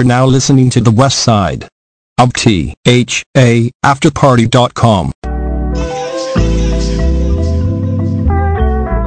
are 0.00 0.04
now 0.04 0.24
listening 0.24 0.70
to 0.70 0.80
the 0.80 0.90
West 0.90 1.18
Side 1.18 1.68
of 2.16 2.32
T 2.32 2.74
H 2.86 3.22
A 3.36 3.70
Afterparty.com. 3.84 5.12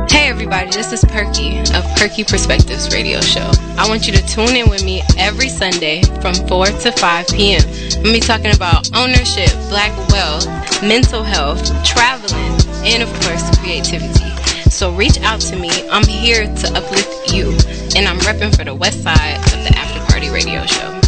Hey 0.07 0.29
everybody, 0.29 0.70
this 0.70 0.93
is 0.93 1.04
Perky 1.06 1.57
of 1.74 1.84
Perky 1.98 2.24
Perspectives 2.24 2.93
Radio 2.93 3.21
Show. 3.21 3.50
I 3.75 3.89
want 3.89 4.06
you 4.06 4.14
to 4.14 4.24
tune 4.28 4.56
in 4.56 4.70
with 4.70 4.86
me 4.86 5.02
every 5.18 5.50
Sunday 5.50 6.04
from 6.21 6.36
4 6.48 6.68
to 6.68 6.92
5 6.92 7.28
p.m. 7.30 7.64
I'm 7.98 8.14
be 8.14 8.20
talking 8.20 8.55
about 8.55 8.96
ownership, 8.96 9.50
black 9.70 9.98
wealth, 10.10 10.46
mental 10.84 11.23
health, 11.23 11.66
traveling, 11.84 12.54
and 12.86 13.02
of 13.02 13.10
course, 13.21 13.44
creativity. 13.57 14.30
So 14.70 14.94
reach 14.94 15.20
out 15.21 15.41
to 15.41 15.55
me. 15.55 15.71
I'm 15.89 16.05
here 16.05 16.46
to 16.46 16.68
uplift 16.75 17.33
you, 17.33 17.50
and 17.96 18.07
I'm 18.07 18.19
repping 18.19 18.55
for 18.55 18.64
the 18.64 18.75
west 18.75 19.02
side 19.02 19.38
of 19.38 19.64
the 19.64 19.74
After 19.75 19.93
Radio 20.29 20.65
Show. 20.65 21.01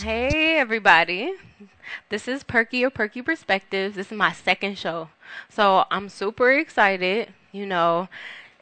Hey 0.00 0.58
everybody. 0.58 1.34
This 2.08 2.28
is 2.28 2.42
Perky 2.42 2.84
or 2.84 2.90
Perky 2.90 3.22
Perspectives. 3.22 3.96
This 3.96 4.12
is 4.12 4.16
my 4.16 4.32
second 4.32 4.78
show. 4.78 5.08
So 5.48 5.84
I'm 5.90 6.08
super 6.08 6.52
excited. 6.52 7.32
You 7.52 7.66
know, 7.66 8.08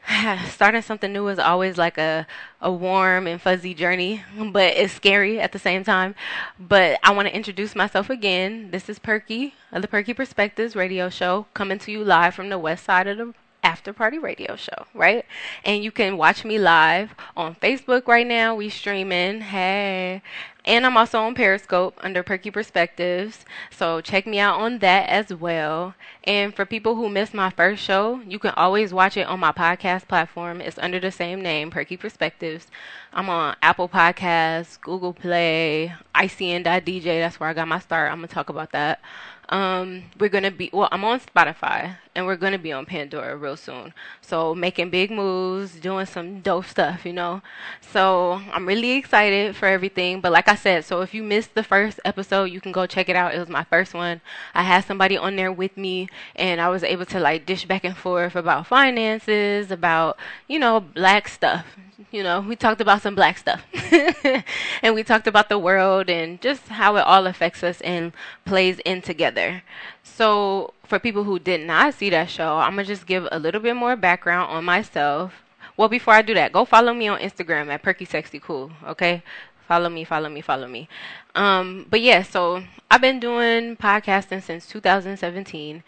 starting 0.49 0.83
something 0.83 1.13
new 1.13 1.29
is 1.29 1.39
always 1.39 1.79
like 1.79 1.99
a, 1.99 2.27
a 2.61 2.73
warm 2.73 3.27
and 3.27 3.41
fuzzy 3.41 3.75
journey, 3.75 4.23
but 4.51 4.75
it's 4.77 4.93
scary 4.93 5.41
at 5.41 5.53
the 5.53 5.59
same 5.59 5.85
time. 5.85 6.15
But 6.59 6.99
I 7.03 7.13
want 7.13 7.29
to 7.29 7.35
introduce 7.35 7.77
myself 7.77 8.11
again. 8.11 8.71
This 8.71 8.89
is 8.89 8.99
Perky 8.99 9.55
of 9.71 9.83
the 9.83 9.89
Perky 9.89 10.15
Perspectives 10.15 10.75
radio 10.75 11.09
show, 11.09 11.47
coming 11.55 11.79
to 11.81 11.93
you 11.93 12.05
live 12.05 12.35
from 12.35 12.49
the 12.49 12.59
west 12.59 12.85
side 12.85 13.07
of 13.07 13.19
the 13.19 13.35
after 13.63 13.93
party 13.93 14.19
radio 14.19 14.57
show, 14.57 14.87
right? 14.95 15.25
And 15.65 15.85
you 15.85 15.91
can 15.91 16.17
watch 16.17 16.45
me 16.45 16.59
live 16.59 17.15
on 17.37 17.55
Facebook 17.57 18.07
right 18.09 18.27
now. 18.27 18.55
We 18.55 18.69
streaming. 18.69 19.41
Hey. 19.43 20.23
And 20.65 20.87
I'm 20.87 20.97
also 20.97 21.19
on 21.21 21.35
Periscope 21.35 21.99
under 22.03 22.23
Perky 22.23 22.51
Perspectives. 22.51 23.45
So 23.71 24.01
check 24.01 24.27
me 24.27 24.39
out 24.39 24.61
on 24.61 24.79
that 24.79 25.09
as 25.09 25.35
well. 25.35 25.95
And 26.23 26.55
for 26.55 26.65
people 26.65 26.95
who 26.95 27.09
missed 27.09 27.35
my 27.35 27.51
first 27.51 27.83
show, 27.83 28.21
you 28.27 28.39
can 28.39 28.53
always 28.57 28.95
watch 28.95 29.17
it 29.17 29.27
on 29.27 29.41
my 29.41 29.51
podcast 29.51 30.07
platform. 30.07 30.61
It's 30.61 30.79
under 30.79 31.01
the 31.01 31.11
same 31.11 31.41
name, 31.43 31.71
Perky 31.71 31.97
Perspectives. 31.97 32.69
I'm 33.13 33.29
on 33.29 33.57
Apple 33.61 33.89
Podcasts, 33.89 34.81
Google 34.81 35.13
Play, 35.13 35.95
ICN.DJ. 36.15 37.21
That's 37.21 37.41
where 37.41 37.49
I 37.49 37.55
got 37.55 37.67
my 37.67 37.81
start. 37.81 38.13
I'm 38.13 38.19
going 38.19 38.29
to 38.29 38.35
talk 38.35 38.49
about 38.49 38.71
that. 38.71 39.01
Um, 39.49 40.05
we're 40.19 40.31
gonna 40.31 40.51
be 40.51 40.71
well. 40.73 40.89
I'm 40.91 41.05
on 41.05 41.21
Spotify, 41.21 41.99
and 42.15 42.27
we're 42.27 42.37
gonna 42.37 42.59
be 42.59 42.73
on 42.73 42.87
Pandora 42.87 43.37
real 43.37 43.57
soon. 43.57 43.95
So 44.21 44.55
making 44.55 44.91
big 44.91 45.11
moves, 45.11 45.73
doing 45.81 46.07
some 46.07 46.41
dope 46.41 46.67
stuff, 46.67 47.05
you 47.07 47.13
know. 47.13 47.43
So 47.81 48.41
I'm 48.53 48.67
really 48.67 48.93
excited 48.93 49.57
for 49.57 49.67
everything. 49.67 50.21
But 50.21 50.33
like 50.33 50.49
I 50.49 50.55
said, 50.55 50.85
so 50.85 51.01
if 51.01 51.15
you 51.15 51.23
missed 51.23 51.55
the 51.55 51.63
first 51.63 52.01
episode, 52.05 52.45
you 52.45 52.61
can 52.61 52.73
go 52.73 52.87
check 52.87 53.09
it 53.09 53.17
out. 53.17 53.35
It 53.35 53.39
was 53.39 53.49
my 53.49 53.65
first 53.65 53.95
one. 53.95 54.21
I 54.55 54.63
had 54.63 54.85
somebody 54.85 55.17
on 55.17 55.37
there 55.37 55.53
with 55.53 55.77
me, 55.77 56.09
and 56.37 56.61
I 56.61 56.69
was 56.69 56.83
able 56.83 57.07
to 57.07 57.21
like 57.21 57.47
dish 57.47 57.65
back 57.65 57.85
and 57.85 57.97
forth 57.97 58.37
about 58.37 58.67
finances, 58.67 59.71
about 59.71 60.19
you 60.49 60.59
know 60.59 60.81
black 60.81 61.29
stuff, 61.29 61.65
you 62.11 62.23
know, 62.23 62.41
we 62.41 62.57
talked 62.57 62.81
about 62.81 63.03
some 63.03 63.15
black 63.15 63.39
stuff. 63.39 63.65
and 64.83 64.95
we 64.95 65.03
talked 65.03 65.27
about 65.27 65.49
the 65.49 65.59
world 65.59 66.11
and 66.11 66.41
just 66.41 66.69
how 66.69 66.97
it 66.97 67.01
all 67.01 67.27
affects 67.27 67.63
us 67.63 67.81
and 67.83 68.13
plays 68.45 68.79
in 68.85 69.03
together. 69.03 69.63
So, 70.03 70.75
for 70.85 70.99
people 70.99 71.25
who 71.25 71.39
did 71.39 71.67
not 71.67 71.95
see 71.95 72.11
that 72.11 72.29
show, 72.29 72.59
I'm 72.59 72.75
going 72.75 72.87
to 72.87 72.93
just 72.93 73.07
give 73.07 73.27
a 73.31 73.39
little 73.39 73.61
bit 73.61 73.77
more 73.77 73.97
background 73.97 74.51
on 74.51 74.65
myself. 74.65 75.43
Well, 75.77 75.89
before 75.89 76.15
I 76.15 76.23
do 76.23 76.35
that, 76.35 76.53
go 76.53 76.65
follow 76.65 76.93
me 76.93 77.09
on 77.09 77.21
Instagram 77.21 77.69
at 77.69 77.83
Perky 77.83 78.05
Sexy 78.05 78.39
Cool, 78.39 78.71
okay? 78.85 79.23
Follow 79.67 79.89
me, 79.89 80.05
follow 80.05 80.29
me, 80.29 80.41
follow 80.41 80.69
me. 80.69 80.89
Um, 81.35 81.87
but 81.89 82.01
yeah, 82.01 82.23
so 82.23 82.63
I've 82.91 83.01
been 83.01 83.21
doing 83.21 83.77
podcasting 83.77 84.43
since 84.43 84.67
2017. 84.67 85.83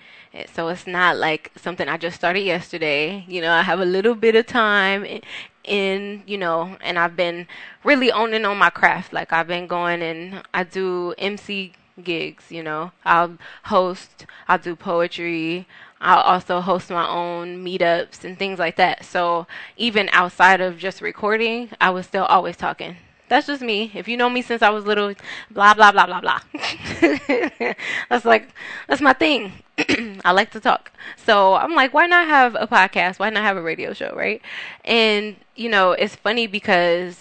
So 0.53 0.69
it's 0.69 0.87
not 0.87 1.19
like 1.19 1.53
something 1.57 1.87
I 1.87 1.99
just 1.99 2.17
started 2.17 2.41
yesterday. 2.41 3.25
You 3.29 3.43
know, 3.43 3.53
I 3.53 3.63
have 3.63 3.81
a 3.81 3.85
little 3.85 4.15
bit 4.15 4.37
of 4.37 4.47
time 4.47 5.21
in, 5.65 6.23
you 6.27 6.39
know, 6.39 6.79
and 6.81 6.99
I've 6.99 7.15
been 7.15 7.47
really 7.83 8.11
owning 8.11 8.47
on 8.47 8.57
my 8.57 8.71
craft. 8.71 9.13
Like 9.13 9.35
I've 9.35 9.49
been 9.49 9.67
going 9.67 10.01
and 10.01 10.43
I 10.55 10.65
do 10.65 11.15
MC 11.19 11.73
gigs, 12.03 12.51
you 12.51 12.63
know. 12.63 12.93
I'll 13.05 13.39
host, 13.65 14.27
I'll 14.49 14.59
do 14.59 14.77
poetry, 14.77 15.67
I'll 16.01 16.21
also 16.21 16.61
host 16.61 16.91
my 16.91 17.09
own 17.09 17.65
meetups 17.65 18.25
and 18.25 18.39
things 18.39 18.59
like 18.59 18.77
that. 18.77 19.05
So 19.05 19.47
even 19.77 20.09
outside 20.13 20.61
of 20.61 20.79
just 20.79 21.01
recording, 21.01 21.71
I 21.81 21.91
was 21.91 22.07
still 22.07 22.25
always 22.25 22.57
talking. 22.57 22.97
That's 23.29 23.47
just 23.47 23.63
me. 23.63 23.91
If 23.95 24.07
you 24.07 24.19
know 24.19 24.29
me 24.29 24.43
since 24.43 24.61
I 24.61 24.69
was 24.69 24.85
little, 24.85 25.15
blah 25.51 25.73
blah 25.73 25.93
blah 25.93 26.07
blah 26.07 26.21
blah. 26.21 26.41
that's 28.11 28.25
like 28.27 28.49
that's 28.87 29.01
my 29.01 29.15
thing. 29.15 29.53
I 30.25 30.33
like 30.33 30.51
to 30.51 30.61
talk. 30.61 30.93
So 31.17 31.55
I'm 31.55 31.75
like, 31.75 31.95
why 31.95 32.07
not 32.07 32.29
have 32.29 32.55
a 32.55 32.67
podcast? 32.67 33.19
Why 33.19 33.31
not 33.31 33.43
have 33.43 33.57
a 33.57 33.63
radio 33.63 33.95
show, 33.95 34.13
right? 34.15 34.43
And 34.85 35.37
you 35.57 35.71
know, 35.71 35.93
it's 35.93 36.15
funny 36.15 36.47
because 36.47 37.19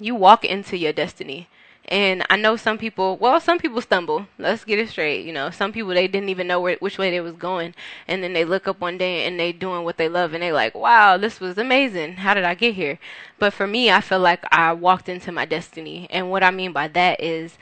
you 0.00 0.14
walk 0.14 0.44
into 0.44 0.76
your 0.76 0.92
destiny. 0.92 1.48
And 1.90 2.22
I 2.28 2.36
know 2.36 2.56
some 2.56 2.76
people, 2.76 3.16
well, 3.16 3.40
some 3.40 3.58
people 3.58 3.80
stumble. 3.80 4.26
Let's 4.38 4.62
get 4.64 4.78
it 4.78 4.90
straight. 4.90 5.24
You 5.24 5.32
know, 5.32 5.50
some 5.50 5.72
people 5.72 5.90
they 5.94 6.06
didn't 6.06 6.28
even 6.28 6.46
know 6.46 6.60
where, 6.60 6.76
which 6.80 6.98
way 6.98 7.10
they 7.10 7.20
was 7.20 7.34
going, 7.34 7.74
and 8.06 8.22
then 8.22 8.34
they 8.34 8.44
look 8.44 8.68
up 8.68 8.78
one 8.78 8.98
day 8.98 9.24
and 9.26 9.40
they 9.40 9.52
doing 9.52 9.84
what 9.84 9.96
they 9.96 10.08
love, 10.08 10.34
and 10.34 10.42
they 10.42 10.52
like, 10.52 10.74
wow, 10.74 11.16
this 11.16 11.40
was 11.40 11.56
amazing. 11.56 12.16
How 12.16 12.34
did 12.34 12.44
I 12.44 12.54
get 12.54 12.74
here? 12.74 12.98
But 13.38 13.54
for 13.54 13.66
me, 13.66 13.90
I 13.90 14.02
feel 14.02 14.20
like 14.20 14.44
I 14.52 14.74
walked 14.74 15.08
into 15.08 15.32
my 15.32 15.46
destiny, 15.46 16.06
and 16.10 16.30
what 16.30 16.42
I 16.42 16.50
mean 16.50 16.72
by 16.72 16.88
that 16.88 17.22
is, 17.22 17.56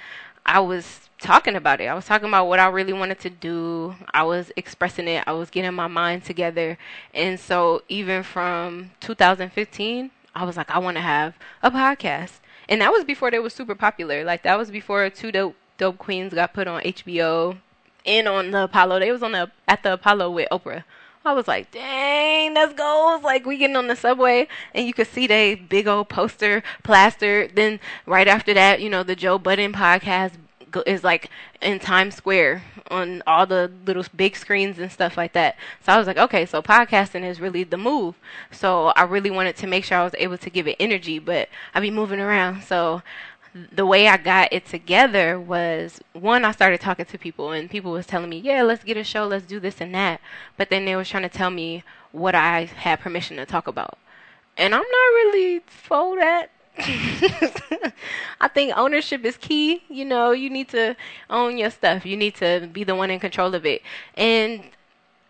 I 0.44 0.60
was 0.60 1.08
talking 1.20 1.56
about 1.56 1.81
it. 1.81 1.87
I 1.87 1.94
was 1.94 2.06
talking 2.06 2.28
about 2.28 2.47
what 2.47 2.60
I 2.60 2.66
really 2.69 2.93
wanted 2.93 3.19
to 3.20 3.31
do. 3.31 3.94
I 4.12 4.22
was 4.22 4.53
expressing 4.56 5.08
it. 5.08 5.25
I 5.26 5.32
was 5.32 5.50
getting 5.50 5.75
my 5.75 5.87
mind 5.88 6.25
together. 6.25 6.78
And 7.14 7.38
so 7.41 7.82
even 7.88 8.22
from 8.22 8.91
2015, 9.00 10.10
I 10.34 10.44
was 10.44 10.56
like, 10.56 10.70
I 10.70 10.78
want 10.78 10.97
to 10.98 11.00
have 11.00 11.34
a 11.62 11.70
podcast. 11.70 12.38
And 12.69 12.81
that 12.81 12.93
was 12.93 13.04
before 13.04 13.31
they 13.31 13.38
were 13.38 13.50
super 13.50 13.75
popular. 13.75 14.25
Like 14.25 14.43
that 14.43 14.59
was 14.59 14.71
before 14.71 15.09
two 15.10 15.32
dope 15.32 15.56
dope 15.78 15.99
queens 15.99 16.34
got 16.34 16.54
put 16.54 16.66
on 16.66 16.82
HBO 16.82 17.59
and 18.04 18.28
on 18.28 18.50
the 18.50 18.65
Apollo. 18.65 19.00
They 19.00 19.12
was 19.12 19.22
on 19.22 19.32
the 19.32 19.50
at 19.69 19.82
the 19.82 19.94
Apollo 19.94 20.31
with 20.31 20.49
Oprah. 20.50 20.84
I 21.25 21.32
was 21.32 21.49
like, 21.49 21.72
dang, 21.72 22.55
that's 22.55 22.72
goals. 22.72 23.25
Like 23.25 23.47
we 23.47 23.56
getting 23.56 23.75
on 23.75 23.88
the 23.88 23.97
subway 23.97 24.47
and 24.72 24.87
you 24.87 24.94
could 24.94 25.09
see 25.09 25.26
they 25.26 25.56
big 25.56 25.88
old 25.88 26.09
poster 26.09 26.62
plastered. 26.84 27.56
Then 27.56 27.81
right 28.06 28.28
after 28.28 28.55
that, 28.55 28.81
you 28.81 28.88
know, 28.88 29.03
the 29.03 29.16
Joe 29.16 29.37
Budden 29.37 29.72
podcast 29.72 30.32
is 30.87 31.04
like 31.04 31.31
in 31.60 31.78
Times 31.78 32.14
Square 32.14 32.62
on 32.91 33.22
all 33.26 33.47
the 33.47 33.70
little 33.87 34.04
big 34.14 34.37
screens 34.37 34.78
and 34.78 34.91
stuff 34.91 35.16
like 35.16 35.32
that. 35.32 35.56
So 35.84 35.92
I 35.92 35.98
was 35.98 36.06
like, 36.06 36.19
okay, 36.19 36.47
so 36.47 36.62
podcasting 36.62 37.25
is 37.25 37.41
really 37.41 37.64
the 37.64 37.76
move. 37.76 38.16
So 38.50 38.88
I 38.88 39.03
really 39.03 39.31
wanted 39.31 39.56
to 39.56 39.66
make 39.66 39.84
sure 39.84 39.98
I 39.98 40.04
was 40.04 40.14
able 40.19 40.38
to 40.38 40.50
give 40.50 40.66
it 40.66 40.76
energy, 40.78 41.19
but 41.19 41.48
I 41.75 41.81
be 41.81 41.91
moving 41.91 42.20
around. 42.20 42.62
So 42.62 43.03
the 43.72 43.87
way 43.87 44.09
I 44.09 44.16
got 44.16 44.53
it 44.53 44.66
together 44.66 45.41
was 45.41 46.00
one, 46.12 46.44
I 46.44 46.53
started 46.53 46.81
talking 46.81 47.06
to 47.06 47.19
people 47.19 47.53
and 47.53 47.70
people 47.70 47.93
was 47.93 48.06
telling 48.06 48.28
me, 48.28 48.38
yeah, 48.38 48.62
let's 48.62 48.84
get 48.84 48.97
a 48.97 49.04
show, 49.04 49.26
let's 49.26 49.47
do 49.47 49.60
this 49.60 49.81
and 49.81 49.94
that. 49.94 50.20
But 50.56 50.70
then 50.70 50.84
they 50.84 50.97
was 50.97 51.08
trying 51.08 51.22
to 51.22 51.28
tell 51.28 51.50
me 51.50 51.82
what 52.12 52.34
I 52.34 52.64
had 52.64 53.00
permission 53.00 53.37
to 53.38 53.47
talk 53.47 53.66
about. 53.66 53.98
And 54.56 54.75
I'm 54.75 54.81
not 54.81 55.14
really 55.14 55.60
for 55.66 56.16
that 56.16 56.50
I 58.41 58.48
think 58.48 58.76
ownership 58.76 59.25
is 59.25 59.37
key. 59.37 59.82
You 59.88 60.04
know, 60.04 60.32
you 60.32 60.50
need 60.50 60.69
to 60.69 60.97
own 61.31 61.59
your 61.59 61.70
stuff. 61.70 62.04
You 62.04 62.16
need 62.16 62.34
to 62.37 62.69
be 62.72 62.84
the 62.84 62.94
one 62.94 63.10
in 63.10 63.20
control 63.20 63.54
of 63.54 63.64
it. 63.64 63.82
And 64.14 64.62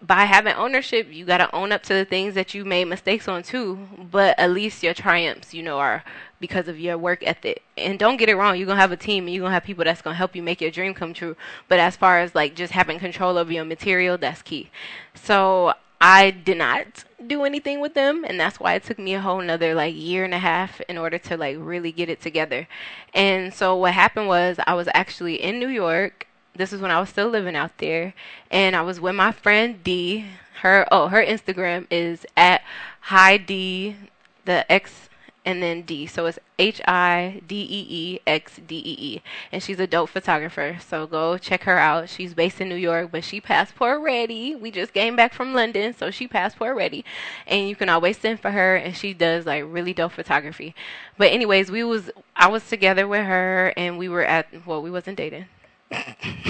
by 0.03 0.25
having 0.25 0.55
ownership, 0.55 1.09
you 1.11 1.25
got 1.25 1.39
to 1.39 1.55
own 1.55 1.73
up 1.73 1.83
to 1.85 1.95
the 1.95 2.05
things 2.05 2.35
that 2.35 2.53
you 2.55 2.65
made 2.65 2.85
mistakes 2.85 3.29
on 3.29 3.43
too. 3.43 3.79
But 4.11 4.39
at 4.39 4.51
least 4.51 4.83
your 4.83 4.95
triumphs, 4.95 5.55
you 5.55 5.63
know, 5.63 5.79
are 5.79 6.05
because 6.41 6.69
of 6.69 6.79
your 6.79 6.99
work 6.99 7.23
ethic. 7.23 7.63
And 7.77 7.99
don't 7.99 8.17
get 8.17 8.29
it 8.29 8.35
wrong, 8.35 8.57
you're 8.57 8.67
going 8.67 8.77
to 8.77 8.81
have 8.81 8.93
a 8.93 8.97
team 8.97 9.25
and 9.25 9.35
you're 9.35 9.43
going 9.43 9.51
to 9.51 9.55
have 9.55 9.65
people 9.65 9.85
that's 9.85 10.03
going 10.03 10.15
to 10.15 10.19
help 10.19 10.37
you 10.37 10.43
make 10.43 10.61
your 10.61 10.71
dream 10.71 10.95
come 10.95 11.15
true. 11.15 11.37
But 11.69 11.79
as 11.79 11.97
far 11.97 12.21
as 12.21 12.35
like 12.35 12.55
just 12.55 12.73
having 12.73 12.99
control 12.99 13.39
over 13.39 13.53
your 13.53 13.65
material, 13.65 14.19
that's 14.19 14.43
key. 14.43 14.71
So 15.15 15.75
I 16.01 16.31
did 16.31 16.59
not 16.59 17.05
do 17.27 17.45
anything 17.45 17.81
with 17.81 17.95
them 17.95 18.25
and 18.27 18.39
that's 18.39 18.61
why 18.61 18.75
it 18.75 18.85
took 18.85 18.99
me 18.99 19.15
a 19.15 19.21
whole 19.21 19.41
another 19.41 19.75
like 19.75 19.95
year 19.95 20.25
and 20.25 20.35
a 20.35 20.39
half 20.39 20.81
in 20.83 20.99
order 20.99 21.19
to 21.19 21.37
like 21.37 21.57
really 21.59 21.93
get 21.93 22.09
it 22.09 22.21
together. 22.21 22.69
And 23.15 23.53
so 23.53 23.77
what 23.77 23.95
happened 23.95 24.29
was 24.29 24.59
I 24.67 24.75
was 24.75 24.89
actually 24.95 25.43
in 25.43 25.59
New 25.59 25.69
York. 25.69 26.27
This 26.55 26.73
is 26.73 26.81
when 26.81 26.91
I 26.91 27.01
was 27.01 27.09
still 27.09 27.29
living 27.29 27.57
out 27.57 27.79
there 27.79 28.15
and 28.51 28.77
I 28.77 28.83
was 28.83 29.01
with 29.01 29.15
my 29.15 29.33
friend 29.33 29.83
D. 29.83 30.27
Her 30.63 30.87
oh 30.91 31.09
her 31.09 31.25
Instagram 31.25 31.87
is 31.91 32.27
at 32.37 32.63
hi 33.01 33.37
D 33.37 33.97
the 34.45 34.71
X 34.71 35.06
and 35.47 35.63
then 35.63 35.83
D. 35.83 36.07
So 36.07 36.27
it's 36.27 36.39
H 36.59 36.83
I 36.87 37.41
D 37.47 37.63
E 37.63 37.87
E 37.89 38.21
X 38.27 38.61
D 38.67 38.77
E 38.85 38.97
E. 38.99 39.23
And 39.53 39.63
she's 39.63 39.79
a 39.79 39.87
dope 39.87 40.11
photographer. 40.11 40.79
So 40.87 41.07
go 41.07 41.39
check 41.39 41.63
her 41.63 41.79
out. 41.79 42.09
She's 42.11 42.35
based 42.35 42.61
in 42.61 42.69
New 42.69 42.75
York, 42.75 43.11
but 43.13 43.25
she 43.25 43.41
passport 43.41 44.03
ready. 44.03 44.57
We 44.57 44.73
just 44.73 44.93
came 44.93 45.15
back 45.15 45.33
from 45.33 45.55
London, 45.55 45.95
so 45.95 46.11
she 46.11 46.27
passport 46.27 46.77
ready. 46.77 47.05
And 47.47 47.69
you 47.69 47.77
can 47.77 47.89
always 47.89 48.19
send 48.19 48.41
for 48.41 48.51
her 48.51 48.77
and 48.77 48.95
she 48.97 49.15
does 49.15 49.47
like 49.47 49.65
really 49.67 49.95
dope 49.95 50.13
photography. 50.13 50.75
But 51.17 51.31
anyways, 51.31 51.71
we 51.71 51.85
was 51.85 52.11
I 52.35 52.49
was 52.49 52.69
together 52.69 53.07
with 53.07 53.25
her 53.25 53.73
and 53.77 53.97
we 53.97 54.09
were 54.09 54.25
at 54.25 54.67
well, 54.67 54.83
we 54.83 54.91
wasn't 54.91 55.17
dating. 55.17 55.47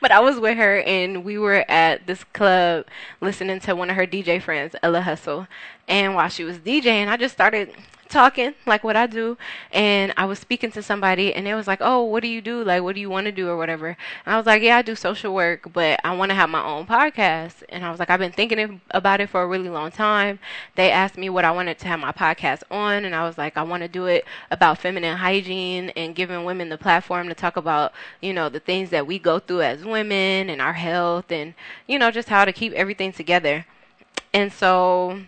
but 0.00 0.10
I 0.10 0.20
was 0.20 0.38
with 0.38 0.56
her 0.56 0.80
and 0.80 1.24
we 1.24 1.38
were 1.38 1.64
at 1.68 2.06
this 2.06 2.24
club 2.24 2.86
listening 3.20 3.60
to 3.60 3.74
one 3.74 3.90
of 3.90 3.96
her 3.96 4.06
DJ 4.06 4.40
friends, 4.40 4.74
Ella 4.82 5.02
Hustle. 5.02 5.46
And 5.86 6.14
while 6.14 6.28
she 6.28 6.44
was 6.44 6.58
DJing, 6.58 7.08
I 7.08 7.16
just 7.16 7.34
started 7.34 7.72
talking 8.08 8.54
like 8.66 8.82
what 8.84 8.96
I 8.96 9.06
do 9.06 9.36
and 9.72 10.12
I 10.16 10.24
was 10.24 10.38
speaking 10.38 10.72
to 10.72 10.82
somebody 10.82 11.34
and 11.34 11.46
they 11.46 11.54
was 11.54 11.66
like, 11.66 11.80
"Oh, 11.82 12.02
what 12.04 12.22
do 12.22 12.28
you 12.28 12.40
do? 12.40 12.64
Like 12.64 12.82
what 12.82 12.94
do 12.94 13.00
you 13.00 13.10
want 13.10 13.26
to 13.26 13.32
do 13.32 13.48
or 13.48 13.56
whatever?" 13.56 13.96
And 14.24 14.34
I 14.34 14.36
was 14.36 14.46
like, 14.46 14.62
"Yeah, 14.62 14.78
I 14.78 14.82
do 14.82 14.94
social 14.94 15.34
work, 15.34 15.72
but 15.72 16.00
I 16.04 16.14
want 16.16 16.30
to 16.30 16.34
have 16.34 16.50
my 16.50 16.64
own 16.64 16.86
podcast." 16.86 17.62
And 17.68 17.84
I 17.84 17.90
was 17.90 17.98
like, 18.00 18.10
"I've 18.10 18.18
been 18.18 18.32
thinking 18.32 18.80
about 18.90 19.20
it 19.20 19.28
for 19.28 19.42
a 19.42 19.46
really 19.46 19.68
long 19.68 19.90
time." 19.90 20.38
They 20.74 20.90
asked 20.90 21.18
me 21.18 21.28
what 21.30 21.44
I 21.44 21.50
wanted 21.50 21.78
to 21.80 21.88
have 21.88 22.00
my 22.00 22.12
podcast 22.12 22.62
on 22.70 23.04
and 23.04 23.14
I 23.14 23.24
was 23.24 23.38
like, 23.38 23.56
"I 23.56 23.62
want 23.62 23.82
to 23.82 23.88
do 23.88 24.06
it 24.06 24.24
about 24.50 24.78
feminine 24.78 25.16
hygiene 25.18 25.90
and 25.90 26.14
giving 26.14 26.44
women 26.44 26.68
the 26.68 26.78
platform 26.78 27.28
to 27.28 27.34
talk 27.34 27.56
about, 27.56 27.92
you 28.20 28.32
know, 28.32 28.48
the 28.48 28.60
things 28.60 28.90
that 28.90 29.06
we 29.06 29.18
go 29.18 29.38
through 29.38 29.62
as 29.62 29.84
women 29.84 30.50
and 30.50 30.60
our 30.60 30.74
health 30.74 31.30
and, 31.30 31.54
you 31.86 31.98
know, 31.98 32.10
just 32.10 32.28
how 32.28 32.44
to 32.44 32.52
keep 32.52 32.72
everything 32.72 33.12
together." 33.12 33.66
And 34.32 34.52
so 34.52 35.20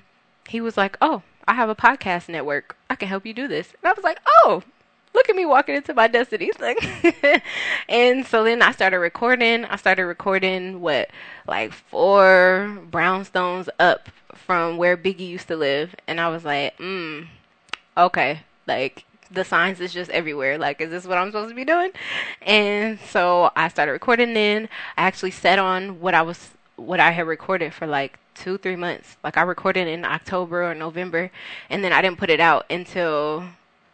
he 0.49 0.61
was 0.61 0.77
like, 0.77 0.97
"Oh, 1.01 1.23
I 1.47 1.55
have 1.55 1.69
a 1.69 1.75
podcast 1.75 2.29
network. 2.29 2.77
I 2.89 2.95
can 2.95 3.09
help 3.09 3.27
you 3.27 3.35
do 3.35 3.49
this. 3.49 3.75
And 3.83 3.91
I 3.91 3.93
was 3.93 4.05
like, 4.05 4.21
oh, 4.45 4.63
look 5.15 5.29
at 5.29 5.37
me 5.37 5.47
walking 5.47 5.75
into 5.75 5.95
my 5.95 6.09
destiny. 6.09 6.51
thing. 6.53 6.77
and 7.89 8.27
so 8.27 8.45
then 8.45 8.63
I 8.63 8.73
started 8.73 8.99
recording. 8.99 9.65
I 9.65 9.77
started 9.77 10.05
recording 10.05 10.81
what, 10.81 11.11
like 11.47 11.73
four 11.73 12.79
brownstones 12.91 13.69
up 13.79 14.09
from 14.35 14.77
where 14.77 14.97
Biggie 14.97 15.29
used 15.29 15.49
to 15.49 15.57
live. 15.57 15.95
And 16.07 16.21
I 16.21 16.29
was 16.29 16.45
like, 16.45 16.77
mm, 16.79 17.27
okay. 17.97 18.41
Like, 18.67 19.05
the 19.31 19.45
signs 19.45 19.81
is 19.81 19.93
just 19.93 20.11
everywhere. 20.11 20.59
Like, 20.59 20.81
is 20.81 20.91
this 20.91 21.07
what 21.07 21.19
I'm 21.19 21.29
supposed 21.29 21.51
to 21.51 21.55
be 21.55 21.65
doing? 21.65 21.91
And 22.43 22.99
so 23.01 23.51
I 23.57 23.69
started 23.69 23.93
recording 23.93 24.35
then. 24.35 24.69
I 24.97 25.03
actually 25.03 25.31
set 25.31 25.59
on 25.59 26.01
what 26.01 26.15
I 26.15 26.23
was, 26.23 26.51
what 26.77 27.01
I 27.01 27.11
had 27.13 27.27
recorded 27.27 27.73
for 27.73 27.87
like 27.87 28.19
two, 28.41 28.59
three 28.59 28.77
months. 28.77 29.17
Like 29.23 29.37
I 29.37 29.43
recorded 29.43 29.87
in 29.87 30.05
October 30.05 30.65
or 30.65 30.75
November, 30.75 31.31
and 31.69 31.85
then 31.85 31.93
I 31.93 32.03
didn't 32.03 32.19
put 32.19 32.31
it 32.31 32.41
out 32.41 32.67
until 32.71 33.45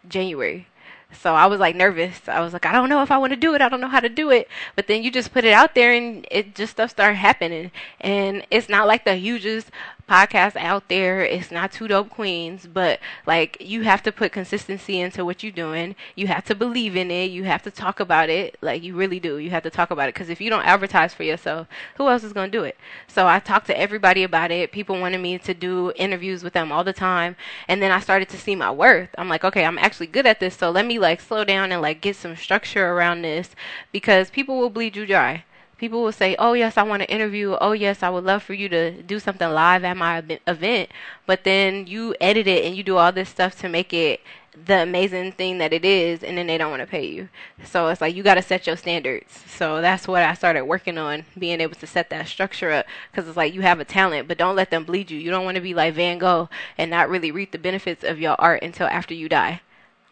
January. 0.08 0.66
So 1.12 1.34
I 1.34 1.46
was 1.46 1.60
like 1.60 1.76
nervous. 1.76 2.28
I 2.28 2.40
was 2.40 2.52
like, 2.52 2.66
I 2.66 2.72
don't 2.72 2.88
know 2.88 3.02
if 3.02 3.10
I 3.10 3.18
want 3.18 3.32
to 3.32 3.36
do 3.36 3.54
it. 3.54 3.62
I 3.62 3.68
don't 3.68 3.80
know 3.80 3.88
how 3.88 4.00
to 4.00 4.08
do 4.08 4.30
it. 4.30 4.48
But 4.74 4.86
then 4.86 5.02
you 5.02 5.10
just 5.10 5.32
put 5.32 5.44
it 5.44 5.52
out 5.52 5.74
there 5.74 5.92
and 5.92 6.26
it 6.30 6.54
just 6.54 6.72
stuff 6.72 6.90
started 6.90 7.16
happening. 7.16 7.70
And 8.00 8.46
it's 8.50 8.68
not 8.68 8.86
like 8.86 9.04
the 9.04 9.14
hugest 9.14 9.70
podcast 10.08 10.54
out 10.56 10.88
there. 10.88 11.24
It's 11.24 11.50
not 11.50 11.72
two 11.72 11.88
dope 11.88 12.10
queens, 12.10 12.66
but 12.66 13.00
like 13.26 13.56
you 13.60 13.82
have 13.82 14.02
to 14.04 14.12
put 14.12 14.32
consistency 14.32 15.00
into 15.00 15.24
what 15.24 15.42
you're 15.42 15.52
doing. 15.52 15.96
You 16.14 16.28
have 16.28 16.44
to 16.46 16.54
believe 16.54 16.96
in 16.96 17.10
it. 17.10 17.30
You 17.30 17.44
have 17.44 17.62
to 17.64 17.70
talk 17.70 17.98
about 17.98 18.28
it. 18.28 18.56
Like 18.60 18.82
you 18.82 18.94
really 18.94 19.18
do. 19.20 19.38
You 19.38 19.50
have 19.50 19.64
to 19.64 19.70
talk 19.70 19.90
about 19.90 20.08
it 20.08 20.14
because 20.14 20.30
if 20.30 20.40
you 20.40 20.48
don't 20.50 20.64
advertise 20.64 21.12
for 21.12 21.24
yourself, 21.24 21.66
who 21.96 22.08
else 22.08 22.22
is 22.22 22.32
going 22.32 22.50
to 22.50 22.58
do 22.58 22.64
it? 22.64 22.76
So 23.08 23.26
I 23.26 23.40
talked 23.40 23.66
to 23.66 23.78
everybody 23.78 24.22
about 24.22 24.50
it. 24.50 24.72
People 24.72 25.00
wanted 25.00 25.20
me 25.20 25.38
to 25.38 25.54
do 25.54 25.92
interviews 25.96 26.44
with 26.44 26.52
them 26.52 26.70
all 26.70 26.84
the 26.84 26.92
time, 26.92 27.36
and 27.68 27.82
then 27.82 27.90
I 27.90 28.00
started 28.00 28.28
to 28.30 28.38
see 28.38 28.54
my 28.54 28.70
worth. 28.70 29.10
I'm 29.18 29.28
like, 29.28 29.44
okay, 29.44 29.64
I'm 29.64 29.78
actually 29.78 30.06
good 30.06 30.26
at 30.26 30.40
this. 30.40 30.56
So 30.56 30.70
let 30.70 30.86
me 30.86 30.98
like 30.98 31.20
slow 31.20 31.44
down 31.44 31.72
and 31.72 31.82
like 31.82 32.00
get 32.00 32.16
some 32.16 32.36
structure 32.36 32.92
around 32.92 33.22
this 33.22 33.50
because 33.92 34.30
people 34.30 34.58
will 34.58 34.70
bleed 34.70 34.96
you 34.96 35.06
dry 35.06 35.44
people 35.78 36.02
will 36.02 36.12
say, 36.12 36.36
"Oh 36.38 36.52
yes, 36.54 36.76
I 36.76 36.82
want 36.82 37.02
to 37.02 37.10
interview. 37.10 37.56
Oh 37.60 37.72
yes, 37.72 38.02
I 38.02 38.10
would 38.10 38.24
love 38.24 38.42
for 38.42 38.54
you 38.54 38.68
to 38.68 39.02
do 39.02 39.18
something 39.20 39.48
live 39.48 39.84
at 39.84 39.96
my 39.96 40.22
event." 40.46 40.90
But 41.26 41.44
then 41.44 41.86
you 41.86 42.14
edit 42.20 42.46
it 42.46 42.64
and 42.64 42.76
you 42.76 42.82
do 42.82 42.96
all 42.96 43.12
this 43.12 43.28
stuff 43.28 43.58
to 43.60 43.68
make 43.68 43.92
it 43.92 44.20
the 44.64 44.82
amazing 44.82 45.32
thing 45.32 45.58
that 45.58 45.72
it 45.72 45.84
is, 45.84 46.22
and 46.22 46.38
then 46.38 46.46
they 46.46 46.56
don't 46.56 46.70
want 46.70 46.80
to 46.80 46.86
pay 46.86 47.06
you. 47.06 47.28
So 47.64 47.88
it's 47.88 48.00
like 48.00 48.14
you 48.14 48.22
got 48.22 48.36
to 48.36 48.42
set 48.42 48.66
your 48.66 48.76
standards. 48.76 49.42
So 49.46 49.82
that's 49.82 50.08
what 50.08 50.22
I 50.22 50.34
started 50.34 50.64
working 50.64 50.96
on, 50.96 51.24
being 51.38 51.60
able 51.60 51.74
to 51.74 51.86
set 51.86 52.08
that 52.10 52.26
structure 52.26 52.72
up. 52.72 52.86
Because 53.10 53.28
it's 53.28 53.36
like 53.36 53.52
you 53.54 53.60
have 53.62 53.80
a 53.80 53.84
talent, 53.84 54.28
but 54.28 54.38
don't 54.38 54.56
let 54.56 54.70
them 54.70 54.84
bleed 54.84 55.10
you. 55.10 55.18
You 55.18 55.30
don't 55.30 55.44
want 55.44 55.56
to 55.56 55.60
be 55.60 55.74
like 55.74 55.94
Van 55.94 56.18
Gogh 56.18 56.48
and 56.78 56.90
not 56.90 57.10
really 57.10 57.30
reap 57.30 57.52
the 57.52 57.58
benefits 57.58 58.02
of 58.02 58.18
your 58.18 58.36
art 58.38 58.62
until 58.62 58.86
after 58.86 59.12
you 59.12 59.28
die. 59.28 59.60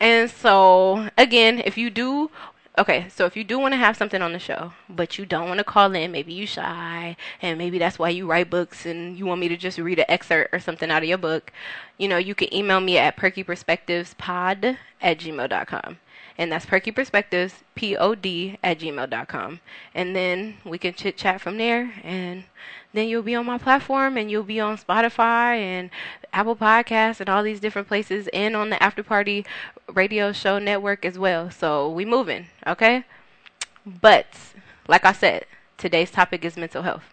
and 0.01 0.31
so 0.31 1.09
again, 1.19 1.61
if 1.65 1.77
you 1.77 1.91
do 1.91 2.31
Okay, 2.79 3.09
so 3.09 3.25
if 3.25 3.39
you 3.39 3.43
do 3.43 3.59
want 3.59 3.73
to 3.73 3.79
have 3.79 3.97
something 3.97 4.21
on 4.21 4.35
the 4.35 4.39
show, 4.39 4.73
but 4.87 5.17
you 5.17 5.25
don't 5.25 5.49
want 5.49 5.57
to 5.59 5.65
call 5.65 5.95
in, 5.95 6.13
maybe 6.13 6.35
you 6.35 6.47
shy, 6.47 7.17
and 7.41 7.57
maybe 7.57 7.79
that's 7.79 7.99
why 7.99 8.11
you 8.11 8.27
write 8.27 8.51
books 8.51 8.85
and 8.85 9.19
you 9.19 9.25
want 9.25 9.41
me 9.41 9.49
to 9.49 9.57
just 9.57 9.79
read 9.79 9.99
an 9.99 10.05
excerpt 10.11 10.53
or 10.53 10.59
something 10.59 10.91
out 10.91 11.03
of 11.03 11.09
your 11.09 11.17
book, 11.17 11.55
you 11.97 12.07
know, 12.07 12.19
you 12.19 12.35
can 12.35 12.53
email 12.53 12.81
me 12.81 12.99
at 12.99 13.17
perkyperspectivespod 13.17 14.77
at 15.01 15.19
gmail.com. 15.19 15.99
And 16.39 16.53
that's 16.53 16.67
Perky 16.67 16.91
Perspectives, 16.91 17.55
P 17.75 17.97
O 17.97 18.15
D, 18.15 18.59
at 18.63 18.79
gmail.com. 18.79 19.61
And 19.95 20.15
then 20.15 20.59
we 20.65 20.77
can 20.77 20.93
chit 20.93 21.17
chat 21.17 21.41
from 21.41 21.57
there. 21.57 21.95
And 22.05 22.45
then 22.97 23.09
you'll 23.09 23.23
be 23.23 23.35
on 23.35 23.47
my 23.47 23.59
platform 23.59 24.17
and 24.17 24.31
you'll 24.31 24.43
be 24.43 24.61
on 24.61 24.79
Spotify 24.79 25.59
and 25.59 25.91
Apple 26.33 26.57
Podcasts 26.57 27.21
and 27.21 27.29
all 27.29 27.43
these 27.43 27.61
different 27.61 27.89
places 27.89 28.29
and 28.33 28.57
on 28.57 28.71
the 28.71 28.83
After 28.83 29.03
Party 29.03 29.45
radio 29.93 30.33
show 30.33 30.59
network 30.59 31.05
as 31.05 31.19
well. 31.19 31.51
So 31.51 31.91
we 31.91 32.05
moving, 32.05 32.47
okay? 32.67 33.05
But 33.85 34.27
like 34.89 35.05
I 35.05 35.13
said, 35.13 35.47
today's 35.79 36.11
topic 36.11 36.45
is 36.45 36.57
mental 36.57 36.83
health. 36.83 37.05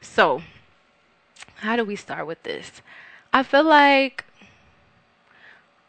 So, 0.00 0.42
how 1.56 1.76
do 1.76 1.84
we 1.84 1.96
start 1.96 2.26
with 2.26 2.42
this? 2.44 2.82
I 3.32 3.42
feel 3.42 3.64
like 3.64 4.24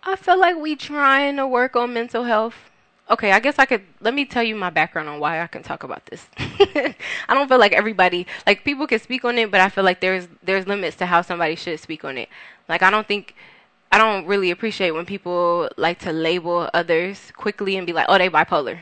I 0.03 0.15
feel 0.15 0.39
like 0.39 0.57
we 0.57 0.75
trying 0.75 1.35
to 1.35 1.47
work 1.47 1.75
on 1.75 1.93
mental 1.93 2.23
health. 2.23 2.68
Okay, 3.09 3.31
I 3.31 3.39
guess 3.39 3.57
I 3.57 3.65
could 3.65 3.81
let 4.01 4.13
me 4.13 4.23
tell 4.23 4.43
you 4.43 4.55
my 4.55 4.69
background 4.69 5.09
on 5.09 5.19
why 5.19 5.41
I 5.41 5.47
can 5.47 5.63
talk 5.63 5.83
about 5.83 6.05
this. 6.05 6.27
I 6.37 7.33
don't 7.33 7.47
feel 7.47 7.57
like 7.57 7.71
everybody 7.73 8.27
like 8.45 8.63
people 8.63 8.85
can 8.85 8.99
speak 8.99 9.25
on 9.25 9.37
it, 9.39 9.49
but 9.49 9.59
I 9.59 9.69
feel 9.69 9.83
like 9.83 9.99
there's 9.99 10.27
there's 10.43 10.67
limits 10.67 10.95
to 10.97 11.07
how 11.07 11.21
somebody 11.23 11.55
should 11.55 11.79
speak 11.79 12.05
on 12.05 12.17
it. 12.19 12.29
Like 12.67 12.83
I 12.83 12.91
don't 12.91 13.07
think 13.07 13.33
I 13.91 13.97
don't 13.97 14.27
really 14.27 14.51
appreciate 14.51 14.91
when 14.91 15.05
people 15.05 15.69
like 15.77 15.97
to 15.99 16.11
label 16.11 16.69
others 16.73 17.31
quickly 17.35 17.77
and 17.77 17.87
be 17.87 17.93
like, 17.93 18.05
"Oh, 18.09 18.17
they 18.19 18.29
bipolar." 18.29 18.81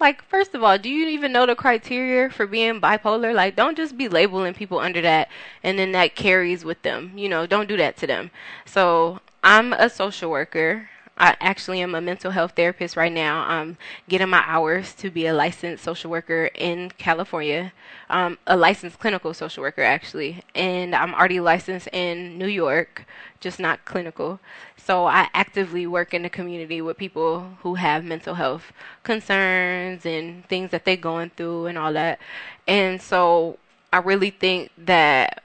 Like, 0.00 0.22
first 0.24 0.54
of 0.54 0.62
all, 0.62 0.76
do 0.78 0.88
you 0.90 1.08
even 1.08 1.32
know 1.32 1.46
the 1.46 1.54
criteria 1.54 2.28
for 2.30 2.46
being 2.46 2.80
bipolar? 2.80 3.34
Like, 3.34 3.56
don't 3.56 3.76
just 3.76 3.96
be 3.96 4.08
labeling 4.08 4.52
people 4.54 4.78
under 4.80 5.00
that 5.02 5.28
and 5.62 5.78
then 5.78 5.92
that 5.92 6.14
carries 6.16 6.64
with 6.64 6.82
them. 6.82 7.12
You 7.16 7.28
know, 7.28 7.46
don't 7.46 7.68
do 7.68 7.76
that 7.78 7.96
to 7.98 8.06
them. 8.06 8.30
So, 8.66 9.20
I'm 9.42 9.72
a 9.72 9.88
social 9.88 10.30
worker. 10.30 10.90
I 11.16 11.36
actually 11.40 11.80
am 11.80 11.94
a 11.94 12.00
mental 12.00 12.32
health 12.32 12.52
therapist 12.56 12.96
right 12.96 13.12
now. 13.12 13.44
I'm 13.46 13.76
getting 14.08 14.28
my 14.28 14.42
hours 14.46 14.94
to 14.94 15.10
be 15.10 15.26
a 15.26 15.34
licensed 15.34 15.84
social 15.84 16.10
worker 16.10 16.50
in 16.54 16.90
California, 16.98 17.72
um, 18.10 18.36
a 18.48 18.56
licensed 18.56 18.98
clinical 18.98 19.32
social 19.32 19.62
worker 19.62 19.82
actually, 19.82 20.42
and 20.56 20.92
I'm 20.94 21.14
already 21.14 21.38
licensed 21.38 21.88
in 21.92 22.36
New 22.36 22.48
York, 22.48 23.06
just 23.38 23.60
not 23.60 23.84
clinical. 23.84 24.40
So 24.76 25.06
I 25.06 25.28
actively 25.32 25.86
work 25.86 26.14
in 26.14 26.22
the 26.22 26.28
community 26.28 26.82
with 26.82 26.96
people 26.96 27.58
who 27.60 27.76
have 27.76 28.04
mental 28.04 28.34
health 28.34 28.72
concerns 29.04 30.04
and 30.04 30.44
things 30.48 30.72
that 30.72 30.84
they're 30.84 30.96
going 30.96 31.30
through 31.30 31.66
and 31.66 31.78
all 31.78 31.92
that. 31.92 32.18
And 32.66 33.00
so 33.00 33.58
I 33.92 33.98
really 33.98 34.30
think 34.30 34.72
that 34.78 35.43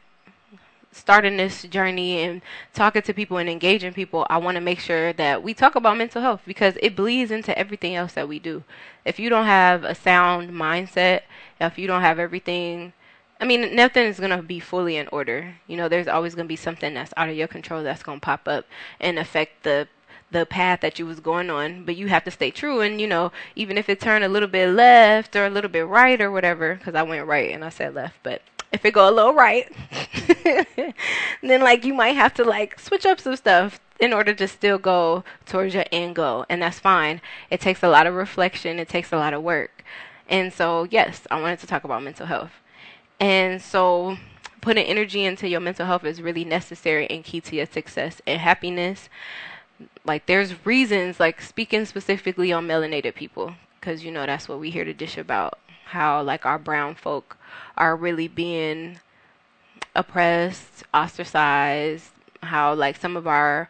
starting 0.92 1.38
this 1.38 1.64
journey 1.64 2.22
and 2.22 2.42
talking 2.74 3.02
to 3.04 3.14
people 3.14 3.38
and 3.38 3.50
engaging 3.50 3.94
people, 3.94 4.26
I 4.30 4.38
want 4.38 4.56
to 4.56 4.62
make 4.62 4.80
sure 4.80 5.14
that 5.14 5.44
we 5.44 5.54
talk 5.54 5.76
about 5.76 5.98
mental 5.98 6.22
health 6.22 6.42
because 6.46 6.76
it 6.82 6.96
bleeds 6.96 7.32
into 7.32 7.58
everything 7.58 7.96
else 7.96 8.14
that 8.14 8.28
we 8.28 8.40
do. 8.40 8.64
If 9.06 9.20
you 9.20 9.30
don't 9.30 9.46
have 9.46 9.84
a 9.84 9.96
sound 9.96 10.52
mindset, 10.52 11.22
if 11.60 11.78
you 11.78 11.88
don't 11.88 12.02
have 12.02 12.20
everything 12.20 12.94
I 13.42 13.46
mean, 13.46 13.74
nothing 13.74 14.06
is 14.06 14.20
going 14.20 14.36
to 14.36 14.44
be 14.44 14.60
fully 14.60 14.98
in 14.98 15.08
order. 15.14 15.56
You 15.66 15.78
know, 15.78 15.88
there's 15.88 16.10
always 16.10 16.36
going 16.36 16.46
to 16.46 16.50
be 16.50 16.58
something 16.58 16.94
that's 16.94 17.14
out 17.16 17.30
of 17.30 17.36
your 17.36 17.48
control 17.48 17.84
that's 17.84 18.04
going 18.04 18.20
to 18.20 18.26
pop 18.26 18.48
up 18.48 18.66
and 19.00 19.18
affect 19.18 19.64
the 19.64 19.88
the 20.32 20.46
path 20.46 20.82
that 20.82 21.00
you 21.00 21.08
was 21.08 21.20
going 21.20 21.50
on, 21.50 21.84
but 21.86 21.96
you 21.96 22.08
have 22.08 22.24
to 22.24 22.30
stay 22.30 22.52
true. 22.52 22.82
And 22.82 23.02
you 23.02 23.08
know, 23.08 23.32
even 23.56 23.78
if 23.80 23.90
it 23.90 24.00
turned 24.00 24.24
a 24.24 24.28
little 24.30 24.50
bit 24.50 24.70
left 24.70 25.36
or 25.36 25.46
a 25.46 25.50
little 25.50 25.72
bit 25.72 25.88
right 25.88 26.22
or 26.22 26.30
whatever, 26.30 26.76
because 26.76 26.94
I 26.94 27.02
went 27.02 27.26
right 27.26 27.52
and 27.52 27.64
I 27.64 27.70
said 27.70 27.96
left, 27.96 28.18
but 28.22 28.42
if 28.72 28.86
it 28.86 28.94
go 28.94 29.10
a 29.10 29.12
little 29.12 29.34
right, 29.34 29.72
then 31.44 31.62
like 31.62 31.86
you 31.86 31.94
might 31.94 32.16
have 32.16 32.34
to 32.36 32.44
like 32.44 32.80
switch 32.80 33.06
up 33.06 33.20
some 33.20 33.36
stuff 33.36 33.80
in 34.00 34.14
order 34.14 34.34
to 34.34 34.48
still 34.48 34.78
go 34.78 35.24
towards 35.46 35.74
your 35.74 35.86
end 35.92 36.16
goal, 36.16 36.46
and 36.50 36.62
that's 36.62 36.80
fine. 36.80 37.22
It 37.50 37.62
takes 37.62 37.84
a 37.84 37.90
lot 37.90 38.08
of 38.08 38.14
reflection. 38.14 38.80
It 38.80 38.90
takes 38.90 39.12
a 39.12 39.18
lot 39.18 39.34
of 39.34 39.42
work, 39.42 39.84
and 40.28 40.54
so 40.54 40.88
yes, 40.90 41.28
I 41.32 41.42
wanted 41.42 41.60
to 41.60 41.68
talk 41.68 41.84
about 41.84 42.04
mental 42.04 42.28
health. 42.28 42.52
And 43.20 43.62
so 43.62 44.18
putting 44.62 44.86
energy 44.86 45.26
into 45.26 45.48
your 45.48 45.60
mental 45.60 45.86
health 45.86 46.06
is 46.06 46.22
really 46.22 46.46
necessary 46.46 47.08
and 47.10 47.24
key 47.24 47.42
to 47.42 47.56
your 47.56 47.66
success 47.66 48.22
and 48.26 48.40
happiness. 48.40 49.10
Like 50.06 50.26
there's 50.26 50.66
reasons, 50.66 51.20
like 51.20 51.42
speaking 51.42 51.86
specifically 51.86 52.52
on 52.52 52.68
melanated 52.68 53.16
people, 53.16 53.56
because 53.80 54.04
you 54.04 54.12
know 54.12 54.26
that's 54.26 54.48
what 54.48 54.60
we 54.60 54.70
hear 54.70 54.86
to 54.86 54.94
dish 54.94 55.18
about. 55.18 55.58
How 55.86 56.22
like 56.22 56.46
our 56.46 56.60
brown 56.60 56.96
folk 56.96 57.38
are 57.78 57.96
really 57.96 58.28
being 58.28 59.00
oppressed, 59.96 60.84
ostracized. 60.94 62.12
How 62.42 62.74
like 62.74 62.96
some 62.96 63.18
of 63.18 63.28
our 63.28 63.70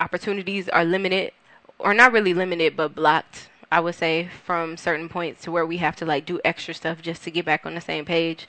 opportunities 0.00 0.68
are 0.68 0.84
limited, 0.84 1.32
or 1.78 1.92
not 1.94 2.12
really 2.12 2.32
limited, 2.32 2.76
but 2.76 2.94
blocked 2.94 3.48
I 3.70 3.80
would 3.80 3.94
say, 3.94 4.30
from 4.44 4.76
certain 4.76 5.08
points 5.08 5.42
to 5.42 5.50
where 5.50 5.66
we 5.66 5.76
have 5.78 5.96
to 5.96 6.06
like 6.06 6.24
do 6.24 6.40
extra 6.44 6.72
stuff 6.72 7.02
just 7.02 7.22
to 7.24 7.30
get 7.30 7.44
back 7.44 7.66
on 7.66 7.74
the 7.74 7.80
same 7.80 8.04
page. 8.04 8.48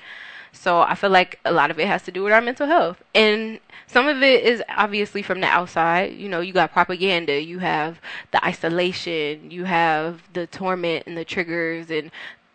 So 0.52 0.82
I 0.82 0.96
feel 0.96 1.10
like 1.10 1.40
a 1.46 1.52
lot 1.52 1.70
of 1.70 1.80
it 1.80 1.88
has 1.88 2.02
to 2.04 2.12
do 2.12 2.24
with 2.24 2.34
our 2.34 2.42
mental 2.42 2.68
health. 2.68 3.04
And 3.14 3.60
some 3.86 4.08
of 4.08 4.24
it 4.24 4.44
is 4.44 4.64
obviously 4.70 5.22
from 5.22 5.42
the 5.42 5.48
outside. 5.48 6.14
You 6.14 6.30
know, 6.30 6.40
you 6.40 6.54
got 6.54 6.72
propaganda, 6.72 7.42
you 7.42 7.60
have 7.60 8.00
the 8.32 8.44
isolation, 8.44 9.52
you 9.52 9.66
have 9.66 10.24
the 10.34 10.48
torment 10.48 11.06
and 11.06 11.18
the 11.18 11.26
triggers 11.26 11.92
and 11.92 12.12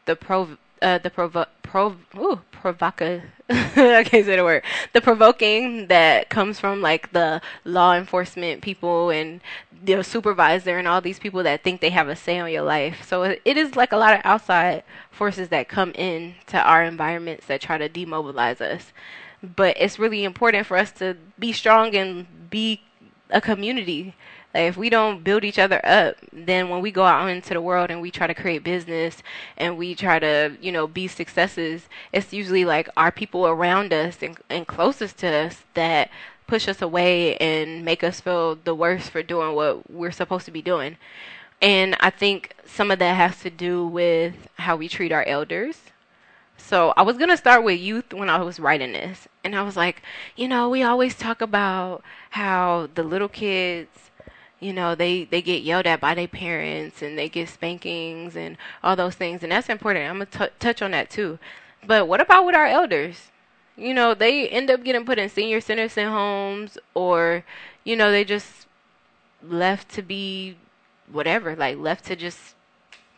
the 0.07 0.17
pro 0.17 0.57
uh, 0.83 0.99
the 0.99 1.11
provo 1.11 1.47
prov 1.63 1.97
ooh, 2.17 2.41
provoca 2.53 3.23
I 3.51 4.05
can't 4.05 4.25
say 4.25 4.37
the 4.37 4.45
word. 4.45 4.63
The 4.95 5.03
provoking 5.03 5.89
that 5.89 6.31
comes 6.31 6.59
from 6.59 6.81
like 6.81 7.13
the 7.13 7.43
law 7.65 7.95
enforcement 7.95 8.63
people 8.63 9.11
and 9.11 9.43
the 9.85 10.03
supervisor 10.03 10.79
and 10.79 10.89
all 10.89 11.03
these 11.03 11.19
people 11.19 11.43
that 11.43 11.63
think 11.63 11.83
they 11.83 11.91
have 11.91 12.09
a 12.09 12.17
say 12.17 12.39
on 12.39 12.51
your 12.51 12.63
life. 12.63 13.07
So 13.07 13.23
it 13.23 13.57
is 13.59 13.77
like 13.77 13.93
a 13.93 13.99
lot 13.99 14.15
of 14.15 14.23
outside 14.25 14.83
forces 15.11 15.49
that 15.51 15.69
come 15.69 15.93
in 15.95 16.37
to 16.47 16.59
our 16.59 16.83
environments 16.83 17.47
that 17.47 17.61
try 17.61 17.77
to 17.77 17.89
demobilize 17.89 18.63
us. 18.63 18.95
But 19.43 19.77
it's 19.79 19.99
really 19.99 20.25
important 20.25 20.67
for 20.67 20.79
us 20.79 20.91
to 20.93 21.19
be 21.39 21.53
strong 21.53 21.95
and 21.95 22.49
be 22.49 22.81
a 23.29 23.43
community 23.43 24.15
like 24.55 24.69
if 24.69 24.77
we 24.77 24.89
don't 24.89 25.25
build 25.25 25.45
each 25.45 25.59
other 25.59 25.85
up, 25.85 26.15
then 26.33 26.69
when 26.69 26.81
we 26.81 26.93
go 26.93 27.05
out 27.05 27.29
into 27.29 27.55
the 27.55 27.61
world 27.61 27.91
and 27.91 28.01
we 28.01 28.13
try 28.13 28.29
to 28.29 28.35
create 28.35 28.63
business 28.63 29.21
and 29.57 29.77
we 29.77 29.97
try 29.97 30.21
to, 30.21 30.57
you 30.61 30.71
know, 30.71 30.87
be 30.87 31.09
successes, 31.09 31.89
it's 32.13 32.33
usually 32.33 32.65
like 32.65 32.89
our 32.97 33.11
people 33.11 33.47
around 33.47 33.93
us 33.93 34.19
and, 34.23 34.39
and 34.49 34.69
closest 34.69 35.19
to 35.19 35.27
us 35.27 35.65
that 35.75 36.09
push 36.47 36.69
us 36.69 36.81
away 36.81 37.37
and 37.39 37.85
make 37.85 38.05
us 38.05 38.21
feel 38.21 38.55
the 38.55 38.75
worst 38.75 39.11
for 39.11 39.25
doing 39.25 39.57
what 39.57 39.91
we're 39.91 40.13
supposed 40.13 40.45
to 40.45 40.53
be 40.53 40.63
doing. 40.63 40.97
And 41.61 41.97
I 41.99 42.11
think 42.11 42.55
some 42.65 42.93
of 42.93 43.01
that 43.01 43.17
has 43.17 43.41
to 43.41 43.51
do 43.51 43.87
with 43.87 44.35
how 44.59 44.77
we 44.77 44.89
treat 44.89 45.11
our 45.11 45.25
elders. 45.25 45.81
So 46.57 46.95
I 46.97 47.03
was 47.03 47.17
going 47.17 47.31
to 47.31 47.37
start 47.37 47.65
with 47.65 47.81
youth 47.81 48.13
when 48.13 48.31
I 48.31 48.39
was 48.39 48.61
writing 48.61 48.93
this. 48.93 49.27
And 49.43 49.57
I 49.57 49.63
was 49.63 49.77
like, 49.77 50.03
you 50.37 50.47
know, 50.47 50.71
we 50.71 50.83
always 50.83 51.17
talk 51.17 51.41
about 51.41 52.03
how 52.31 52.89
the 52.95 53.03
little 53.03 53.29
kids 53.29 54.04
you 54.65 54.73
know 54.73 54.95
they 54.95 55.25
they 55.25 55.43
get 55.43 55.63
yelled 55.63 55.87
at 55.87 56.01
by 56.01 56.15
their 56.15 56.27
parents 56.27 57.03
and 57.03 57.19
they 57.19 57.29
get 57.29 57.51
spankings 57.51 58.35
and 58.35 58.57
all 58.83 58.97
those 58.97 59.15
things 59.15 59.43
and 59.43 59.53
that's 59.53 59.69
important. 59.69 60.09
I'm 60.09 60.21
gonna 60.21 60.49
t- 60.49 60.55
touch 60.59 60.81
on 60.81 60.93
that 60.93 61.11
too. 61.11 61.39
But 61.87 62.09
what 62.09 62.23
about 62.23 62.47
with 62.47 62.55
our 62.55 62.67
elders? 62.67 63.31
You 63.77 63.93
know 63.93 64.15
they 64.15 64.49
end 64.49 64.71
up 64.71 64.83
getting 64.83 65.05
put 65.05 65.19
in 65.19 65.29
senior 65.29 65.61
centers 65.61 65.99
and 65.99 66.09
homes 66.09 66.79
or 66.95 67.45
you 67.85 67.95
know 67.95 68.11
they 68.11 68.25
just 68.25 68.67
left 69.43 69.91
to 69.91 70.03
be 70.03 70.57
whatever 71.13 71.55
like 71.55 71.77
left 71.77 72.07
to 72.07 72.17
just 72.17 72.55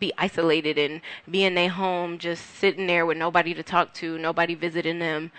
be 0.00 0.12
isolated 0.18 0.76
and 0.76 1.00
be 1.30 1.44
in 1.44 1.54
their 1.54 1.68
home 1.68 2.18
just 2.18 2.44
sitting 2.56 2.88
there 2.88 3.06
with 3.06 3.16
nobody 3.16 3.54
to 3.54 3.62
talk 3.62 3.94
to 3.94 4.18
nobody 4.18 4.54
visiting 4.54 4.98
them 4.98 5.30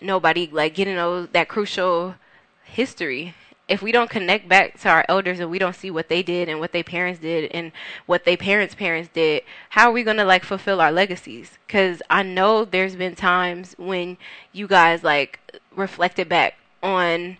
nobody 0.00 0.48
like 0.50 0.74
getting 0.74 0.96
those 0.96 1.28
that 1.28 1.48
crucial 1.48 2.16
history 2.64 3.34
if 3.68 3.80
we 3.80 3.92
don't 3.92 4.10
connect 4.10 4.48
back 4.48 4.78
to 4.80 4.88
our 4.88 5.04
elders 5.08 5.40
and 5.40 5.50
we 5.50 5.58
don't 5.58 5.76
see 5.76 5.90
what 5.90 6.08
they 6.08 6.22
did 6.22 6.48
and 6.48 6.60
what 6.60 6.72
their 6.72 6.84
parents 6.84 7.20
did 7.20 7.50
and 7.52 7.72
what 8.06 8.24
their 8.24 8.36
parents' 8.36 8.74
parents 8.74 9.10
did, 9.12 9.42
how 9.70 9.88
are 9.88 9.92
we 9.92 10.02
going 10.02 10.16
to 10.16 10.24
like 10.24 10.44
fulfill 10.44 10.80
our 10.80 10.92
legacies? 10.92 11.58
Because 11.66 12.02
I 12.10 12.22
know 12.22 12.64
there's 12.64 12.96
been 12.96 13.14
times 13.14 13.74
when 13.78 14.18
you 14.52 14.66
guys 14.66 15.02
like 15.02 15.38
reflected 15.74 16.28
back 16.28 16.54
on 16.82 17.38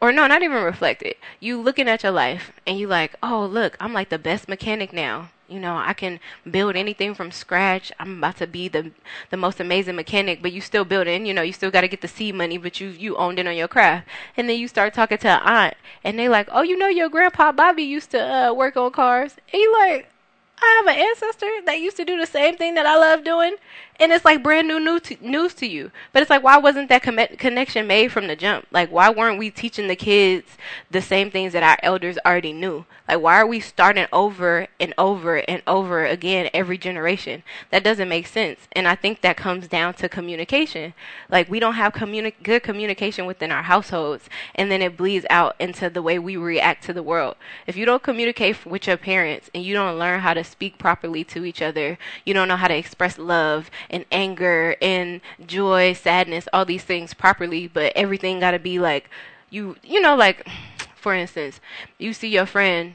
or 0.00 0.12
no, 0.12 0.26
not 0.26 0.42
even 0.42 0.62
reflected. 0.62 1.16
You 1.40 1.60
looking 1.60 1.88
at 1.88 2.02
your 2.02 2.12
life 2.12 2.52
and 2.66 2.78
you 2.78 2.86
like, 2.86 3.16
oh 3.22 3.44
look, 3.44 3.76
I'm 3.80 3.92
like 3.92 4.08
the 4.08 4.18
best 4.18 4.48
mechanic 4.48 4.92
now. 4.92 5.30
You 5.48 5.60
know, 5.60 5.76
I 5.76 5.92
can 5.92 6.18
build 6.50 6.74
anything 6.76 7.14
from 7.14 7.30
scratch. 7.30 7.92
I'm 8.00 8.18
about 8.18 8.36
to 8.38 8.46
be 8.46 8.68
the 8.68 8.90
the 9.30 9.36
most 9.36 9.60
amazing 9.60 9.94
mechanic, 9.96 10.42
but 10.42 10.52
you 10.52 10.60
still 10.60 10.84
building. 10.84 11.24
You 11.26 11.34
know, 11.34 11.42
you 11.42 11.52
still 11.52 11.70
got 11.70 11.82
to 11.82 11.88
get 11.88 12.00
the 12.00 12.08
seed 12.08 12.34
money, 12.34 12.58
but 12.58 12.80
you 12.80 12.88
you 12.88 13.16
owned 13.16 13.38
it 13.38 13.46
on 13.46 13.56
your 13.56 13.68
craft. 13.68 14.08
And 14.36 14.48
then 14.48 14.58
you 14.58 14.66
start 14.68 14.92
talking 14.94 15.18
to 15.18 15.28
an 15.28 15.40
aunt, 15.44 15.74
and 16.02 16.18
they 16.18 16.28
like, 16.28 16.48
oh, 16.50 16.62
you 16.62 16.76
know, 16.76 16.88
your 16.88 17.08
grandpa 17.08 17.52
Bobby 17.52 17.84
used 17.84 18.10
to 18.10 18.20
uh, 18.20 18.52
work 18.52 18.76
on 18.76 18.90
cars. 18.90 19.36
And 19.52 19.60
you 19.60 19.72
like, 19.72 20.08
I 20.58 20.82
have 20.82 20.94
an 20.94 21.02
ancestor 21.02 21.50
that 21.66 21.80
used 21.80 21.96
to 21.98 22.04
do 22.04 22.18
the 22.18 22.26
same 22.26 22.56
thing 22.56 22.74
that 22.74 22.86
I 22.86 22.96
love 22.96 23.24
doing, 23.24 23.56
and 24.00 24.12
it's 24.12 24.24
like 24.24 24.42
brand 24.42 24.68
new, 24.68 24.80
new 24.80 25.00
to, 25.00 25.16
news 25.20 25.54
to 25.54 25.66
you. 25.66 25.90
But 26.12 26.22
it's 26.22 26.30
like, 26.30 26.42
why 26.42 26.56
wasn't 26.58 26.88
that 26.88 27.02
com- 27.02 27.36
connection 27.38 27.86
made 27.86 28.12
from 28.12 28.26
the 28.26 28.36
jump? 28.36 28.66
Like, 28.70 28.90
why 28.90 29.10
weren't 29.10 29.38
we 29.38 29.50
teaching 29.50 29.88
the 29.88 29.96
kids 29.96 30.46
the 30.90 31.02
same 31.02 31.30
things 31.30 31.52
that 31.52 31.62
our 31.62 31.78
elders 31.82 32.18
already 32.24 32.52
knew? 32.52 32.86
Like, 33.08 33.20
why 33.20 33.36
are 33.36 33.46
we 33.46 33.60
starting 33.60 34.06
over 34.12 34.66
and 34.80 34.92
over 34.98 35.36
and 35.36 35.62
over 35.66 36.04
again 36.04 36.50
every 36.52 36.78
generation? 36.78 37.42
That 37.70 37.84
doesn't 37.84 38.08
make 38.08 38.26
sense. 38.26 38.60
And 38.72 38.88
I 38.88 38.94
think 38.94 39.20
that 39.20 39.36
comes 39.36 39.68
down 39.68 39.94
to 39.94 40.08
communication. 40.08 40.94
Like, 41.30 41.50
we 41.50 41.60
don't 41.60 41.74
have 41.74 41.92
communi- 41.92 42.34
good 42.42 42.62
communication 42.62 43.26
within 43.26 43.52
our 43.52 43.62
households, 43.62 44.28
and 44.54 44.70
then 44.70 44.82
it 44.82 44.96
bleeds 44.96 45.26
out 45.30 45.54
into 45.58 45.88
the 45.88 46.02
way 46.02 46.18
we 46.18 46.36
react 46.36 46.84
to 46.84 46.92
the 46.92 47.02
world. 47.02 47.36
If 47.66 47.76
you 47.76 47.84
don't 47.84 48.02
communicate 48.02 48.64
with 48.66 48.86
your 48.86 48.96
parents 48.96 49.50
and 49.54 49.62
you 49.62 49.74
don't 49.74 49.98
learn 49.98 50.20
how 50.20 50.34
to 50.34 50.45
speak 50.46 50.78
properly 50.78 51.24
to 51.24 51.44
each 51.44 51.62
other, 51.62 51.98
you 52.24 52.34
don't 52.34 52.48
know 52.48 52.56
how 52.56 52.68
to 52.68 52.76
express 52.76 53.18
love 53.18 53.70
and 53.90 54.04
anger 54.10 54.76
and 54.80 55.20
joy, 55.46 55.92
sadness, 55.92 56.48
all 56.52 56.64
these 56.64 56.84
things 56.84 57.14
properly, 57.14 57.66
but 57.68 57.92
everything 57.96 58.40
got 58.40 58.52
to 58.52 58.58
be 58.58 58.78
like 58.78 59.10
you 59.50 59.76
you 59.82 60.00
know 60.00 60.16
like 60.16 60.46
for 60.96 61.14
instance, 61.14 61.60
you 61.98 62.12
see 62.12 62.28
your 62.28 62.46
friend 62.46 62.94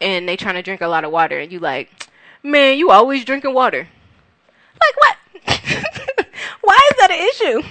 and 0.00 0.28
they 0.28 0.36
trying 0.36 0.54
to 0.54 0.62
drink 0.62 0.80
a 0.80 0.88
lot 0.88 1.04
of 1.04 1.10
water 1.10 1.38
and 1.38 1.52
you 1.52 1.58
like, 1.58 2.08
"Man, 2.42 2.78
you 2.78 2.90
always 2.90 3.24
drinking 3.24 3.54
water." 3.54 3.88
Like 4.80 4.96
what? 4.96 6.00
Why 6.70 6.78
is 6.92 6.96
that 6.98 7.10
an 7.10 7.18
issue? 7.30 7.62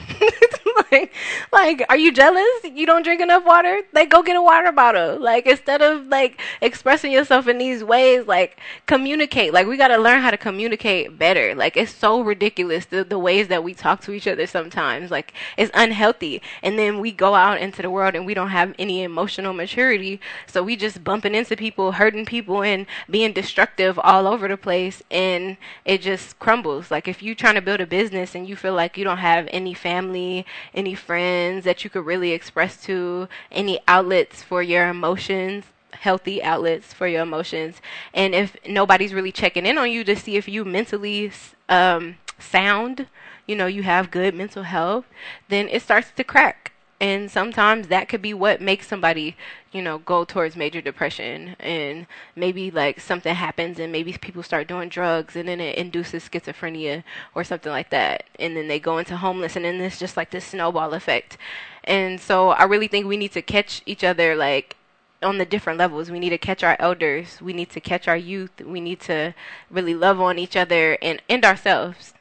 like, 0.91 1.13
like, 1.53 1.85
are 1.87 1.95
you 1.97 2.11
jealous? 2.11 2.45
You 2.63 2.85
don't 2.85 3.03
drink 3.03 3.21
enough 3.21 3.45
water? 3.45 3.81
Like, 3.93 4.09
go 4.09 4.21
get 4.21 4.35
a 4.35 4.41
water 4.41 4.73
bottle. 4.73 5.17
Like, 5.17 5.47
instead 5.47 5.81
of 5.81 6.07
like 6.07 6.41
expressing 6.61 7.11
yourself 7.11 7.47
in 7.47 7.59
these 7.59 7.81
ways, 7.81 8.27
like 8.27 8.59
communicate. 8.87 9.53
Like, 9.53 9.67
we 9.67 9.77
got 9.77 9.87
to 9.87 9.97
learn 9.97 10.21
how 10.21 10.31
to 10.31 10.37
communicate 10.37 11.17
better. 11.17 11.55
Like, 11.55 11.77
it's 11.77 11.93
so 11.93 12.21
ridiculous 12.21 12.85
the 12.85 13.05
the 13.05 13.17
ways 13.17 13.47
that 13.47 13.63
we 13.63 13.73
talk 13.73 14.01
to 14.01 14.11
each 14.11 14.27
other 14.27 14.45
sometimes. 14.45 15.11
Like, 15.11 15.33
it's 15.55 15.71
unhealthy. 15.73 16.41
And 16.61 16.77
then 16.77 16.99
we 16.99 17.13
go 17.13 17.35
out 17.35 17.61
into 17.61 17.81
the 17.81 17.89
world 17.89 18.15
and 18.15 18.25
we 18.25 18.33
don't 18.33 18.49
have 18.49 18.75
any 18.77 19.03
emotional 19.03 19.53
maturity, 19.53 20.19
so 20.45 20.61
we 20.61 20.75
just 20.75 21.05
bumping 21.05 21.35
into 21.35 21.55
people, 21.55 21.93
hurting 21.93 22.25
people, 22.25 22.63
and 22.63 22.85
being 23.09 23.31
destructive 23.31 23.97
all 23.99 24.27
over 24.27 24.47
the 24.49 24.57
place, 24.57 25.01
and 25.09 25.55
it 25.85 26.01
just 26.01 26.37
crumbles. 26.39 26.91
Like, 26.91 27.07
if 27.07 27.23
you're 27.23 27.35
trying 27.35 27.55
to 27.55 27.61
build 27.61 27.79
a 27.79 27.87
business 27.87 28.35
and 28.35 28.47
you 28.47 28.55
feel 28.57 28.73
like 28.73 28.88
you 28.97 29.03
don't 29.03 29.17
have 29.17 29.47
any 29.51 29.73
family 29.73 30.45
any 30.73 30.95
friends 30.95 31.65
that 31.65 31.83
you 31.83 31.89
could 31.89 32.05
really 32.05 32.31
express 32.31 32.81
to, 32.83 33.27
any 33.51 33.79
outlets 33.87 34.43
for 34.43 34.61
your 34.61 34.87
emotions, 34.87 35.65
healthy 35.91 36.41
outlets 36.43 36.93
for 36.93 37.07
your 37.07 37.23
emotions. 37.23 37.81
And 38.13 38.33
if 38.33 38.55
nobody's 38.67 39.13
really 39.13 39.31
checking 39.31 39.65
in 39.65 39.77
on 39.77 39.91
you 39.91 40.03
to 40.03 40.15
see 40.15 40.37
if 40.37 40.47
you 40.47 40.65
mentally 40.65 41.31
um, 41.67 42.17
sound, 42.37 43.07
you 43.47 43.55
know, 43.55 43.67
you 43.67 43.83
have 43.83 44.11
good 44.11 44.35
mental 44.35 44.63
health, 44.63 45.05
then 45.49 45.67
it 45.69 45.81
starts 45.81 46.11
to 46.15 46.23
crack 46.23 46.73
and 47.01 47.31
sometimes 47.31 47.87
that 47.87 48.09
could 48.09 48.21
be 48.21 48.33
what 48.33 48.61
makes 48.61 48.87
somebody 48.87 49.35
you 49.71 49.81
know 49.81 49.99
go 49.99 50.25
towards 50.25 50.55
major 50.55 50.81
depression 50.81 51.55
and 51.59 52.05
maybe 52.35 52.69
like 52.69 52.99
something 52.99 53.35
happens 53.35 53.79
and 53.79 53.91
maybe 53.91 54.13
people 54.13 54.43
start 54.43 54.67
doing 54.67 54.89
drugs 54.89 55.35
and 55.35 55.47
then 55.47 55.59
it 55.59 55.77
induces 55.77 56.27
schizophrenia 56.27 57.03
or 57.35 57.43
something 57.43 57.71
like 57.71 57.89
that 57.89 58.23
and 58.39 58.55
then 58.55 58.67
they 58.67 58.79
go 58.79 58.97
into 58.97 59.17
homeless 59.17 59.55
and 59.55 59.65
then 59.65 59.79
it's 59.81 59.99
just 59.99 60.17
like 60.17 60.31
this 60.31 60.45
snowball 60.45 60.93
effect 60.93 61.37
and 61.85 62.19
so 62.19 62.49
i 62.49 62.63
really 62.63 62.87
think 62.87 63.05
we 63.05 63.17
need 63.17 63.31
to 63.31 63.41
catch 63.41 63.81
each 63.85 64.03
other 64.03 64.35
like 64.35 64.75
on 65.21 65.37
the 65.37 65.45
different 65.45 65.79
levels. 65.79 66.09
We 66.09 66.19
need 66.19 66.29
to 66.29 66.37
catch 66.37 66.63
our 66.63 66.77
elders. 66.79 67.41
We 67.41 67.53
need 67.53 67.69
to 67.71 67.81
catch 67.81 68.07
our 68.07 68.17
youth. 68.17 68.61
We 68.61 68.79
need 68.79 68.99
to 69.01 69.33
really 69.69 69.93
love 69.93 70.21
on 70.21 70.39
each 70.39 70.55
other 70.55 70.97
and, 71.01 71.21
and 71.29 71.43
ourselves. 71.43 72.13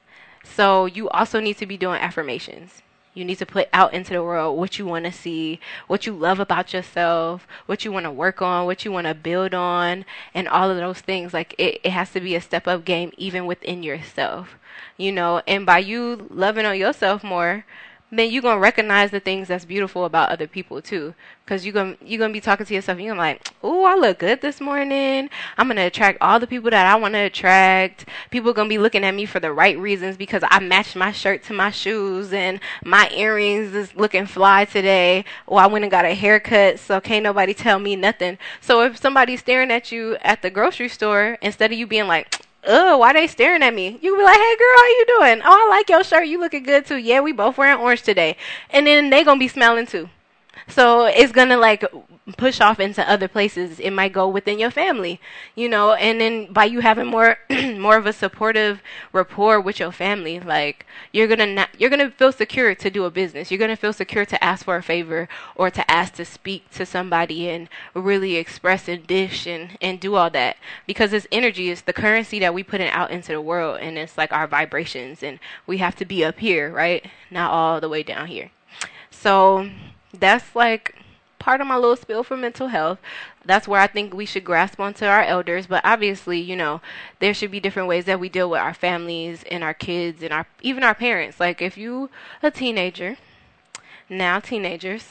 So 0.43 0.87
you 0.87 1.09
also 1.11 1.41
need 1.41 1.59
to 1.59 1.67
be 1.67 1.77
doing 1.77 2.01
affirmations. 2.01 2.83
You 3.19 3.25
need 3.25 3.39
to 3.39 3.47
put 3.47 3.69
out 3.73 3.93
into 3.93 4.13
the 4.13 4.23
world 4.23 4.57
what 4.57 4.79
you 4.79 4.87
want 4.87 5.05
to 5.05 5.11
see, 5.11 5.59
what 5.89 6.07
you 6.07 6.13
love 6.13 6.39
about 6.39 6.73
yourself, 6.73 7.49
what 7.67 7.85
you 7.85 7.91
want 7.91 8.05
to 8.05 8.13
work 8.13 8.41
on, 8.41 8.65
what 8.65 8.85
you 8.85 8.93
want 8.93 9.09
to 9.09 9.15
build 9.15 9.55
on, 9.55 10.05
and 10.33 10.47
all 10.47 10.71
of 10.71 10.77
those 10.77 11.01
things. 11.01 11.35
Like 11.35 11.53
it, 11.59 11.81
it 11.83 11.91
has 11.91 12.13
to 12.13 12.21
be 12.21 12.37
a 12.37 12.41
step 12.41 12.69
up 12.69 12.85
game 12.85 13.11
even 13.17 13.45
within 13.45 13.83
yourself, 13.83 14.57
you 14.97 15.11
know. 15.11 15.43
And 15.49 15.67
by 15.67 15.79
you 15.79 16.29
loving 16.31 16.65
on 16.65 16.79
yourself 16.79 17.25
more, 17.25 17.65
then 18.11 18.31
you're 18.31 18.43
gonna 18.43 18.61
recognize 18.61 19.11
the 19.11 19.21
things 19.21 19.49
that's 19.49 19.67
beautiful 19.67 20.05
about 20.07 20.31
other 20.31 20.47
people 20.47 20.81
too. 20.81 21.15
Cause 21.47 21.65
you're 21.65 21.75
gonna 21.75 21.97
you're 22.03 22.19
gonna 22.19 22.33
be 22.33 22.41
talking 22.41 22.65
to 22.67 22.75
yourself. 22.75 22.97
And 22.99 23.07
You're 23.07 23.17
like, 23.17 23.49
oh, 23.63 23.85
I 23.85 23.95
look 23.95 24.19
good 24.19 24.41
this 24.41 24.61
morning. 24.61 25.29
I'm 25.57 25.69
gonna 25.69 25.87
attract 25.87 26.19
all 26.21 26.41
the 26.41 26.47
people 26.47 26.71
that 26.71 26.87
I 26.87 26.97
want 26.97 27.15
to 27.15 27.21
attract. 27.21 28.07
People 28.31 28.53
gonna 28.53 28.69
be 28.69 28.79
looking 28.79 29.05
at 29.05 29.15
me 29.15 29.27
for 29.27 29.41
the 29.41 29.53
right 29.53 29.79
reasons 29.79 30.17
because 30.17 30.43
I 30.49 30.61
matched 30.61 30.97
my 30.97 31.13
shirt 31.13 31.43
to 31.45 31.53
my 31.53 31.71
shoes 31.71 32.33
and 32.33 32.61
my 32.85 33.11
earrings 33.11 33.75
is 33.75 33.95
looking 33.95 34.27
fly 34.27 34.65
today. 34.65 35.25
Or 35.47 35.61
I 35.61 35.67
went 35.67 35.85
and 35.85 35.91
got 35.91 36.05
a 36.05 36.15
haircut, 36.15 36.79
so 36.79 37.01
can't 37.01 37.25
nobody 37.25 37.53
tell 37.55 37.79
me 37.79 37.97
nothing. 37.97 38.39
So 38.61 38.83
if 38.83 38.97
somebody's 38.99 39.41
staring 39.41 39.71
at 39.71 39.93
you 39.93 40.17
at 40.23 40.41
the 40.43 40.51
grocery 40.51 40.89
store, 40.89 41.37
instead 41.43 41.73
of 41.73 41.79
you 41.79 41.87
being 41.87 42.07
like, 42.07 42.48
oh, 42.69 42.99
why 42.99 43.13
they 43.13 43.27
staring 43.27 43.63
at 43.63 43.75
me? 43.75 43.99
You 44.01 44.17
be 44.17 44.23
like, 44.23 44.37
hey 44.37 44.57
girl, 44.57 44.77
how 44.77 44.87
you 44.87 45.05
doing? 45.19 45.43
Oh, 45.45 45.67
I 45.67 45.71
like 45.71 45.89
your 45.89 46.05
shirt. 46.05 46.27
You 46.29 46.39
looking 46.39 46.63
good 46.63 46.87
too. 46.87 46.97
Yeah, 46.99 47.21
we 47.21 47.33
both 47.33 47.59
wearing 47.59 47.81
orange 47.81 48.03
today. 48.03 48.37
And 48.71 48.87
then 48.87 49.11
they 49.11 49.25
gonna 49.25 49.41
be 49.41 49.49
smelling 49.49 49.87
too. 49.87 50.09
So 50.69 51.07
it's 51.07 51.33
gonna 51.33 51.57
like 51.57 51.85
push 52.37 52.61
off 52.61 52.79
into 52.79 53.09
other 53.09 53.27
places. 53.27 53.81
It 53.81 53.91
might 53.91 54.13
go 54.13 54.29
within 54.29 54.59
your 54.59 54.71
family, 54.71 55.19
you 55.55 55.69
know, 55.69 55.95
and 55.95 56.21
then 56.21 56.53
by 56.53 56.67
you 56.67 56.81
having 56.81 57.07
more 57.07 57.39
more 57.51 57.97
of 57.97 58.07
a 58.07 58.13
supportive 58.13 58.83
rapport 59.13 59.61
with 59.61 59.81
your 59.81 59.93
family, 59.93 60.39
like 60.39 60.85
you're 61.13 61.27
gonna 61.27 61.47
not, 61.47 61.71
you're 61.79 61.89
gonna 61.89 62.11
feel 62.11 62.33
secure 62.33 62.75
to 62.75 62.91
do 62.91 63.05
a 63.05 63.11
business. 63.11 63.51
You're 63.51 63.59
gonna 63.59 63.77
feel 63.77 63.95
secure 63.95 64.27
to 64.27 64.45
ask 64.45 64.65
for 64.67 64.77
a 64.77 64.83
favor 64.83 65.27
or 65.57 65.71
to 65.71 65.91
ask 65.91 66.15
to 66.15 66.25
speak 66.25 66.71
to 66.73 66.85
somebody 66.85 67.49
and 67.49 67.69
really 67.95 68.37
express 68.37 68.89
and 68.89 69.07
dish 69.07 69.47
and 69.47 69.79
and 69.81 69.99
do 69.99 70.17
all 70.17 70.31
that 70.31 70.59
because 70.87 71.13
this 71.13 71.27
energy 71.33 71.71
is 71.71 71.83
the 71.83 71.93
currency 71.95 72.39
that 72.41 72.53
we 72.53 72.63
put 72.63 72.81
it 72.83 72.93
out 72.93 73.11
into 73.11 73.33
the 73.33 73.41
world, 73.41 73.79
and 73.81 73.97
it's 73.97 74.19
like 74.19 74.33
our 74.33 74.47
vibrations, 74.47 75.23
and 75.23 75.41
we 75.67 75.79
have 75.79 75.97
to 75.97 76.05
be 76.05 76.25
up 76.25 76.39
here, 76.39 76.71
right, 76.71 77.07
not 77.31 77.51
all 77.51 77.81
the 77.81 77.89
way 77.89 78.03
down 78.03 78.27
here. 78.27 78.51
So 79.11 79.71
that's 80.13 80.55
like 80.55 80.95
part 81.39 81.61
of 81.61 81.67
my 81.67 81.77
little 81.77 81.97
spill 81.97 82.23
for 82.23 82.37
mental 82.37 82.69
health. 82.69 82.99
That's 83.45 83.67
where 83.69 83.81
I 83.81 83.87
think 83.87 84.13
we 84.13 84.27
should 84.27 84.45
grasp 84.45 84.81
onto 84.81 85.07
our 85.07 85.23
elders. 85.23 85.67
But 85.67 85.85
obviously, 85.85 86.41
you 86.41 86.57
know, 86.57 86.81
there 87.21 87.33
should 87.35 87.51
be 87.51 87.61
different 87.61 87.89
ways 87.89 88.05
that 88.07 88.21
we 88.21 88.29
deal 88.29 88.51
with 88.51 88.61
our 88.61 88.75
families 88.75 89.45
and 89.51 89.65
our 89.65 89.75
kids 89.75 90.23
and 90.23 90.33
our 90.33 90.47
even 90.61 90.83
our 90.83 90.95
parents. 90.95 91.41
Like 91.41 91.63
if 91.63 91.79
you 91.79 92.11
a 92.43 92.51
teenager, 92.51 93.17
now 94.09 94.41
teenagers, 94.41 95.09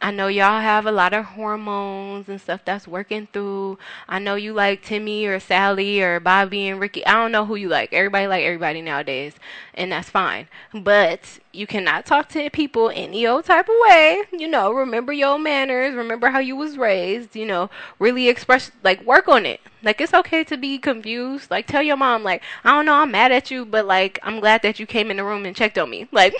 I 0.00 0.10
know 0.10 0.26
y'all 0.26 0.60
have 0.60 0.84
a 0.84 0.92
lot 0.92 1.14
of 1.14 1.24
hormones 1.24 2.28
and 2.28 2.40
stuff 2.40 2.60
that's 2.64 2.86
working 2.86 3.26
through. 3.32 3.78
I 4.06 4.18
know 4.18 4.34
you 4.34 4.52
like 4.52 4.82
Timmy 4.82 5.24
or 5.24 5.40
Sally 5.40 6.02
or 6.02 6.20
Bobby 6.20 6.68
and 6.68 6.78
Ricky. 6.78 7.06
I 7.06 7.14
don't 7.14 7.32
know 7.32 7.46
who 7.46 7.56
you 7.56 7.68
like. 7.68 7.92
Everybody 7.92 8.26
like 8.26 8.44
everybody 8.44 8.82
nowadays, 8.82 9.32
and 9.72 9.92
that's 9.92 10.10
fine. 10.10 10.48
But 10.74 11.38
you 11.54 11.66
cannot 11.66 12.04
talk 12.04 12.28
to 12.30 12.50
people 12.50 12.90
any 12.94 13.26
old 13.26 13.44
type 13.44 13.68
of 13.68 13.74
way. 13.86 14.22
You 14.32 14.48
know, 14.48 14.72
remember 14.72 15.12
your 15.12 15.38
manners, 15.38 15.94
remember 15.94 16.28
how 16.28 16.38
you 16.40 16.56
was 16.56 16.76
raised, 16.76 17.36
you 17.36 17.46
know, 17.46 17.70
really 17.98 18.28
express 18.28 18.70
like 18.82 19.02
work 19.04 19.28
on 19.28 19.46
it. 19.46 19.60
Like 19.82 20.00
it's 20.00 20.14
okay 20.14 20.44
to 20.44 20.56
be 20.56 20.78
confused. 20.78 21.50
Like 21.50 21.66
tell 21.66 21.82
your 21.82 21.96
mom 21.96 22.22
like, 22.22 22.42
I 22.64 22.70
don't 22.72 22.86
know, 22.86 22.94
I'm 22.94 23.10
mad 23.10 23.32
at 23.32 23.50
you, 23.50 23.64
but 23.64 23.86
like 23.86 24.18
I'm 24.22 24.40
glad 24.40 24.62
that 24.62 24.78
you 24.78 24.86
came 24.86 25.10
in 25.10 25.18
the 25.18 25.24
room 25.24 25.46
and 25.46 25.54
checked 25.54 25.78
on 25.78 25.90
me. 25.90 26.08
Like 26.12 26.34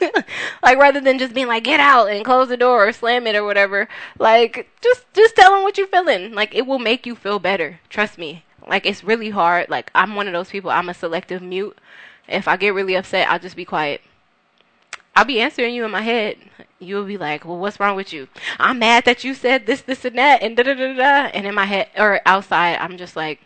like 0.62 0.78
rather 0.78 1.00
than 1.00 1.18
just 1.18 1.34
being 1.34 1.48
like 1.48 1.64
get 1.64 1.80
out 1.80 2.08
and 2.08 2.24
close 2.24 2.48
the 2.48 2.56
door 2.56 2.86
or 2.86 2.92
slam 2.92 3.26
it 3.26 3.34
or 3.36 3.44
whatever. 3.44 3.88
Like 4.18 4.68
just 4.80 5.04
just 5.12 5.36
tell 5.36 5.52
them 5.52 5.62
what 5.62 5.78
you're 5.78 5.86
feeling. 5.86 6.32
Like 6.32 6.54
it 6.54 6.66
will 6.66 6.78
make 6.78 7.06
you 7.06 7.14
feel 7.14 7.38
better. 7.38 7.80
Trust 7.88 8.18
me. 8.18 8.44
Like 8.66 8.86
it's 8.86 9.04
really 9.04 9.30
hard. 9.30 9.68
Like 9.68 9.90
I'm 9.94 10.14
one 10.14 10.26
of 10.26 10.32
those 10.32 10.50
people. 10.50 10.70
I'm 10.70 10.88
a 10.88 10.94
selective 10.94 11.42
mute. 11.42 11.76
If 12.28 12.48
I 12.48 12.56
get 12.56 12.74
really 12.74 12.96
upset, 12.96 13.28
I'll 13.28 13.38
just 13.38 13.56
be 13.56 13.64
quiet. 13.64 14.00
I'll 15.16 15.24
be 15.24 15.40
answering 15.40 15.74
you 15.74 15.84
in 15.86 15.90
my 15.90 16.02
head. 16.02 16.36
You'll 16.78 17.06
be 17.06 17.16
like, 17.16 17.44
"Well, 17.46 17.56
what's 17.58 17.80
wrong 17.80 17.96
with 17.96 18.12
you?" 18.12 18.28
I'm 18.60 18.78
mad 18.78 19.06
that 19.06 19.24
you 19.24 19.32
said 19.32 19.64
this, 19.64 19.80
this, 19.80 20.04
and 20.04 20.18
that, 20.18 20.42
and 20.42 20.54
da 20.56 20.62
da 20.62 20.74
da 20.74 20.92
da. 20.94 21.30
And 21.32 21.46
in 21.46 21.54
my 21.54 21.64
head 21.64 21.88
or 21.96 22.20
outside, 22.26 22.76
I'm 22.78 22.98
just 22.98 23.16
like, 23.16 23.40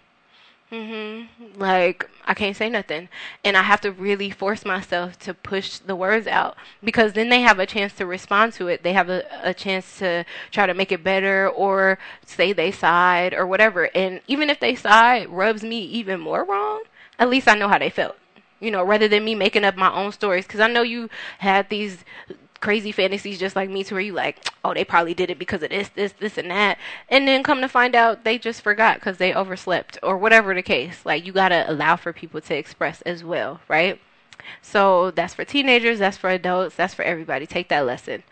mm 0.72 1.26
"Hmm." 1.28 1.60
Like 1.60 2.10
I 2.26 2.34
can't 2.34 2.56
say 2.56 2.68
nothing, 2.68 3.08
and 3.44 3.56
I 3.56 3.62
have 3.62 3.80
to 3.82 3.92
really 3.92 4.30
force 4.30 4.64
myself 4.64 5.16
to 5.20 5.32
push 5.32 5.78
the 5.78 5.94
words 5.94 6.26
out 6.26 6.56
because 6.82 7.12
then 7.12 7.28
they 7.28 7.42
have 7.42 7.60
a 7.60 7.66
chance 7.66 7.92
to 7.94 8.06
respond 8.06 8.52
to 8.54 8.66
it. 8.66 8.82
They 8.82 8.92
have 8.92 9.08
a, 9.08 9.22
a 9.42 9.54
chance 9.54 9.98
to 9.98 10.24
try 10.50 10.66
to 10.66 10.74
make 10.74 10.90
it 10.90 11.04
better 11.04 11.48
or 11.48 11.98
say 12.26 12.52
they 12.52 12.72
sighed 12.72 13.32
or 13.32 13.46
whatever. 13.46 13.90
And 13.94 14.22
even 14.26 14.50
if 14.50 14.58
they 14.58 14.74
sighed 14.74 15.28
rubs 15.28 15.62
me 15.62 15.80
even 15.82 16.20
more 16.20 16.44
wrong, 16.44 16.82
at 17.18 17.30
least 17.30 17.46
I 17.48 17.54
know 17.54 17.68
how 17.68 17.78
they 17.78 17.90
felt 17.90 18.16
you 18.60 18.70
know, 18.70 18.84
rather 18.84 19.08
than 19.08 19.24
me 19.24 19.34
making 19.34 19.64
up 19.64 19.76
my 19.76 19.92
own 19.92 20.12
stories. 20.12 20.46
Because 20.46 20.60
I 20.60 20.68
know 20.68 20.82
you 20.82 21.10
had 21.38 21.68
these 21.68 22.04
crazy 22.60 22.92
fantasies 22.92 23.38
just 23.38 23.56
like 23.56 23.70
me 23.70 23.82
to 23.84 23.94
where 23.94 24.02
you 24.02 24.12
like, 24.12 24.46
oh, 24.64 24.74
they 24.74 24.84
probably 24.84 25.14
did 25.14 25.30
it 25.30 25.38
because 25.38 25.62
of 25.62 25.70
this, 25.70 25.88
this, 25.90 26.12
this, 26.12 26.38
and 26.38 26.50
that. 26.50 26.78
And 27.08 27.26
then 27.26 27.42
come 27.42 27.60
to 27.62 27.68
find 27.68 27.94
out 27.94 28.24
they 28.24 28.38
just 28.38 28.62
forgot 28.62 28.96
because 28.96 29.16
they 29.16 29.32
overslept 29.32 29.98
or 30.02 30.18
whatever 30.18 30.54
the 30.54 30.62
case. 30.62 31.04
Like, 31.04 31.26
you 31.26 31.32
got 31.32 31.48
to 31.48 31.70
allow 31.70 31.96
for 31.96 32.12
people 32.12 32.40
to 32.42 32.54
express 32.54 33.00
as 33.02 33.24
well, 33.24 33.60
right? 33.68 33.98
So 34.62 35.10
that's 35.10 35.34
for 35.34 35.44
teenagers, 35.44 35.98
that's 35.98 36.16
for 36.16 36.30
adults, 36.30 36.76
that's 36.76 36.94
for 36.94 37.02
everybody. 37.02 37.46
Take 37.46 37.68
that 37.68 37.86
lesson. 37.86 38.22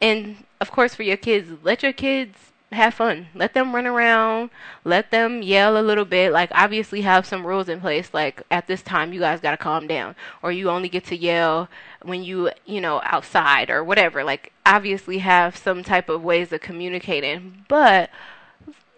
And 0.00 0.44
of 0.60 0.70
course, 0.70 0.94
for 0.94 1.02
your 1.02 1.16
kids, 1.16 1.50
let 1.62 1.82
your 1.82 1.92
kids 1.92 2.49
have 2.72 2.94
fun. 2.94 3.26
Let 3.34 3.52
them 3.52 3.74
run 3.74 3.86
around. 3.86 4.50
Let 4.84 5.10
them 5.10 5.42
yell 5.42 5.76
a 5.76 5.82
little 5.82 6.04
bit. 6.04 6.32
Like 6.32 6.50
obviously 6.52 7.00
have 7.00 7.26
some 7.26 7.46
rules 7.46 7.68
in 7.68 7.80
place. 7.80 8.10
Like 8.12 8.42
at 8.50 8.66
this 8.68 8.82
time 8.82 9.12
you 9.12 9.20
guys 9.20 9.40
got 9.40 9.50
to 9.50 9.56
calm 9.56 9.86
down 9.86 10.14
or 10.42 10.52
you 10.52 10.70
only 10.70 10.88
get 10.88 11.04
to 11.06 11.16
yell 11.16 11.68
when 12.02 12.22
you, 12.22 12.50
you 12.66 12.80
know, 12.80 13.00
outside 13.04 13.70
or 13.70 13.82
whatever. 13.82 14.22
Like 14.22 14.52
obviously 14.64 15.18
have 15.18 15.56
some 15.56 15.82
type 15.82 16.08
of 16.08 16.22
ways 16.22 16.52
of 16.52 16.60
communicating. 16.60 17.64
But 17.68 18.10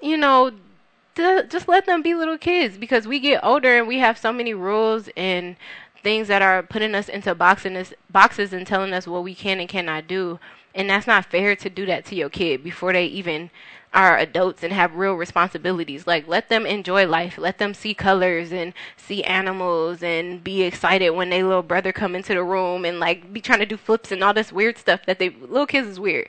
you 0.03 0.17
know, 0.17 0.51
just 1.15 1.69
let 1.69 1.87
them 1.87 2.03
be 2.03 2.15
little 2.15 2.39
kids 2.39 2.77
because 2.77 3.07
we 3.07 3.21
get 3.21 3.43
older 3.43 3.79
and 3.79 3.87
we 3.87 3.99
have 3.99 4.19
so 4.19 4.33
many 4.33 4.53
rules 4.53 5.09
and 5.17 5.57
things 6.03 6.29
that 6.29 6.43
are 6.43 6.63
putting 6.63 6.95
us 6.95 7.09
into 7.09 7.35
boxes 7.35 7.95
boxes 8.11 8.53
and 8.53 8.67
telling 8.67 8.93
us 8.93 9.07
what 9.07 9.23
we 9.23 9.35
can 9.35 9.61
and 9.61 9.69
cannot 9.69 10.09
do 10.09 10.41
And 10.75 10.89
that's 10.89 11.07
not 11.07 11.27
fair 11.27 11.55
to 11.57 11.71
do 11.71 11.87
that 11.87 12.05
to 12.07 12.15
your 12.15 12.31
kid 12.31 12.65
before 12.65 12.93
they 12.93 13.07
even 13.07 13.51
are 13.95 14.17
adults 14.17 14.63
and 14.63 14.73
have 14.73 14.95
real 14.95 15.15
responsibilities. 15.15 16.07
Like 16.07 16.27
let 16.27 16.49
them 16.49 16.65
enjoy 16.65 17.07
life. 17.07 17.37
Let 17.37 17.59
them 17.59 17.75
see 17.75 17.93
colors 17.93 18.51
and 18.51 18.73
see 18.97 19.23
animals 19.25 20.03
and 20.03 20.43
be 20.43 20.63
excited 20.63 21.11
when 21.11 21.31
their 21.31 21.45
little 21.45 21.63
brother 21.63 21.93
come 21.93 22.17
into 22.17 22.35
the 22.35 22.43
room 22.43 22.85
and 22.85 22.99
like 22.99 23.33
be 23.33 23.41
trying 23.41 23.59
to 23.59 23.67
do 23.67 23.77
flips 23.77 24.11
and 24.11 24.25
all 24.25 24.33
this 24.33 24.53
weird 24.53 24.79
stuff 24.79 25.05
that 25.07 25.19
they 25.19 25.31
little 25.31 25.67
kids 25.67 25.89
is 25.89 26.01
weird. 26.01 26.29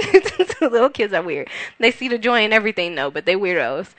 little 0.60 0.90
kids 0.90 1.12
are 1.12 1.22
weird. 1.22 1.48
They 1.78 1.92
see 1.92 2.08
the 2.08 2.18
joy 2.18 2.44
in 2.44 2.52
everything 2.52 2.94
though, 2.96 3.10
but 3.10 3.26
they 3.26 3.36
weirdos. 3.36 3.90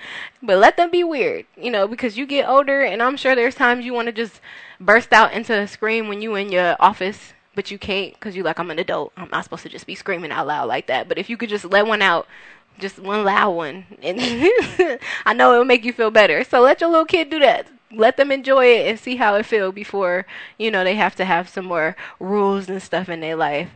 But 0.44 0.58
let 0.58 0.76
them 0.76 0.92
be 0.92 1.04
weird, 1.04 1.46
you 1.56 1.72
know, 1.72 1.88
because 1.88 2.18
you 2.18 2.26
get 2.26 2.50
older 2.50 2.82
and 2.82 3.02
I'm 3.02 3.18
sure 3.18 3.36
there's 3.36 3.56
times 3.56 3.86
you 3.86 3.94
want 3.94 4.08
to 4.08 4.12
just 4.12 4.42
burst 4.80 5.14
out 5.14 5.32
into 5.32 5.58
a 5.58 5.68
scream 5.68 6.10
when 6.10 6.22
you 6.22 6.36
in 6.36 6.52
your 6.52 6.76
office 6.82 7.34
but 7.56 7.72
you 7.72 7.78
can't 7.78 8.14
because 8.14 8.36
you're 8.36 8.46
like 8.46 8.60
i'm 8.60 8.72
an 8.72 8.80
adult. 8.80 9.14
I'm 9.18 9.30
not 9.30 9.44
supposed 9.44 9.64
to 9.64 9.70
just 9.70 9.88
be 9.88 9.96
screaming 9.96 10.32
out 10.32 10.48
loud 10.48 10.68
like 10.68 10.88
that. 10.88 11.08
But 11.08 11.18
if 11.18 11.30
you 11.30 11.38
could 11.38 11.50
just 11.50 11.66
let 11.66 11.88
one 11.88 12.02
out 12.02 12.28
just 12.78 13.00
one 13.00 13.24
loud 13.24 13.52
one 13.52 13.86
and 14.04 14.20
i 15.26 15.34
know 15.34 15.54
it'll 15.54 15.66
make 15.66 15.86
you 15.86 15.94
feel 15.94 16.12
better. 16.12 16.44
So 16.44 16.62
let 16.62 16.82
your 16.82 16.90
little 16.90 17.06
kid 17.06 17.30
do 17.30 17.40
that. 17.40 17.68
Let 17.92 18.18
them 18.18 18.32
enjoy 18.32 18.66
it 18.66 18.88
and 18.88 19.00
see 19.00 19.16
how 19.16 19.36
it 19.36 19.46
feels 19.46 19.74
before 19.74 20.26
you 20.58 20.70
know 20.70 20.84
they 20.84 20.96
have 20.96 21.16
to 21.16 21.26
have 21.26 21.50
some 21.50 21.66
more 21.66 21.96
rules 22.20 22.68
and 22.70 22.82
stuff 22.82 23.10
in 23.10 23.22
their 23.22 23.36
life. 23.36 23.70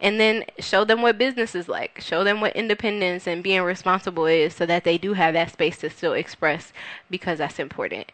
And 0.00 0.20
then 0.20 0.44
show 0.58 0.84
them 0.84 1.00
what 1.00 1.16
business 1.16 1.54
is 1.54 1.68
like. 1.68 2.00
Show 2.02 2.22
them 2.22 2.42
what 2.42 2.54
independence 2.54 3.26
and 3.26 3.42
being 3.42 3.62
responsible 3.62 4.26
is 4.26 4.54
so 4.54 4.66
that 4.66 4.84
they 4.84 4.98
do 4.98 5.14
have 5.14 5.32
that 5.32 5.52
space 5.52 5.78
to 5.78 5.88
still 5.88 6.12
express 6.12 6.70
because 7.08 7.38
that's 7.38 7.58
important. 7.58 8.12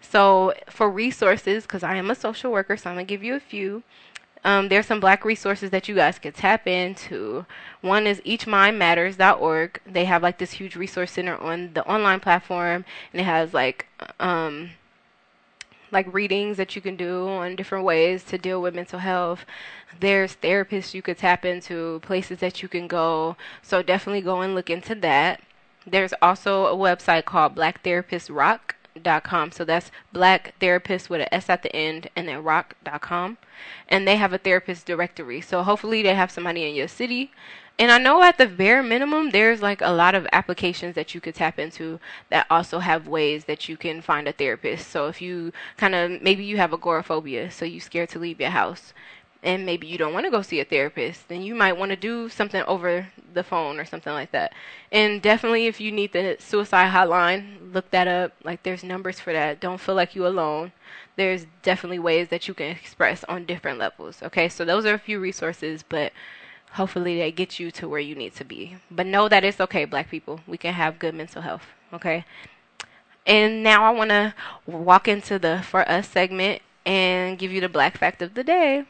So 0.00 0.54
for 0.68 0.90
resources 0.90 1.64
because 1.64 1.82
i 1.82 1.96
am 1.96 2.10
a 2.10 2.14
social 2.14 2.52
worker 2.52 2.76
so 2.76 2.90
i'm 2.90 2.96
going 2.96 3.06
to 3.06 3.10
give 3.10 3.24
you 3.24 3.34
a 3.34 3.40
few 3.40 3.82
um, 4.46 4.68
there's 4.68 4.86
some 4.86 5.00
black 5.00 5.24
resources 5.24 5.70
that 5.70 5.88
you 5.88 5.96
guys 5.96 6.20
could 6.20 6.36
tap 6.36 6.68
into. 6.68 7.44
One 7.80 8.06
is 8.06 8.20
eachmindmatters.org. 8.20 9.80
They 9.84 10.04
have 10.04 10.22
like 10.22 10.38
this 10.38 10.52
huge 10.52 10.76
resource 10.76 11.10
center 11.10 11.36
on 11.36 11.72
the 11.74 11.84
online 11.84 12.20
platform, 12.20 12.84
and 13.12 13.20
it 13.20 13.24
has 13.24 13.52
like 13.52 13.86
um, 14.20 14.70
like 15.90 16.14
readings 16.14 16.58
that 16.58 16.76
you 16.76 16.80
can 16.80 16.94
do 16.94 17.26
on 17.26 17.56
different 17.56 17.84
ways 17.84 18.22
to 18.24 18.38
deal 18.38 18.62
with 18.62 18.72
mental 18.72 19.00
health. 19.00 19.44
There's 19.98 20.36
therapists 20.36 20.94
you 20.94 21.02
could 21.02 21.18
tap 21.18 21.44
into, 21.44 21.98
places 22.04 22.38
that 22.38 22.62
you 22.62 22.68
can 22.68 22.86
go. 22.86 23.36
So 23.62 23.82
definitely 23.82 24.20
go 24.20 24.42
and 24.42 24.54
look 24.54 24.70
into 24.70 24.94
that. 24.96 25.42
There's 25.84 26.14
also 26.22 26.66
a 26.66 26.76
website 26.76 27.24
called 27.24 27.56
Black 27.56 27.82
Therapist 27.82 28.30
Rock 28.30 28.76
rock.com. 29.04 29.52
So 29.52 29.64
that's 29.64 29.90
black 30.12 30.54
therapist 30.60 31.10
with 31.10 31.20
an 31.20 31.28
S 31.32 31.48
at 31.48 31.62
the 31.62 31.74
end 31.74 32.08
and 32.16 32.28
then 32.28 32.42
rock.com. 32.42 33.38
And 33.88 34.06
they 34.06 34.16
have 34.16 34.32
a 34.32 34.38
therapist 34.38 34.86
directory. 34.86 35.40
So 35.40 35.62
hopefully 35.62 36.02
they 36.02 36.14
have 36.14 36.30
somebody 36.30 36.68
in 36.68 36.74
your 36.74 36.88
city. 36.88 37.32
And 37.78 37.90
I 37.90 37.98
know 37.98 38.22
at 38.22 38.38
the 38.38 38.46
bare 38.46 38.82
minimum, 38.82 39.30
there's 39.30 39.60
like 39.60 39.82
a 39.82 39.90
lot 39.90 40.14
of 40.14 40.26
applications 40.32 40.94
that 40.94 41.14
you 41.14 41.20
could 41.20 41.34
tap 41.34 41.58
into 41.58 42.00
that 42.30 42.46
also 42.50 42.78
have 42.78 43.06
ways 43.06 43.44
that 43.44 43.68
you 43.68 43.76
can 43.76 44.00
find 44.00 44.26
a 44.26 44.32
therapist. 44.32 44.88
So 44.88 45.08
if 45.08 45.20
you 45.20 45.52
kind 45.76 45.94
of, 45.94 46.22
maybe 46.22 46.44
you 46.44 46.56
have 46.56 46.72
agoraphobia, 46.72 47.50
so 47.50 47.66
you're 47.66 47.80
scared 47.80 48.08
to 48.10 48.18
leave 48.18 48.40
your 48.40 48.50
house 48.50 48.94
and 49.46 49.64
maybe 49.64 49.86
you 49.86 49.96
don't 49.96 50.12
want 50.12 50.26
to 50.26 50.30
go 50.30 50.42
see 50.42 50.58
a 50.58 50.64
therapist, 50.64 51.28
then 51.28 51.40
you 51.40 51.54
might 51.54 51.78
want 51.78 51.90
to 51.90 51.96
do 51.96 52.28
something 52.28 52.62
over 52.64 53.06
the 53.32 53.44
phone 53.44 53.78
or 53.78 53.84
something 53.84 54.12
like 54.12 54.32
that. 54.32 54.52
And 54.90 55.22
definitely, 55.22 55.68
if 55.68 55.80
you 55.80 55.92
need 55.92 56.12
the 56.12 56.36
suicide 56.40 56.92
hotline, 56.92 57.72
look 57.72 57.88
that 57.92 58.08
up. 58.08 58.32
Like, 58.42 58.64
there's 58.64 58.82
numbers 58.82 59.20
for 59.20 59.32
that. 59.32 59.60
Don't 59.60 59.80
feel 59.80 59.94
like 59.94 60.16
you're 60.16 60.26
alone. 60.26 60.72
There's 61.14 61.46
definitely 61.62 62.00
ways 62.00 62.26
that 62.28 62.48
you 62.48 62.54
can 62.54 62.72
express 62.72 63.22
on 63.24 63.46
different 63.46 63.78
levels. 63.78 64.20
Okay, 64.20 64.48
so 64.48 64.64
those 64.64 64.84
are 64.84 64.94
a 64.94 64.98
few 64.98 65.20
resources, 65.20 65.84
but 65.88 66.12
hopefully 66.72 67.16
they 67.16 67.30
get 67.30 67.60
you 67.60 67.70
to 67.70 67.88
where 67.88 68.00
you 68.00 68.16
need 68.16 68.34
to 68.34 68.44
be. 68.44 68.78
But 68.90 69.06
know 69.06 69.28
that 69.28 69.44
it's 69.44 69.60
okay, 69.60 69.84
black 69.84 70.10
people. 70.10 70.40
We 70.48 70.58
can 70.58 70.74
have 70.74 70.98
good 70.98 71.14
mental 71.14 71.42
health. 71.42 71.66
Okay. 71.92 72.24
And 73.24 73.62
now 73.62 73.84
I 73.84 73.90
want 73.90 74.10
to 74.10 74.34
walk 74.66 75.06
into 75.06 75.38
the 75.38 75.62
for 75.62 75.88
us 75.88 76.08
segment 76.08 76.62
and 76.84 77.38
give 77.38 77.52
you 77.52 77.60
the 77.60 77.68
black 77.68 77.96
fact 77.96 78.20
of 78.22 78.34
the 78.34 78.42
day. 78.42 78.86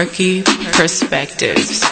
Perky 0.00 0.42
Perspectives. 0.72 1.84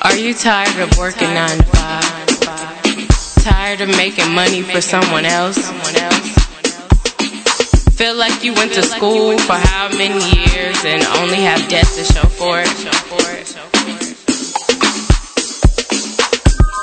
Are 0.00 0.16
you 0.16 0.32
tired 0.32 0.78
of 0.80 0.96
working 0.96 1.34
9 1.34 1.58
to 1.58 1.64
5? 1.64 3.44
Tired 3.44 3.82
of 3.82 3.90
making 3.90 4.32
money 4.32 4.62
for 4.62 4.80
someone 4.80 5.26
else? 5.26 5.58
Feel 7.98 8.14
like 8.16 8.42
you 8.42 8.54
went 8.54 8.72
to 8.72 8.82
school 8.82 9.36
for 9.36 9.56
how 9.56 9.90
many 9.90 10.14
years 10.14 10.82
and 10.82 11.04
only 11.18 11.42
have 11.44 11.68
debt 11.68 11.84
to 11.84 12.04
show 12.04 12.24
for 12.24 12.58
it? 12.58 12.72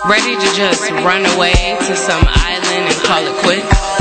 Ready 0.05 0.35
to 0.35 0.55
just 0.55 0.91
run 0.91 1.25
away 1.35 1.77
to 1.79 1.95
some 1.95 2.23
island 2.27 2.93
and 2.93 2.95
call 3.05 3.25
it 3.25 3.33
quits? 3.41 3.92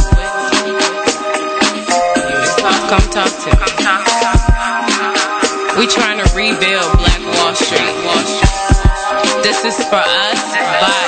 Come 2.92 3.09
talk 3.09 3.24
to 3.24 3.48
me. 3.48 3.62
We 5.81 5.87
trying 5.87 6.18
to 6.22 6.28
rebuild 6.37 6.92
Black 6.98 7.22
Wall 7.24 7.55
Street. 7.55 7.96
This 9.42 9.64
is 9.64 9.76
for 9.88 9.96
us, 9.96 10.52
by 10.52 11.02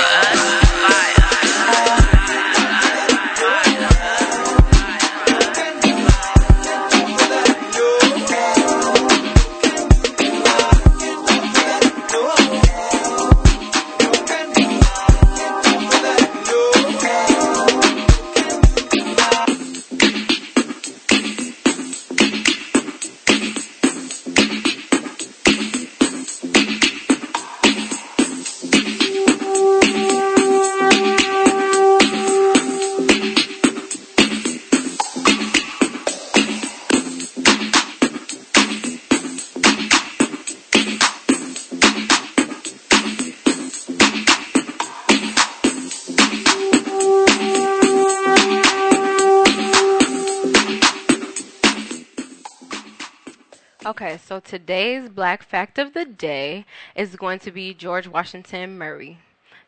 so 54.35 54.41
today's 54.41 55.09
black 55.09 55.45
fact 55.45 55.79
of 55.79 55.93
the 55.93 56.05
day 56.05 56.67
is 56.97 57.15
going 57.15 57.39
to 57.39 57.53
be 57.53 57.73
George 57.73 58.09
Washington 58.09 58.77
Murray. 58.77 59.19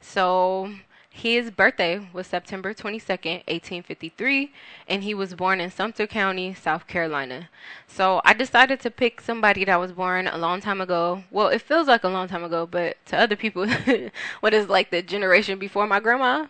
So 0.01 0.73
his 1.09 1.53
birthday 1.53 2.09
was 2.13 2.27
September 2.27 2.75
22nd, 2.75 3.47
1853, 3.47 4.51
and 4.89 5.05
he 5.05 5.15
was 5.15 5.35
born 5.35 5.61
in 5.61 5.71
Sumter 5.71 6.09
County, 6.09 6.53
South 6.53 6.89
Carolina. 6.89 7.49
So 7.87 8.21
I 8.25 8.33
decided 8.33 8.81
to 8.81 8.91
pick 8.91 9.21
somebody 9.21 9.65
that 9.67 9.79
was 9.79 9.93
born 9.93 10.27
a 10.27 10.37
long 10.37 10.61
time 10.61 10.81
ago. 10.81 11.23
Well, 11.31 11.47
it 11.47 11.63
feels 11.63 11.87
like 11.87 12.03
a 12.03 12.09
long 12.09 12.27
time 12.27 12.43
ago, 12.43 12.67
but 12.67 12.97
to 13.07 13.17
other 13.17 13.37
people, 13.37 13.69
what 14.41 14.53
is 14.53 14.69
like 14.69 14.91
the 14.91 15.01
generation 15.01 15.61
before 15.61 15.87
my 15.87 16.01
grandma? 16.01 16.49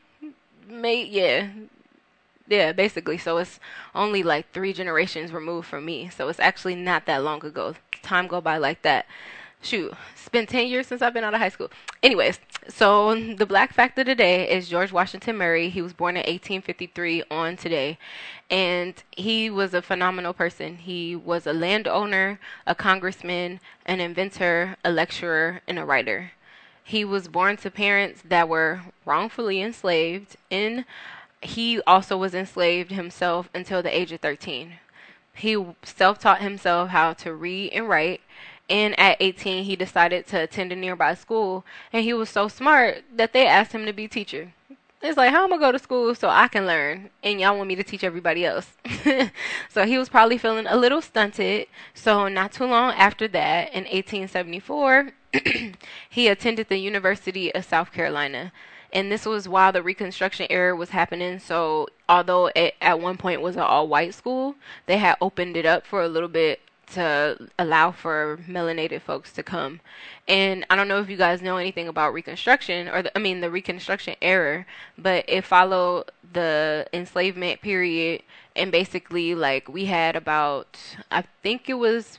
May 0.66 1.04
yeah, 1.04 1.48
yeah, 2.48 2.72
basically. 2.72 3.18
So 3.18 3.38
it's 3.38 3.58
only 3.94 4.22
like 4.22 4.52
three 4.52 4.72
generations 4.72 5.32
removed 5.32 5.68
from 5.68 5.84
me. 5.84 6.08
So 6.08 6.28
it's 6.28 6.40
actually 6.40 6.76
not 6.76 7.06
that 7.06 7.22
long 7.22 7.44
ago. 7.44 7.74
Time 8.06 8.28
go 8.28 8.40
by 8.40 8.56
like 8.56 8.82
that. 8.82 9.06
Shoot, 9.60 9.92
it's 10.12 10.28
been 10.28 10.46
10 10.46 10.68
years 10.68 10.86
since 10.86 11.02
I've 11.02 11.12
been 11.12 11.24
out 11.24 11.34
of 11.34 11.40
high 11.40 11.48
school. 11.48 11.72
Anyways, 12.04 12.38
so 12.68 13.16
the 13.34 13.46
black 13.46 13.72
fact 13.72 13.98
of 13.98 14.06
the 14.06 14.14
day 14.14 14.48
is 14.48 14.68
George 14.68 14.92
Washington 14.92 15.36
Murray. 15.36 15.70
He 15.70 15.82
was 15.82 15.92
born 15.92 16.14
in 16.14 16.20
1853 16.20 17.24
on 17.32 17.56
today. 17.56 17.98
And 18.48 18.94
he 19.10 19.50
was 19.50 19.74
a 19.74 19.82
phenomenal 19.82 20.32
person. 20.32 20.76
He 20.76 21.16
was 21.16 21.48
a 21.48 21.52
landowner, 21.52 22.38
a 22.64 22.76
congressman, 22.76 23.58
an 23.86 23.98
inventor, 23.98 24.76
a 24.84 24.92
lecturer, 24.92 25.62
and 25.66 25.76
a 25.76 25.84
writer. 25.84 26.30
He 26.84 27.04
was 27.04 27.26
born 27.26 27.56
to 27.56 27.72
parents 27.72 28.22
that 28.24 28.48
were 28.48 28.82
wrongfully 29.04 29.60
enslaved 29.60 30.36
and 30.48 30.84
he 31.42 31.80
also 31.82 32.16
was 32.16 32.34
enslaved 32.34 32.92
himself 32.92 33.48
until 33.52 33.82
the 33.82 33.96
age 33.96 34.12
of 34.12 34.20
13. 34.20 34.74
He 35.36 35.62
self 35.82 36.18
taught 36.18 36.40
himself 36.40 36.90
how 36.90 37.12
to 37.14 37.34
read 37.34 37.72
and 37.72 37.88
write, 37.88 38.20
And 38.68 38.98
at 38.98 39.18
18, 39.20 39.64
he 39.64 39.76
decided 39.76 40.26
to 40.28 40.42
attend 40.42 40.72
a 40.72 40.76
nearby 40.76 41.14
school, 41.14 41.64
and 41.92 42.04
he 42.04 42.12
was 42.12 42.30
so 42.30 42.48
smart 42.48 43.04
that 43.14 43.32
they 43.32 43.46
asked 43.46 43.72
him 43.72 43.86
to 43.86 43.92
be 43.92 44.08
teacher. 44.08 44.52
It's 45.02 45.18
like, 45.18 45.30
how 45.30 45.44
am 45.44 45.52
I 45.52 45.58
going 45.58 45.60
to 45.60 45.66
go 45.66 45.72
to 45.72 45.78
school 45.78 46.14
so 46.14 46.28
I 46.28 46.48
can 46.48 46.66
learn, 46.66 47.10
and 47.22 47.38
y'all 47.38 47.56
want 47.56 47.68
me 47.68 47.76
to 47.76 47.84
teach 47.84 48.02
everybody 48.02 48.46
else? 48.46 48.72
so 49.68 49.84
he 49.84 49.98
was 49.98 50.08
probably 50.08 50.38
feeling 50.38 50.66
a 50.66 50.76
little 50.76 51.02
stunted. 51.02 51.68
So 51.92 52.28
not 52.28 52.52
too 52.52 52.64
long 52.64 52.94
after 52.94 53.28
that, 53.28 53.68
in 53.68 53.84
1874, 53.84 55.12
he 56.10 56.28
attended 56.28 56.68
the 56.68 56.78
University 56.78 57.54
of 57.54 57.66
South 57.66 57.92
Carolina. 57.92 58.52
And 58.92 59.10
this 59.10 59.26
was 59.26 59.48
while 59.48 59.72
the 59.72 59.82
Reconstruction 59.82 60.46
era 60.50 60.74
was 60.74 60.90
happening. 60.90 61.38
So, 61.38 61.88
although 62.08 62.50
it 62.54 62.74
at 62.80 63.00
one 63.00 63.16
point 63.16 63.42
was 63.42 63.56
an 63.56 63.62
all 63.62 63.88
white 63.88 64.14
school, 64.14 64.54
they 64.86 64.98
had 64.98 65.16
opened 65.20 65.56
it 65.56 65.66
up 65.66 65.86
for 65.86 66.02
a 66.02 66.08
little 66.08 66.28
bit 66.28 66.60
to 66.92 67.48
allow 67.58 67.90
for 67.90 68.38
melanated 68.48 69.02
folks 69.02 69.32
to 69.32 69.42
come. 69.42 69.80
And 70.28 70.64
I 70.70 70.76
don't 70.76 70.88
know 70.88 71.00
if 71.00 71.10
you 71.10 71.16
guys 71.16 71.42
know 71.42 71.56
anything 71.56 71.88
about 71.88 72.12
Reconstruction, 72.12 72.88
or 72.88 73.02
the, 73.02 73.16
I 73.16 73.20
mean 73.20 73.40
the 73.40 73.50
Reconstruction 73.50 74.16
era, 74.22 74.66
but 74.96 75.24
it 75.28 75.44
followed 75.44 76.10
the 76.32 76.86
enslavement 76.92 77.60
period. 77.60 78.22
And 78.54 78.70
basically, 78.70 79.34
like, 79.34 79.68
we 79.68 79.86
had 79.86 80.16
about, 80.16 80.78
I 81.10 81.24
think 81.42 81.68
it 81.68 81.74
was, 81.74 82.18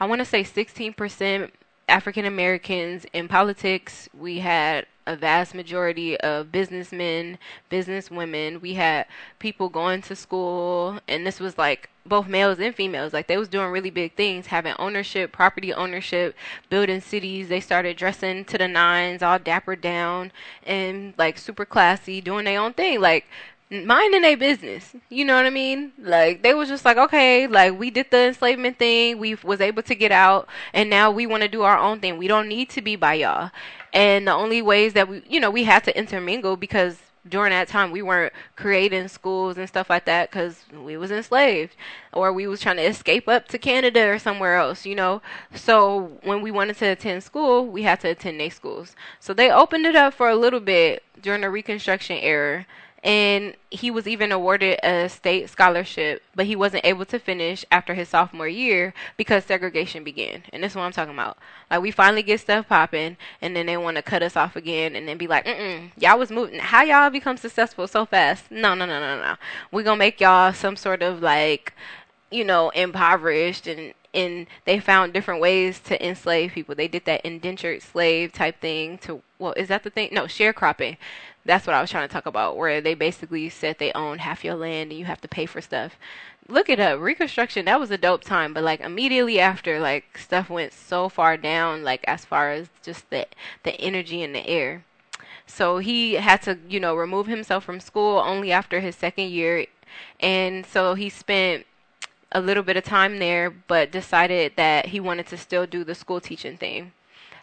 I 0.00 0.06
want 0.06 0.20
to 0.20 0.24
say 0.24 0.42
16% 0.42 1.50
African 1.88 2.24
Americans 2.24 3.04
in 3.12 3.28
politics. 3.28 4.08
We 4.18 4.38
had 4.38 4.86
a 5.06 5.16
vast 5.16 5.54
majority 5.54 6.18
of 6.20 6.52
businessmen, 6.52 7.38
businesswomen. 7.70 8.60
We 8.60 8.74
had 8.74 9.06
people 9.38 9.68
going 9.68 10.02
to 10.02 10.16
school, 10.16 11.00
and 11.08 11.26
this 11.26 11.40
was 11.40 11.58
like 11.58 11.88
both 12.04 12.26
males 12.28 12.58
and 12.58 12.74
females. 12.74 13.12
Like 13.12 13.26
they 13.26 13.36
was 13.36 13.48
doing 13.48 13.70
really 13.70 13.90
big 13.90 14.14
things, 14.14 14.46
having 14.46 14.74
ownership, 14.78 15.32
property 15.32 15.72
ownership, 15.72 16.34
building 16.68 17.00
cities. 17.00 17.48
They 17.48 17.60
started 17.60 17.96
dressing 17.96 18.44
to 18.46 18.58
the 18.58 18.68
nines, 18.68 19.22
all 19.22 19.38
dapper 19.38 19.76
down, 19.76 20.32
and 20.64 21.14
like 21.18 21.38
super 21.38 21.64
classy, 21.64 22.20
doing 22.20 22.44
their 22.44 22.60
own 22.60 22.72
thing. 22.72 23.00
Like 23.00 23.26
minding 23.72 24.22
their 24.22 24.36
business. 24.36 24.94
You 25.08 25.24
know 25.24 25.34
what 25.34 25.46
I 25.46 25.50
mean? 25.50 25.92
Like 25.98 26.42
they 26.42 26.54
was 26.54 26.68
just 26.68 26.84
like, 26.84 26.96
okay, 26.96 27.46
like 27.46 27.78
we 27.78 27.90
did 27.90 28.10
the 28.10 28.28
enslavement 28.28 28.78
thing, 28.78 29.18
we 29.18 29.34
was 29.36 29.60
able 29.60 29.82
to 29.84 29.94
get 29.94 30.12
out, 30.12 30.48
and 30.72 30.90
now 30.90 31.10
we 31.10 31.26
want 31.26 31.42
to 31.42 31.48
do 31.48 31.62
our 31.62 31.78
own 31.78 32.00
thing. 32.00 32.18
We 32.18 32.28
don't 32.28 32.48
need 32.48 32.68
to 32.70 32.82
be 32.82 32.96
by 32.96 33.14
y'all. 33.14 33.50
And 33.92 34.26
the 34.26 34.32
only 34.32 34.62
ways 34.62 34.92
that 34.94 35.08
we, 35.08 35.22
you 35.28 35.40
know, 35.40 35.50
we 35.50 35.64
had 35.64 35.84
to 35.84 35.98
intermingle 35.98 36.56
because 36.56 36.98
during 37.28 37.50
that 37.50 37.68
time 37.68 37.92
we 37.92 38.02
weren't 38.02 38.32
creating 38.56 39.06
schools 39.06 39.56
and 39.56 39.68
stuff 39.68 39.88
like 39.88 40.04
that 40.06 40.30
because 40.30 40.64
we 40.84 40.96
was 40.96 41.12
enslaved 41.12 41.76
or 42.12 42.32
we 42.32 42.48
was 42.48 42.60
trying 42.60 42.76
to 42.76 42.82
escape 42.82 43.28
up 43.28 43.46
to 43.46 43.58
canada 43.58 44.08
or 44.08 44.18
somewhere 44.18 44.56
else 44.56 44.84
you 44.84 44.94
know 44.94 45.22
so 45.54 46.18
when 46.24 46.42
we 46.42 46.50
wanted 46.50 46.76
to 46.76 46.86
attend 46.86 47.22
school 47.22 47.64
we 47.64 47.82
had 47.84 48.00
to 48.00 48.08
attend 48.08 48.40
their 48.40 48.50
schools 48.50 48.96
so 49.20 49.32
they 49.32 49.50
opened 49.52 49.86
it 49.86 49.94
up 49.94 50.12
for 50.12 50.28
a 50.28 50.34
little 50.34 50.58
bit 50.58 51.04
during 51.20 51.42
the 51.42 51.50
reconstruction 51.50 52.16
era 52.18 52.66
and 53.02 53.54
he 53.70 53.90
was 53.90 54.06
even 54.06 54.30
awarded 54.30 54.78
a 54.84 55.08
state 55.08 55.50
scholarship, 55.50 56.22
but 56.36 56.46
he 56.46 56.54
wasn't 56.54 56.84
able 56.84 57.04
to 57.06 57.18
finish 57.18 57.64
after 57.72 57.94
his 57.94 58.08
sophomore 58.08 58.46
year 58.46 58.94
because 59.16 59.44
segregation 59.44 60.04
began. 60.04 60.44
And 60.52 60.62
that's 60.62 60.76
what 60.76 60.82
I'm 60.82 60.92
talking 60.92 61.14
about. 61.14 61.36
Like 61.68 61.82
we 61.82 61.90
finally 61.90 62.22
get 62.22 62.40
stuff 62.40 62.68
popping, 62.68 63.16
and 63.40 63.56
then 63.56 63.66
they 63.66 63.76
want 63.76 63.96
to 63.96 64.02
cut 64.02 64.22
us 64.22 64.36
off 64.36 64.54
again, 64.54 64.94
and 64.94 65.08
then 65.08 65.18
be 65.18 65.26
like, 65.26 65.46
"Mm, 65.46 65.90
y'all 65.96 66.18
was 66.18 66.30
moving. 66.30 66.60
How 66.60 66.82
y'all 66.82 67.10
become 67.10 67.36
successful 67.36 67.88
so 67.88 68.06
fast? 68.06 68.50
No, 68.50 68.74
no, 68.74 68.86
no, 68.86 69.00
no, 69.00 69.20
no. 69.20 69.36
We're 69.72 69.82
gonna 69.82 69.96
make 69.96 70.20
y'all 70.20 70.52
some 70.52 70.76
sort 70.76 71.02
of 71.02 71.20
like, 71.22 71.74
you 72.30 72.44
know, 72.44 72.70
impoverished 72.70 73.66
and." 73.66 73.94
And 74.14 74.46
they 74.66 74.78
found 74.78 75.14
different 75.14 75.40
ways 75.40 75.80
to 75.86 76.06
enslave 76.06 76.52
people. 76.52 76.74
They 76.74 76.86
did 76.86 77.06
that 77.06 77.22
indentured 77.24 77.80
slave 77.80 78.30
type 78.30 78.60
thing 78.60 78.98
to 78.98 79.22
well, 79.38 79.54
is 79.56 79.68
that 79.68 79.84
the 79.84 79.90
thing? 79.90 80.10
No, 80.12 80.24
sharecropping 80.24 80.98
that's 81.44 81.66
what 81.66 81.74
I 81.74 81.80
was 81.80 81.90
trying 81.90 82.08
to 82.08 82.12
talk 82.12 82.26
about, 82.26 82.56
where 82.56 82.80
they 82.80 82.94
basically 82.94 83.48
said 83.48 83.78
they 83.78 83.92
own 83.92 84.18
half 84.18 84.44
your 84.44 84.54
land 84.54 84.90
and 84.90 84.98
you 84.98 85.06
have 85.06 85.20
to 85.22 85.28
pay 85.28 85.46
for 85.46 85.60
stuff. 85.60 85.96
Look 86.48 86.68
it 86.68 86.80
up. 86.80 87.00
Reconstruction, 87.00 87.64
that 87.66 87.80
was 87.80 87.90
a 87.90 87.98
dope 87.98 88.24
time, 88.24 88.52
but 88.52 88.64
like 88.64 88.80
immediately 88.80 89.38
after, 89.40 89.80
like 89.80 90.18
stuff 90.18 90.50
went 90.50 90.72
so 90.72 91.08
far 91.08 91.36
down, 91.36 91.82
like 91.82 92.04
as 92.06 92.24
far 92.24 92.50
as 92.50 92.68
just 92.82 93.08
the 93.10 93.26
the 93.62 93.80
energy 93.80 94.22
in 94.22 94.32
the 94.32 94.46
air. 94.46 94.84
So 95.46 95.78
he 95.78 96.14
had 96.14 96.42
to, 96.42 96.58
you 96.68 96.80
know, 96.80 96.94
remove 96.94 97.26
himself 97.26 97.64
from 97.64 97.80
school 97.80 98.18
only 98.18 98.52
after 98.52 98.80
his 98.80 98.96
second 98.96 99.30
year, 99.30 99.66
and 100.20 100.64
so 100.66 100.94
he 100.94 101.08
spent 101.08 101.66
a 102.32 102.40
little 102.40 102.62
bit 102.62 102.76
of 102.76 102.84
time 102.84 103.18
there, 103.18 103.50
but 103.50 103.92
decided 103.92 104.52
that 104.56 104.86
he 104.86 105.00
wanted 105.00 105.26
to 105.28 105.36
still 105.36 105.66
do 105.66 105.84
the 105.84 105.94
school 105.94 106.20
teaching 106.20 106.56
thing. 106.56 106.92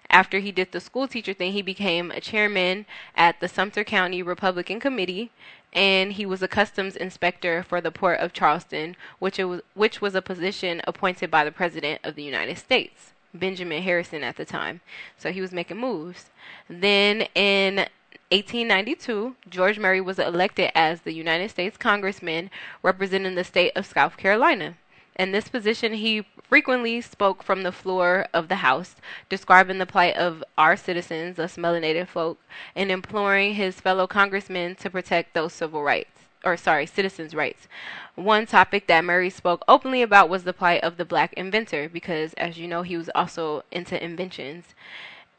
After 0.10 0.40
he 0.40 0.52
did 0.52 0.72
the 0.72 0.80
school 0.80 1.08
teacher 1.08 1.34
thing, 1.34 1.54
he 1.54 1.62
became 1.62 2.10
a 2.10 2.20
chairman 2.20 2.86
at 3.16 3.40
the 3.40 3.48
Sumter 3.48 3.84
County 3.84 4.24
Republican 4.24 4.80
Committee, 4.80 5.32
and 5.72 6.14
he 6.14 6.26
was 6.26 6.42
a 6.42 6.48
customs 6.48 6.96
inspector 6.96 7.62
for 7.62 7.80
the 7.80 7.92
port 7.92 8.20
of 8.20 8.34
Charleston, 8.34 8.96
which 9.20 9.38
was 9.38 9.62
which 9.76 10.02
was 10.02 10.16
a 10.16 10.22
position 10.22 10.82
appointed 10.88 11.30
by 11.30 11.46
the 11.46 11.52
President 11.52 12.02
of 12.04 12.16
the 12.16 12.24
United 12.24 12.58
States, 12.58 13.14
Benjamin 13.34 13.84
Harrison 13.84 14.24
at 14.24 14.36
the 14.36 14.46
time. 14.46 14.82
So 15.18 15.32
he 15.32 15.42
was 15.42 15.52
making 15.52 15.78
moves. 15.78 16.32
Then 16.68 17.28
in 17.36 17.88
1892, 18.32 19.36
George 19.48 19.78
Murray 19.78 20.02
was 20.02 20.18
elected 20.18 20.72
as 20.74 21.02
the 21.02 21.14
United 21.14 21.50
States 21.50 21.78
Congressman 21.78 22.50
representing 22.82 23.36
the 23.36 23.44
state 23.44 23.74
of 23.76 23.86
South 23.86 24.18
Carolina. 24.18 24.76
In 25.20 25.34
this 25.34 25.50
position, 25.50 25.96
he 25.96 26.24
frequently 26.48 27.02
spoke 27.02 27.44
from 27.44 27.64
the 27.64 27.74
floor 27.74 28.28
of 28.34 28.48
the 28.48 28.64
House, 28.64 28.96
describing 29.28 29.78
the 29.78 29.86
plight 29.86 30.16
of 30.16 30.46
our 30.58 30.78
citizens, 30.78 31.38
us 31.38 31.58
melanated 31.58 32.08
folk, 32.08 32.40
and 32.74 32.90
imploring 32.90 33.56
his 33.56 33.82
fellow 33.82 34.08
congressmen 34.08 34.76
to 34.76 34.90
protect 34.90 35.34
those 35.34 35.52
civil 35.52 35.84
rights, 35.84 36.22
or 36.46 36.56
sorry, 36.56 36.86
citizens' 36.86 37.36
rights. 37.36 37.68
One 38.16 38.46
topic 38.46 38.88
that 38.88 39.04
Murray 39.04 39.30
spoke 39.30 39.66
openly 39.68 40.02
about 40.02 40.30
was 40.30 40.46
the 40.46 40.54
plight 40.54 40.86
of 40.86 40.96
the 40.96 41.04
black 41.04 41.34
inventor, 41.34 41.90
because, 41.90 42.32
as 42.36 42.58
you 42.58 42.70
know, 42.70 42.84
he 42.84 42.96
was 42.96 43.10
also 43.14 43.64
into 43.74 44.02
inventions. 44.02 44.74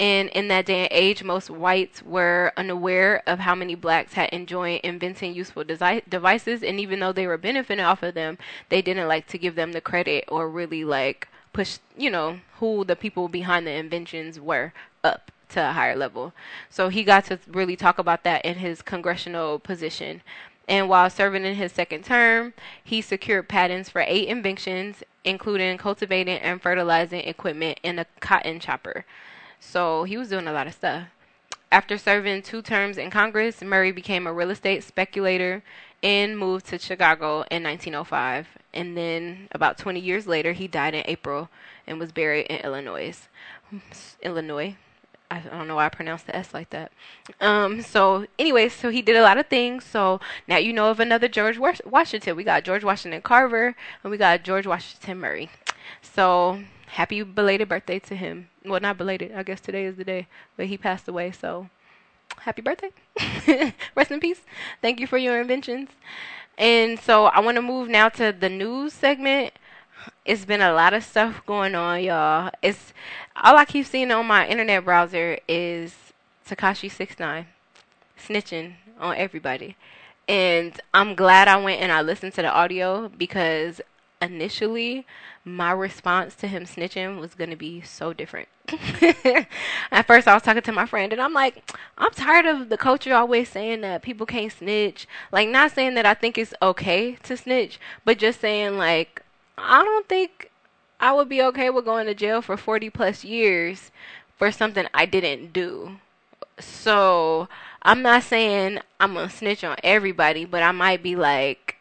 And 0.01 0.31
in 0.31 0.49
that 0.49 0.65
day 0.65 0.85
and 0.85 0.89
age, 0.91 1.23
most 1.23 1.51
whites 1.51 2.03
were 2.03 2.55
unaware 2.57 3.23
of 3.27 3.41
how 3.41 3.55
many 3.55 3.75
blacks 3.75 4.15
had 4.15 4.31
enjoyed 4.31 4.81
inventing 4.83 5.35
useful 5.35 5.63
desi- 5.63 6.09
devices. 6.09 6.63
And 6.63 6.81
even 6.81 7.01
though 7.01 7.13
they 7.13 7.27
were 7.27 7.37
benefiting 7.37 7.85
off 7.85 8.03
of 8.03 8.15
them, 8.15 8.39
they 8.71 8.81
didn't 8.81 9.09
like 9.09 9.27
to 9.27 9.37
give 9.37 9.57
them 9.57 9.73
the 9.73 9.81
credit 9.83 10.25
or 10.29 10.49
really 10.49 10.85
like 10.85 11.29
push, 11.53 11.79
you 11.99 12.09
know, 12.09 12.41
who 12.61 12.83
the 12.83 12.97
people 12.97 13.29
behind 13.29 13.67
the 13.67 13.73
inventions 13.73 14.41
were 14.41 14.73
up 15.05 15.31
to 15.51 15.69
a 15.69 15.73
higher 15.73 15.97
level. 15.97 16.33
So 16.71 16.89
he 16.89 17.05
got 17.05 17.27
to 17.27 17.39
really 17.47 17.77
talk 17.77 17.99
about 17.99 18.25
that 18.25 18.43
in 18.43 18.55
his 18.55 18.81
congressional 18.81 19.59
position. 19.59 20.23
And 20.67 20.89
while 20.89 21.11
serving 21.11 21.45
in 21.45 21.57
his 21.57 21.73
second 21.73 22.07
term, 22.07 22.55
he 22.83 23.03
secured 23.03 23.49
patents 23.49 23.91
for 23.91 24.03
eight 24.07 24.29
inventions, 24.29 25.03
including 25.25 25.77
cultivating 25.77 26.39
and 26.39 26.63
fertilizing 26.63 27.21
equipment 27.21 27.81
and 27.85 28.01
a 28.01 28.07
cotton 28.21 28.61
chopper. 28.61 29.05
So 29.61 30.05
he 30.05 30.17
was 30.17 30.31
doing 30.31 30.49
a 30.49 30.53
lot 30.53 30.67
of 30.67 30.75
stuff. 30.75 31.09
After 31.71 31.97
serving 31.97 32.43
two 32.43 32.63
terms 32.63 32.99
in 32.99 33.11
Congress, 33.11 33.63
Murray 33.63 33.93
became 33.93 34.27
a 34.27 34.33
real 34.33 34.51
estate 34.51 34.83
speculator 34.83 35.63
and 36.03 36.37
moved 36.37 36.67
to 36.67 36.79
Chicago 36.79 37.45
in 37.51 37.63
1905. 37.63 38.49
And 38.73 38.97
then, 38.97 39.49
about 39.53 39.79
20 39.79 40.01
years 40.01 40.27
later, 40.27 40.53
he 40.53 40.67
died 40.67 40.95
in 40.95 41.05
April 41.07 41.49
and 41.87 42.01
was 42.01 42.11
buried 42.11 42.47
in 42.47 42.61
Illinois. 42.61 43.29
Illinois. 44.23 44.77
I 45.31 45.39
don't 45.39 45.69
know 45.69 45.77
why 45.77 45.87
I 45.87 45.91
pronounced 45.91 46.27
the 46.27 46.35
S 46.35 46.53
like 46.53 46.71
that. 46.71 46.91
Um, 47.41 47.83
so, 47.83 48.27
anyway, 48.37 48.69
so 48.69 48.91
he 48.91 49.01
did 49.01 49.15
a 49.15 49.23
lot 49.23 49.39
of 49.39 49.47
things. 49.47 49.85
So 49.85 50.21
now 50.49 50.57
you 50.57 50.73
know 50.73 50.91
of 50.91 50.99
another 50.99 51.29
George 51.29 51.57
Washington. 51.57 52.35
We 52.35 52.43
got 52.43 52.65
George 52.65 52.83
Washington 52.83 53.23
Carver 53.23 53.77
and 54.03 54.11
we 54.11 54.17
got 54.17 54.43
George 54.43 54.67
Washington 54.67 55.19
Murray. 55.19 55.51
So 56.03 56.65
happy 56.91 57.23
belated 57.23 57.69
birthday 57.69 57.99
to 58.01 58.15
him. 58.17 58.49
Well, 58.65 58.81
not 58.81 58.99
belated. 58.99 59.33
I 59.33 59.43
guess 59.43 59.61
today 59.61 59.85
is 59.85 59.97
the 59.97 60.05
day, 60.05 60.27
but 60.57 60.67
he 60.67 60.77
passed 60.77 61.09
away. 61.09 61.31
So, 61.33 61.69
happy 62.39 62.63
birthday. 62.63 62.91
Rest 63.95 64.11
in 64.11 64.21
peace. 64.21 64.43
Thank 64.83 65.01
you 65.01 65.07
for 65.07 65.19
your 65.19 65.41
inventions. 65.41 65.91
And 66.59 66.99
so, 66.99 67.27
I 67.27 67.41
want 67.41 67.57
to 67.57 67.63
move 67.63 67.89
now 67.89 68.09
to 68.11 68.33
the 68.39 68.49
news 68.49 68.93
segment. 68.93 69.55
It's 70.25 70.45
been 70.45 70.63
a 70.63 70.73
lot 70.73 70.95
of 70.95 71.05
stuff 71.05 71.43
going 71.47 71.75
on, 71.75 72.03
y'all. 72.03 72.51
It's 72.63 72.93
all 73.37 73.57
I 73.57 73.65
keep 73.65 73.87
seeing 73.87 74.11
on 74.11 74.27
my 74.27 74.47
internet 74.47 74.85
browser 74.85 75.39
is 75.47 75.95
Tekashi 76.47 76.91
Six 76.91 77.19
Nine 77.19 77.47
snitching 78.19 78.75
on 78.99 79.17
everybody. 79.17 79.77
And 80.29 80.79
I'm 80.95 81.15
glad 81.15 81.49
I 81.49 81.57
went 81.57 81.81
and 81.81 81.91
I 81.91 82.03
listened 82.03 82.35
to 82.35 82.43
the 82.43 82.51
audio 82.51 83.09
because 83.09 83.81
initially 84.23 85.07
my 85.45 85.73
response 85.73 86.35
to 86.37 86.47
him 86.47 86.65
snitching 86.65 87.19
was 87.19 87.35
going 87.35 87.51
to 87.51 87.57
be 87.57 87.81
so 87.81 88.13
different. 88.13 88.49
At 89.91 90.07
first, 90.07 90.29
I 90.29 90.35
was 90.35 90.43
talking 90.43 90.63
to 90.63 90.73
my 90.73 90.87
friend, 90.87 91.13
and 91.13 91.21
I'm 91.21 91.33
like, 91.33 91.73
I'm 91.97 92.11
tired 92.11 92.47
of 92.47 92.69
the 92.69 92.77
culture 92.77 93.15
always 93.15 93.49
saying 93.49 93.81
that 93.81 94.03
people 94.03 94.27
can't 94.27 94.53
snitch. 94.53 95.09
Like, 95.33 95.49
not 95.49 95.73
saying 95.73 95.95
that 95.95 96.07
I 96.07 96.15
think 96.15 96.37
it's 96.37 96.55
okay 96.61 97.17
to 97.23 97.37
snitch, 97.37 97.81
but 98.05 98.19
just 98.19 98.41
saying, 98.41 98.77
like, 98.77 99.23
I 99.57 99.83
don't 99.83 100.09
think 100.09 100.51
I 101.01 101.13
would 101.13 101.29
be 101.29 101.43
okay 101.43 101.71
with 101.71 101.87
going 101.87 102.07
to 102.07 102.15
jail 102.15 102.43
for 102.43 102.57
40 102.57 102.91
plus 102.91 103.25
years 103.25 103.91
for 104.37 104.53
something 104.53 104.87
I 104.93 105.07
didn't 105.07 105.53
do. 105.53 105.97
So 106.59 107.49
I'm 107.83 108.03
not 108.03 108.23
saying 108.23 108.81
I'm 108.99 109.15
gonna 109.15 109.31
snitch 109.31 109.65
on 109.65 109.77
everybody, 109.83 110.45
but 110.45 110.63
I 110.63 110.73
might 110.73 111.03
be 111.03 111.17
like, 111.17 111.77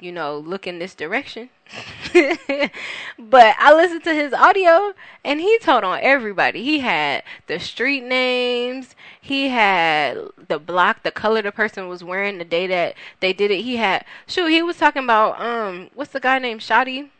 you 0.00 0.12
know, 0.12 0.38
look 0.38 0.66
in 0.66 0.78
this 0.78 0.94
direction. 0.94 1.50
but 2.12 3.54
I 3.58 3.72
listened 3.74 4.04
to 4.04 4.14
his 4.14 4.32
audio 4.32 4.94
and 5.24 5.40
he 5.40 5.58
told 5.58 5.84
on 5.84 6.00
everybody. 6.02 6.62
He 6.64 6.80
had 6.80 7.22
the 7.46 7.60
street 7.60 8.02
names, 8.02 8.96
he 9.20 9.48
had 9.48 10.18
the 10.48 10.58
block, 10.58 11.02
the 11.02 11.10
color 11.10 11.42
the 11.42 11.52
person 11.52 11.88
was 11.88 12.02
wearing 12.02 12.38
the 12.38 12.44
day 12.44 12.66
that 12.66 12.94
they 13.20 13.32
did 13.32 13.50
it. 13.50 13.62
He 13.62 13.76
had 13.76 14.04
shoot, 14.26 14.48
he 14.48 14.62
was 14.62 14.78
talking 14.78 15.04
about 15.04 15.40
um 15.40 15.90
what's 15.94 16.12
the 16.12 16.20
guy 16.20 16.38
named 16.38 16.60
Shotti? 16.60 17.10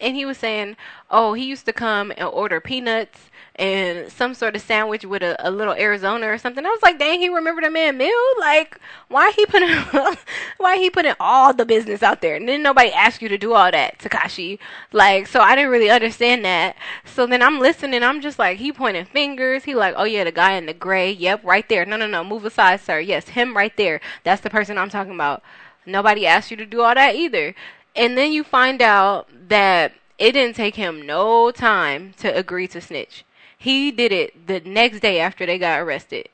And 0.00 0.16
he 0.16 0.24
was 0.24 0.38
saying, 0.38 0.76
Oh, 1.10 1.34
he 1.34 1.44
used 1.44 1.66
to 1.66 1.72
come 1.72 2.12
and 2.16 2.28
order 2.28 2.60
peanuts 2.60 3.29
and 3.60 4.10
some 4.10 4.32
sort 4.32 4.56
of 4.56 4.62
sandwich 4.62 5.04
with 5.04 5.22
a, 5.22 5.36
a 5.46 5.50
little 5.50 5.74
Arizona 5.74 6.26
or 6.28 6.38
something. 6.38 6.64
I 6.64 6.70
was 6.70 6.82
like, 6.82 6.98
dang, 6.98 7.20
he 7.20 7.28
remembered 7.28 7.64
a 7.64 7.70
man 7.70 7.98
meal. 7.98 8.10
Like, 8.38 8.80
why 9.08 9.32
he 9.32 9.44
putting 9.44 9.68
why 10.56 10.78
he 10.78 10.88
putting 10.88 11.12
all 11.20 11.52
the 11.52 11.66
business 11.66 12.02
out 12.02 12.22
there? 12.22 12.36
And 12.36 12.48
then 12.48 12.62
nobody 12.62 12.90
asked 12.90 13.20
you 13.20 13.28
to 13.28 13.36
do 13.36 13.52
all 13.52 13.70
that, 13.70 13.98
Tekashi. 13.98 14.58
Like, 14.92 15.26
so 15.26 15.40
I 15.40 15.54
didn't 15.56 15.70
really 15.70 15.90
understand 15.90 16.42
that. 16.46 16.74
So 17.04 17.26
then 17.26 17.42
I'm 17.42 17.60
listening. 17.60 18.02
I'm 18.02 18.22
just 18.22 18.38
like, 18.38 18.56
he 18.56 18.72
pointing 18.72 19.04
fingers. 19.04 19.64
He 19.64 19.74
like, 19.74 19.94
oh 19.98 20.04
yeah, 20.04 20.24
the 20.24 20.32
guy 20.32 20.52
in 20.52 20.64
the 20.64 20.72
gray. 20.72 21.12
Yep, 21.12 21.44
right 21.44 21.68
there. 21.68 21.84
No, 21.84 21.98
no, 21.98 22.06
no, 22.06 22.24
move 22.24 22.46
aside, 22.46 22.80
sir. 22.80 22.98
Yes, 22.98 23.28
him 23.28 23.54
right 23.54 23.76
there. 23.76 24.00
That's 24.24 24.40
the 24.40 24.48
person 24.48 24.78
I'm 24.78 24.88
talking 24.88 25.14
about. 25.14 25.42
Nobody 25.84 26.26
asked 26.26 26.50
you 26.50 26.56
to 26.56 26.66
do 26.66 26.80
all 26.80 26.94
that 26.94 27.14
either. 27.14 27.54
And 27.94 28.16
then 28.16 28.32
you 28.32 28.42
find 28.42 28.80
out 28.80 29.28
that 29.48 29.92
it 30.18 30.32
didn't 30.32 30.56
take 30.56 30.76
him 30.76 31.04
no 31.04 31.50
time 31.50 32.14
to 32.18 32.34
agree 32.34 32.66
to 32.68 32.80
snitch. 32.80 33.24
He 33.60 33.90
did 33.90 34.10
it 34.10 34.46
the 34.46 34.60
next 34.60 35.00
day 35.00 35.20
after 35.20 35.44
they 35.44 35.58
got 35.58 35.80
arrested. 35.80 36.30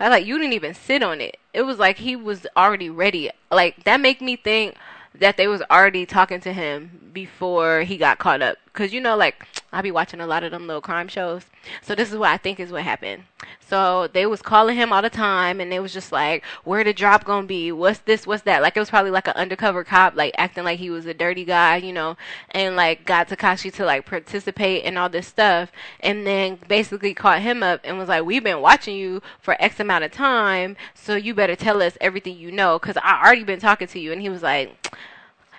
I 0.00 0.08
like 0.08 0.24
you 0.24 0.38
didn't 0.38 0.54
even 0.54 0.72
sit 0.72 1.02
on 1.02 1.20
it. 1.20 1.36
It 1.52 1.62
was 1.62 1.78
like 1.78 1.98
he 1.98 2.16
was 2.16 2.46
already 2.56 2.88
ready. 2.88 3.30
Like 3.50 3.84
that 3.84 4.00
make 4.00 4.22
me 4.22 4.36
think 4.36 4.76
that 5.14 5.36
they 5.36 5.46
was 5.46 5.60
already 5.70 6.06
talking 6.06 6.40
to 6.40 6.52
him 6.54 7.10
before 7.12 7.82
he 7.82 7.98
got 7.98 8.18
caught 8.18 8.40
up. 8.40 8.56
Cause 8.74 8.90
you 8.90 9.02
know, 9.02 9.16
like 9.16 9.46
I 9.70 9.82
be 9.82 9.90
watching 9.90 10.20
a 10.20 10.26
lot 10.26 10.44
of 10.44 10.50
them 10.50 10.66
little 10.66 10.80
crime 10.80 11.06
shows. 11.06 11.44
So 11.82 11.94
this 11.94 12.10
is 12.10 12.16
what 12.16 12.30
I 12.30 12.38
think 12.38 12.58
is 12.58 12.72
what 12.72 12.82
happened. 12.84 13.24
So 13.60 14.06
they 14.06 14.24
was 14.24 14.40
calling 14.40 14.76
him 14.76 14.94
all 14.94 15.02
the 15.02 15.10
time, 15.10 15.60
and 15.60 15.70
they 15.70 15.78
was 15.78 15.92
just 15.92 16.10
like, 16.10 16.42
"Where 16.64 16.82
the 16.82 16.94
drop 16.94 17.24
gonna 17.24 17.46
be? 17.46 17.70
What's 17.70 17.98
this? 18.00 18.26
What's 18.26 18.44
that?" 18.44 18.62
Like 18.62 18.74
it 18.74 18.80
was 18.80 18.88
probably 18.88 19.10
like 19.10 19.28
an 19.28 19.34
undercover 19.34 19.84
cop, 19.84 20.16
like 20.16 20.34
acting 20.38 20.64
like 20.64 20.78
he 20.78 20.88
was 20.88 21.04
a 21.04 21.12
dirty 21.12 21.44
guy, 21.44 21.76
you 21.76 21.92
know, 21.92 22.16
and 22.50 22.74
like 22.74 23.04
got 23.04 23.28
Tekashi 23.28 23.70
to 23.74 23.84
like 23.84 24.06
participate 24.06 24.84
in 24.84 24.96
all 24.96 25.10
this 25.10 25.26
stuff, 25.26 25.70
and 26.00 26.26
then 26.26 26.58
basically 26.66 27.12
caught 27.12 27.42
him 27.42 27.62
up 27.62 27.80
and 27.84 27.98
was 27.98 28.08
like, 28.08 28.24
"We've 28.24 28.44
been 28.44 28.62
watching 28.62 28.96
you 28.96 29.20
for 29.38 29.54
X 29.60 29.80
amount 29.80 30.04
of 30.04 30.12
time, 30.12 30.76
so 30.94 31.14
you 31.14 31.34
better 31.34 31.56
tell 31.56 31.82
us 31.82 31.98
everything 32.00 32.38
you 32.38 32.50
know, 32.50 32.78
cause 32.78 32.96
I 33.02 33.22
already 33.22 33.44
been 33.44 33.60
talking 33.60 33.88
to 33.88 34.00
you." 34.00 34.12
And 34.12 34.22
he 34.22 34.30
was 34.30 34.42
like, 34.42 34.94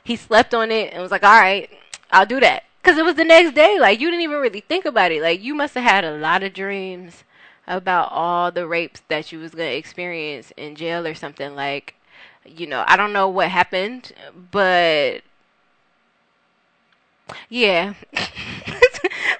he 0.03 0.15
slept 0.15 0.55
on 0.55 0.71
it 0.71 0.93
and 0.93 1.01
was 1.01 1.11
like, 1.11 1.23
"All 1.23 1.39
right, 1.39 1.69
I'll 2.11 2.25
do 2.25 2.39
that." 2.39 2.63
Cause 2.83 2.97
it 2.97 3.05
was 3.05 3.15
the 3.15 3.23
next 3.23 3.55
day. 3.55 3.79
Like 3.79 3.99
you 3.99 4.09
didn't 4.09 4.23
even 4.23 4.39
really 4.41 4.59
think 4.59 4.85
about 4.85 5.11
it. 5.11 5.21
Like 5.21 5.41
you 5.41 5.55
must 5.55 5.73
have 5.75 5.83
had 5.83 6.03
a 6.03 6.17
lot 6.17 6.43
of 6.43 6.53
dreams 6.53 7.23
about 7.65 8.11
all 8.11 8.51
the 8.51 8.67
rapes 8.67 9.01
that 9.07 9.31
you 9.31 9.39
was 9.39 9.51
gonna 9.51 9.69
experience 9.69 10.51
in 10.57 10.75
jail 10.75 11.07
or 11.07 11.15
something. 11.15 11.55
Like, 11.55 11.95
you 12.45 12.67
know, 12.67 12.83
I 12.87 12.97
don't 12.97 13.13
know 13.13 13.29
what 13.29 13.49
happened, 13.49 14.11
but 14.51 15.21
yeah. 17.49 17.93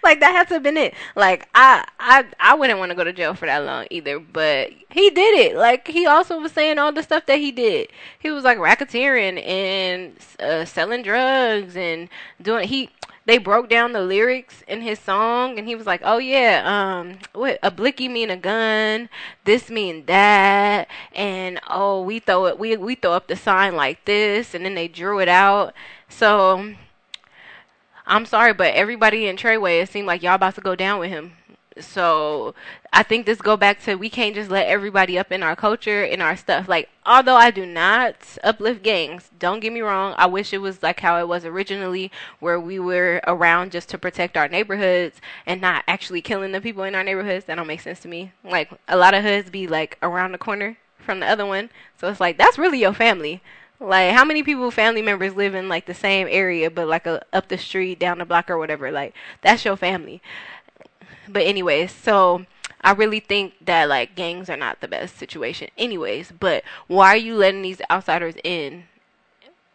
like 0.03 0.19
that 0.19 0.31
has 0.33 0.47
to 0.47 0.55
have 0.55 0.63
been 0.63 0.77
it. 0.77 0.93
Like 1.15 1.47
I 1.55 1.85
I 1.99 2.25
I 2.39 2.53
wouldn't 2.55 2.79
want 2.79 2.91
to 2.91 2.95
go 2.95 3.03
to 3.03 3.13
jail 3.13 3.33
for 3.33 3.45
that 3.45 3.65
long 3.65 3.87
either, 3.89 4.19
but 4.19 4.71
he 4.89 5.09
did 5.09 5.39
it. 5.39 5.55
Like 5.55 5.87
he 5.87 6.05
also 6.05 6.39
was 6.39 6.51
saying 6.51 6.79
all 6.79 6.91
the 6.91 7.03
stuff 7.03 7.25
that 7.27 7.39
he 7.39 7.51
did. 7.51 7.89
He 8.19 8.31
was 8.31 8.43
like 8.43 8.57
racketeering 8.57 9.45
and 9.45 10.13
uh, 10.39 10.65
selling 10.65 11.03
drugs 11.03 11.75
and 11.75 12.09
doing 12.41 12.67
he 12.67 12.89
they 13.25 13.37
broke 13.37 13.69
down 13.69 13.93
the 13.93 14.01
lyrics 14.01 14.63
in 14.67 14.81
his 14.81 14.99
song 14.99 15.57
and 15.57 15.67
he 15.67 15.75
was 15.75 15.85
like 15.85 16.01
oh 16.03 16.17
yeah 16.17 16.61
um 16.65 17.17
what 17.33 17.59
a 17.63 17.71
blicky 17.71 18.07
mean 18.07 18.29
a 18.29 18.37
gun 18.37 19.09
this 19.45 19.69
mean 19.69 20.05
that 20.05 20.87
and 21.13 21.59
oh 21.69 22.01
we 22.01 22.19
throw 22.19 22.45
it 22.45 22.59
we 22.59 22.75
we 22.77 22.95
throw 22.95 23.13
up 23.13 23.27
the 23.27 23.35
sign 23.35 23.75
like 23.75 24.03
this 24.05 24.53
and 24.53 24.65
then 24.65 24.75
they 24.75 24.87
drew 24.87 25.19
it 25.19 25.29
out. 25.29 25.73
So 26.09 26.73
i'm 28.05 28.25
sorry 28.25 28.53
but 28.53 28.73
everybody 28.73 29.27
in 29.27 29.37
treyway 29.37 29.81
it 29.81 29.89
seemed 29.89 30.07
like 30.07 30.21
y'all 30.21 30.35
about 30.35 30.55
to 30.55 30.61
go 30.61 30.75
down 30.75 30.99
with 30.99 31.09
him 31.09 31.31
so 31.79 32.53
I 32.91 33.03
think 33.03 33.25
this 33.25 33.41
go 33.41 33.57
back 33.57 33.81
to 33.83 33.95
we 33.95 34.09
can't 34.09 34.35
just 34.35 34.49
let 34.51 34.67
everybody 34.67 35.17
up 35.17 35.31
in 35.31 35.43
our 35.43 35.55
culture 35.55 36.03
in 36.03 36.21
our 36.21 36.35
stuff. 36.35 36.67
Like 36.67 36.89
although 37.05 37.35
I 37.35 37.51
do 37.51 37.65
not 37.65 38.15
uplift 38.43 38.83
gangs, 38.83 39.29
don't 39.39 39.59
get 39.59 39.73
me 39.73 39.81
wrong, 39.81 40.13
I 40.17 40.27
wish 40.27 40.53
it 40.53 40.59
was 40.59 40.83
like 40.83 40.99
how 40.99 41.19
it 41.19 41.27
was 41.27 41.45
originally 41.45 42.11
where 42.39 42.59
we 42.59 42.79
were 42.79 43.21
around 43.25 43.71
just 43.71 43.89
to 43.89 43.97
protect 43.97 44.37
our 44.37 44.47
neighborhoods 44.47 45.19
and 45.45 45.61
not 45.61 45.83
actually 45.87 46.21
killing 46.21 46.51
the 46.51 46.61
people 46.61 46.83
in 46.83 46.95
our 46.95 47.03
neighborhoods. 47.03 47.45
That 47.45 47.55
don't 47.55 47.67
make 47.67 47.81
sense 47.81 47.99
to 48.01 48.07
me. 48.07 48.31
Like 48.43 48.71
a 48.87 48.97
lot 48.97 49.13
of 49.13 49.23
hoods 49.23 49.49
be 49.49 49.67
like 49.67 49.97
around 50.01 50.31
the 50.31 50.37
corner 50.37 50.77
from 50.97 51.19
the 51.19 51.27
other 51.27 51.45
one. 51.45 51.69
So 51.97 52.09
it's 52.09 52.19
like 52.19 52.37
that's 52.37 52.57
really 52.57 52.79
your 52.79 52.93
family. 52.93 53.41
Like 53.79 54.13
how 54.13 54.23
many 54.23 54.43
people 54.43 54.71
family 54.71 55.01
members 55.01 55.35
live 55.35 55.55
in 55.55 55.67
like 55.67 55.87
the 55.87 55.93
same 55.93 56.27
area 56.29 56.71
but 56.71 56.87
like 56.87 57.05
a 57.05 57.25
up 57.33 57.49
the 57.49 57.57
street, 57.57 57.99
down 57.99 58.19
the 58.19 58.25
block 58.25 58.49
or 58.49 58.57
whatever. 58.57 58.91
Like 58.91 59.13
that's 59.41 59.65
your 59.65 59.75
family. 59.75 60.21
But 61.27 61.43
anyways, 61.43 61.91
so 61.91 62.45
I 62.81 62.91
really 62.91 63.21
think 63.21 63.53
that 63.65 63.87
like 63.87 64.15
gangs 64.15 64.49
are 64.49 64.57
not 64.57 64.81
the 64.81 64.87
best 64.87 65.17
situation 65.17 65.69
anyways, 65.77 66.33
but 66.37 66.63
why 66.87 67.09
are 67.09 67.17
you 67.17 67.35
letting 67.35 67.61
these 67.61 67.81
outsiders 67.89 68.35
in? 68.43 68.83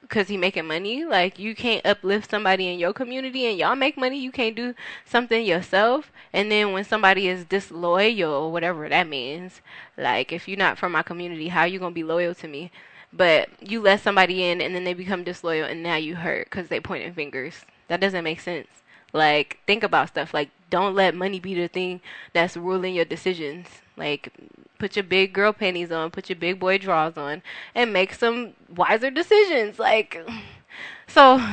Cuz 0.08 0.28
he 0.28 0.36
making 0.36 0.66
money? 0.66 1.04
Like 1.04 1.38
you 1.38 1.54
can't 1.54 1.84
uplift 1.86 2.30
somebody 2.30 2.68
in 2.68 2.78
your 2.78 2.92
community 2.92 3.46
and 3.46 3.58
y'all 3.58 3.76
make 3.76 3.96
money, 3.96 4.18
you 4.18 4.30
can't 4.30 4.54
do 4.54 4.74
something 5.06 5.44
yourself. 5.44 6.12
And 6.32 6.52
then 6.52 6.72
when 6.72 6.84
somebody 6.84 7.28
is 7.28 7.44
disloyal, 7.44 8.32
or 8.32 8.52
whatever 8.52 8.88
that 8.88 9.08
means, 9.08 9.62
like 9.96 10.32
if 10.32 10.46
you're 10.46 10.58
not 10.58 10.78
from 10.78 10.92
my 10.92 11.02
community, 11.02 11.48
how 11.48 11.62
are 11.62 11.66
you 11.66 11.78
going 11.78 11.92
to 11.92 11.94
be 11.94 12.04
loyal 12.04 12.34
to 12.36 12.48
me? 12.48 12.70
But 13.10 13.48
you 13.60 13.80
let 13.80 14.00
somebody 14.00 14.44
in 14.44 14.60
and 14.60 14.74
then 14.74 14.84
they 14.84 14.94
become 14.94 15.24
disloyal 15.24 15.66
and 15.66 15.82
now 15.82 15.96
you 15.96 16.16
hurt 16.16 16.50
cuz 16.50 16.68
they 16.68 16.80
pointing 16.80 17.14
fingers. 17.14 17.64
That 17.88 18.00
doesn't 18.00 18.24
make 18.24 18.40
sense. 18.40 18.68
Like, 19.14 19.60
think 19.66 19.82
about 19.82 20.08
stuff. 20.08 20.34
Like, 20.34 20.50
don't 20.70 20.94
let 20.94 21.14
money 21.14 21.40
be 21.40 21.54
the 21.54 21.68
thing 21.68 22.00
that's 22.32 22.56
ruling 22.56 22.94
your 22.94 23.04
decisions. 23.04 23.66
Like, 23.96 24.32
put 24.78 24.96
your 24.96 25.02
big 25.02 25.32
girl 25.32 25.52
panties 25.52 25.90
on, 25.90 26.10
put 26.10 26.28
your 26.28 26.36
big 26.36 26.60
boy 26.60 26.78
drawers 26.78 27.16
on, 27.16 27.42
and 27.74 27.92
make 27.92 28.14
some 28.14 28.54
wiser 28.74 29.10
decisions. 29.10 29.78
Like, 29.78 30.24
so, 31.06 31.44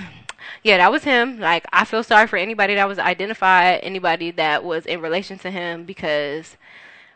yeah, 0.64 0.78
that 0.78 0.92
was 0.92 1.04
him. 1.04 1.40
Like, 1.40 1.66
I 1.74 1.86
feel 1.86 2.04
sorry 2.04 2.28
for 2.28 2.38
anybody 2.38 2.76
that 2.76 2.88
was 2.88 3.00
identified, 3.00 3.80
anybody 3.84 4.32
that 4.32 4.64
was 4.64 4.86
in 4.86 5.02
relation 5.02 5.38
to 5.40 5.52
him, 5.52 5.86
because, 5.86 6.58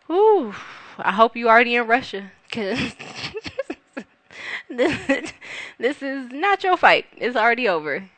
whoo, 0.07 0.53
I 0.97 1.12
hope 1.12 1.35
you 1.35 1.47
already 1.47 1.75
in 1.75 1.88
Russia, 1.88 2.31
because 2.45 2.93
this, 4.69 5.33
this 5.77 6.01
is 6.01 6.31
not 6.31 6.63
your 6.63 6.77
fight. 6.77 7.05
It's 7.17 7.35
already 7.35 7.67
over. 7.67 8.09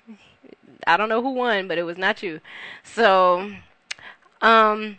I 0.88 0.98
don't 0.98 1.10
know 1.10 1.22
who 1.22 1.32
won, 1.32 1.68
but 1.68 1.78
it 1.78 1.84
was 1.84 1.98
not 1.98 2.24
you. 2.24 2.40
So, 2.84 3.52
um, 4.42 4.98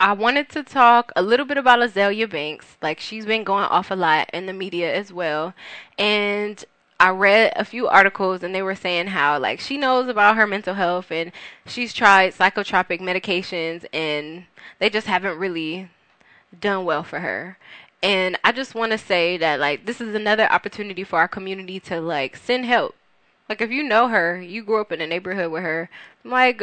I 0.00 0.12
wanted 0.12 0.48
to 0.50 0.62
talk 0.62 1.12
a 1.16 1.22
little 1.22 1.46
bit 1.46 1.56
about 1.58 1.80
Azealia 1.80 2.28
Banks. 2.28 2.76
Like 2.82 3.00
she's 3.00 3.26
been 3.26 3.44
going 3.44 3.64
off 3.64 3.90
a 3.90 3.94
lot 3.94 4.30
in 4.32 4.46
the 4.46 4.52
media 4.52 4.94
as 4.94 5.12
well, 5.12 5.54
and 5.98 6.64
I 7.00 7.10
read 7.10 7.52
a 7.56 7.64
few 7.64 7.88
articles 7.88 8.42
and 8.42 8.54
they 8.54 8.62
were 8.62 8.74
saying 8.74 9.08
how 9.08 9.38
like 9.38 9.60
she 9.60 9.76
knows 9.76 10.08
about 10.08 10.36
her 10.36 10.46
mental 10.46 10.74
health 10.74 11.10
and 11.10 11.32
she's 11.66 11.92
tried 11.92 12.34
psychotropic 12.34 13.00
medications 13.00 13.84
and 13.92 14.44
they 14.78 14.90
just 14.90 15.06
haven't 15.06 15.38
really 15.38 15.90
done 16.58 16.84
well 16.84 17.02
for 17.02 17.20
her. 17.20 17.58
And 18.02 18.38
I 18.44 18.52
just 18.52 18.74
want 18.74 18.92
to 18.92 18.98
say 18.98 19.36
that 19.38 19.60
like 19.60 19.86
this 19.86 20.00
is 20.00 20.14
another 20.14 20.50
opportunity 20.50 21.04
for 21.04 21.18
our 21.18 21.28
community 21.28 21.80
to 21.80 22.00
like 22.00 22.36
send 22.36 22.66
help 22.66 22.94
like 23.48 23.60
if 23.60 23.70
you 23.70 23.82
know 23.82 24.08
her, 24.08 24.40
you 24.40 24.62
grew 24.64 24.80
up 24.80 24.92
in 24.92 25.00
a 25.00 25.06
neighborhood 25.06 25.50
with 25.50 25.62
her, 25.62 25.90
like 26.24 26.62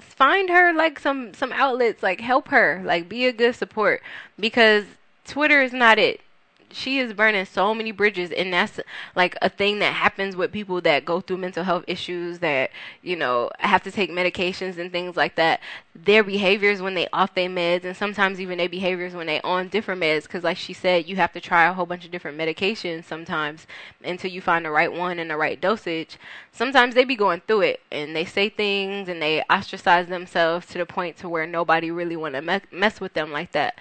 find 0.00 0.48
her 0.50 0.72
like 0.72 0.98
some 0.98 1.34
some 1.34 1.52
outlets, 1.52 2.02
like 2.02 2.20
help 2.20 2.48
her, 2.48 2.82
like 2.84 3.08
be 3.08 3.26
a 3.26 3.32
good 3.32 3.54
support 3.54 4.02
because 4.38 4.84
Twitter 5.24 5.62
is 5.62 5.72
not 5.72 5.98
it. 5.98 6.20
She 6.70 6.98
is 6.98 7.12
burning 7.12 7.44
so 7.44 7.74
many 7.74 7.92
bridges 7.92 8.30
and 8.30 8.52
that's 8.52 8.80
like 9.16 9.36
a 9.42 9.48
thing 9.48 9.78
that 9.78 9.94
happens 9.94 10.36
with 10.36 10.52
people 10.52 10.80
that 10.82 11.04
go 11.04 11.20
through 11.20 11.38
mental 11.38 11.64
health 11.64 11.84
issues 11.86 12.38
that 12.40 12.70
you 13.02 13.16
know 13.16 13.50
have 13.58 13.82
to 13.82 13.90
take 13.90 14.10
medications 14.10 14.78
and 14.78 14.92
things 14.92 15.16
like 15.16 15.36
that. 15.36 15.60
Their 15.94 16.22
behaviors 16.22 16.80
when 16.80 16.94
they 16.94 17.08
off 17.12 17.34
their 17.34 17.48
meds 17.48 17.84
and 17.84 17.96
sometimes 17.96 18.40
even 18.40 18.58
their 18.58 18.68
behaviors 18.68 19.14
when 19.14 19.26
they 19.26 19.40
on 19.42 19.68
different 19.68 20.00
meds 20.00 20.24
because 20.24 20.44
like 20.44 20.56
she 20.56 20.72
said 20.72 21.06
you 21.08 21.16
have 21.16 21.32
to 21.32 21.40
try 21.40 21.64
a 21.64 21.72
whole 21.72 21.86
bunch 21.86 22.04
of 22.04 22.10
different 22.10 22.38
medications 22.38 23.04
sometimes 23.04 23.66
until 24.04 24.30
you 24.30 24.40
find 24.40 24.64
the 24.64 24.70
right 24.70 24.92
one 24.92 25.18
and 25.18 25.30
the 25.30 25.36
right 25.36 25.60
dosage. 25.60 26.18
Sometimes 26.52 26.94
they 26.94 27.04
be 27.04 27.16
going 27.16 27.40
through 27.46 27.62
it 27.62 27.80
and 27.90 28.14
they 28.14 28.24
say 28.24 28.48
things 28.48 29.08
and 29.08 29.20
they 29.22 29.42
ostracize 29.50 30.08
themselves 30.08 30.66
to 30.68 30.78
the 30.78 30.86
point 30.86 31.16
to 31.18 31.28
where 31.28 31.46
nobody 31.46 31.90
really 31.90 32.16
want 32.16 32.34
to 32.34 32.42
me- 32.42 32.60
mess 32.70 33.00
with 33.00 33.14
them 33.14 33.30
like 33.32 33.52
that. 33.52 33.78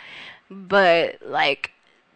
But 0.49 1.21
like 1.25 1.71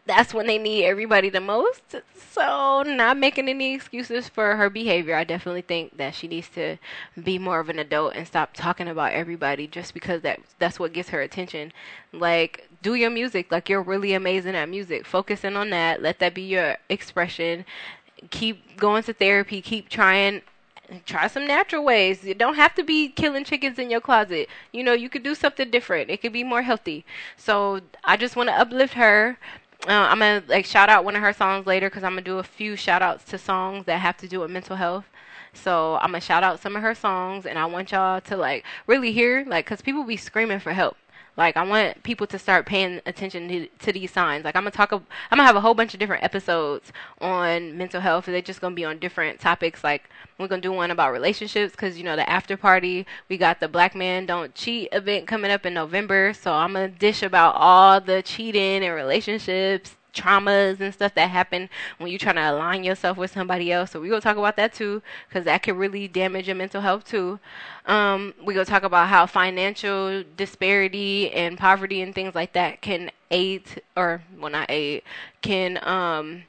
that's 0.05 0.33
when 0.33 0.47
they 0.47 0.57
need 0.57 0.85
everybody 0.85 1.29
the 1.29 1.39
most. 1.39 1.95
So, 2.31 2.83
not 2.83 3.17
making 3.17 3.47
any 3.49 3.75
excuses 3.75 4.27
for 4.27 4.55
her 4.55 4.69
behavior. 4.69 5.15
I 5.15 5.23
definitely 5.23 5.61
think 5.61 5.97
that 5.97 6.15
she 6.15 6.27
needs 6.27 6.49
to 6.49 6.77
be 7.21 7.37
more 7.37 7.59
of 7.59 7.69
an 7.69 7.79
adult 7.79 8.15
and 8.15 8.25
stop 8.25 8.53
talking 8.53 8.87
about 8.87 9.13
everybody 9.13 9.67
just 9.67 9.93
because 9.93 10.21
that 10.21 10.39
that's 10.59 10.79
what 10.79 10.93
gets 10.93 11.09
her 11.09 11.21
attention. 11.21 11.71
Like, 12.13 12.67
do 12.81 12.95
your 12.95 13.11
music. 13.11 13.51
Like, 13.51 13.69
you're 13.69 13.83
really 13.83 14.13
amazing 14.13 14.55
at 14.55 14.69
music. 14.69 15.05
Focus 15.05 15.43
in 15.43 15.55
on 15.55 15.69
that. 15.69 16.01
Let 16.01 16.19
that 16.19 16.33
be 16.33 16.43
your 16.43 16.77
expression. 16.89 17.65
Keep 18.29 18.77
going 18.77 19.03
to 19.03 19.13
therapy. 19.13 19.61
Keep 19.61 19.89
trying 19.89 20.41
try 21.05 21.27
some 21.27 21.47
natural 21.47 21.83
ways. 21.83 22.23
You 22.23 22.33
don't 22.33 22.55
have 22.55 22.75
to 22.75 22.83
be 22.83 23.09
killing 23.09 23.43
chickens 23.43 23.79
in 23.79 23.89
your 23.89 24.01
closet. 24.01 24.49
You 24.71 24.83
know, 24.83 24.93
you 24.93 25.09
could 25.09 25.23
do 25.23 25.35
something 25.35 25.69
different. 25.71 26.09
It 26.09 26.21
could 26.21 26.33
be 26.33 26.43
more 26.43 26.61
healthy. 26.61 27.05
So 27.37 27.81
I 28.03 28.17
just 28.17 28.35
want 28.35 28.49
to 28.49 28.59
uplift 28.59 28.95
her. 28.95 29.37
Uh, 29.87 29.91
I'm 29.91 30.19
gonna 30.19 30.43
like 30.47 30.65
shout 30.65 30.89
out 30.89 31.03
one 31.05 31.15
of 31.15 31.21
her 31.23 31.33
songs 31.33 31.65
later 31.65 31.89
because 31.89 32.03
I'm 32.03 32.11
gonna 32.11 32.21
do 32.21 32.37
a 32.37 32.43
few 32.43 32.75
shout 32.75 33.01
outs 33.01 33.23
to 33.25 33.37
songs 33.37 33.85
that 33.85 33.99
have 33.99 34.15
to 34.17 34.27
do 34.27 34.39
with 34.41 34.51
mental 34.51 34.75
health. 34.75 35.05
So 35.53 35.95
I'm 35.95 36.11
gonna 36.11 36.21
shout 36.21 36.43
out 36.43 36.59
some 36.59 36.75
of 36.75 36.83
her 36.83 36.93
songs, 36.93 37.45
and 37.47 37.57
I 37.57 37.65
want 37.65 37.91
y'all 37.91 38.21
to 38.21 38.37
like 38.37 38.63
really 38.85 39.11
hear 39.11 39.43
like 39.47 39.65
because 39.65 39.81
people 39.81 40.03
be 40.03 40.17
screaming 40.17 40.59
for 40.59 40.73
help. 40.73 40.97
Like 41.37 41.55
I 41.55 41.63
want 41.63 42.03
people 42.03 42.27
to 42.27 42.37
start 42.37 42.65
paying 42.65 42.99
attention 43.05 43.47
to, 43.47 43.67
to 43.67 43.91
these 43.91 44.11
signs. 44.11 44.43
Like 44.43 44.55
I'm 44.55 44.63
gonna 44.63 44.71
talk. 44.71 44.91
I'm 44.91 45.05
gonna 45.31 45.43
have 45.43 45.55
a 45.55 45.61
whole 45.61 45.73
bunch 45.73 45.93
of 45.93 45.99
different 45.99 46.23
episodes 46.23 46.91
on 47.19 47.77
mental 47.77 48.01
health. 48.01 48.25
They're 48.25 48.41
just 48.41 48.61
gonna 48.61 48.75
be 48.75 48.85
on 48.85 48.99
different 48.99 49.39
topics. 49.39 49.83
Like 49.83 50.09
we're 50.37 50.47
gonna 50.47 50.61
do 50.61 50.71
one 50.71 50.91
about 50.91 51.13
relationships 51.13 51.71
because 51.71 51.97
you 51.97 52.03
know 52.03 52.15
the 52.15 52.29
after 52.29 52.57
party. 52.57 53.05
We 53.29 53.37
got 53.37 53.59
the 53.59 53.67
Black 53.67 53.95
Man 53.95 54.25
Don't 54.25 54.53
Cheat 54.55 54.89
event 54.91 55.27
coming 55.27 55.51
up 55.51 55.65
in 55.65 55.73
November. 55.73 56.33
So 56.33 56.51
I'm 56.51 56.73
gonna 56.73 56.89
dish 56.89 57.23
about 57.23 57.55
all 57.55 58.01
the 58.01 58.21
cheating 58.21 58.83
and 58.83 58.93
relationships 58.93 59.95
traumas 60.13 60.79
and 60.79 60.93
stuff 60.93 61.13
that 61.15 61.29
happen 61.29 61.69
when 61.97 62.09
you're 62.09 62.19
trying 62.19 62.35
to 62.35 62.51
align 62.51 62.83
yourself 62.83 63.17
with 63.17 63.31
somebody 63.31 63.71
else. 63.71 63.91
So 63.91 64.01
we 64.01 64.09
gonna 64.09 64.21
talk 64.21 64.37
about 64.37 64.55
that 64.57 64.73
too, 64.73 65.01
because 65.27 65.45
that 65.45 65.63
can 65.63 65.77
really 65.77 66.07
damage 66.07 66.47
your 66.47 66.55
mental 66.55 66.81
health 66.81 67.05
too. 67.05 67.39
Um, 67.85 68.33
we 68.43 68.53
gonna 68.53 68.65
talk 68.65 68.83
about 68.83 69.07
how 69.07 69.25
financial 69.25 70.23
disparity 70.37 71.31
and 71.31 71.57
poverty 71.57 72.01
and 72.01 72.13
things 72.13 72.35
like 72.35 72.53
that 72.53 72.81
can 72.81 73.11
aid 73.29 73.81
or 73.95 74.21
well 74.37 74.51
not 74.51 74.69
aid 74.69 75.03
can 75.41 75.79
um, 75.87 76.43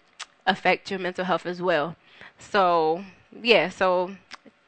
affect 0.46 0.90
your 0.90 0.98
mental 1.00 1.24
health 1.24 1.46
as 1.46 1.62
well. 1.62 1.96
So 2.38 3.04
yeah, 3.42 3.68
so 3.68 4.16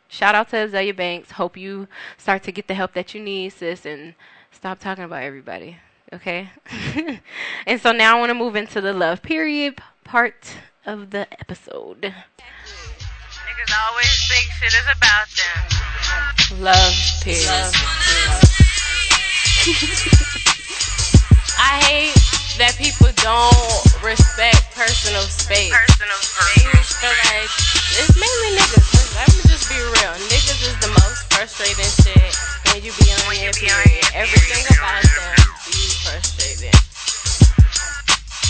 shout 0.08 0.34
out 0.34 0.48
to 0.50 0.56
Azealia 0.56 0.96
Banks. 0.96 1.32
Hope 1.32 1.56
you 1.56 1.88
start 2.16 2.42
to 2.44 2.52
get 2.52 2.68
the 2.68 2.74
help 2.74 2.94
that 2.94 3.14
you 3.14 3.20
need, 3.20 3.50
sis, 3.50 3.84
and 3.84 4.14
stop 4.52 4.78
talking 4.78 5.04
about 5.04 5.22
everybody. 5.22 5.78
Okay. 6.12 6.50
and 7.66 7.80
so 7.80 7.92
now 7.92 8.16
I 8.16 8.20
want 8.20 8.30
to 8.30 8.34
move 8.34 8.56
into 8.56 8.80
the 8.80 8.92
love 8.92 9.22
period 9.22 9.80
part 10.04 10.56
of 10.86 11.10
the 11.10 11.26
episode. 11.40 12.02
Niggas 12.02 13.72
always 13.88 14.28
think 14.28 14.52
shit 14.60 14.74
is 14.74 14.86
about 14.96 15.28
them. 15.32 16.62
Love 16.62 16.94
period. 17.22 17.48
Love 17.48 17.74
I 21.56 21.80
hate 21.88 22.12
that 22.60 22.76
people 22.76 23.08
don't 23.24 23.80
respect 24.04 24.60
personal 24.76 25.24
space. 25.24 25.72
Personal 25.72 26.20
space. 26.20 27.00
Feel 27.00 27.16
like 27.32 27.48
it's 27.96 28.12
mainly 28.12 28.60
niggas. 28.60 28.92
Let 29.16 29.32
me 29.32 29.40
just 29.48 29.72
be 29.72 29.80
real. 29.80 30.12
Niggas 30.28 30.60
is 30.68 30.76
the 30.84 30.92
most 31.00 31.32
frustrating 31.32 31.88
shit 32.04 32.36
when 32.70 32.84
you 32.84 32.92
be 33.00 33.08
on 33.24 33.40
your 33.40 33.56
period. 33.56 34.04
Everything 34.12 34.62
about 34.76 35.02
them 35.02 35.54
frustrating. 36.04 36.76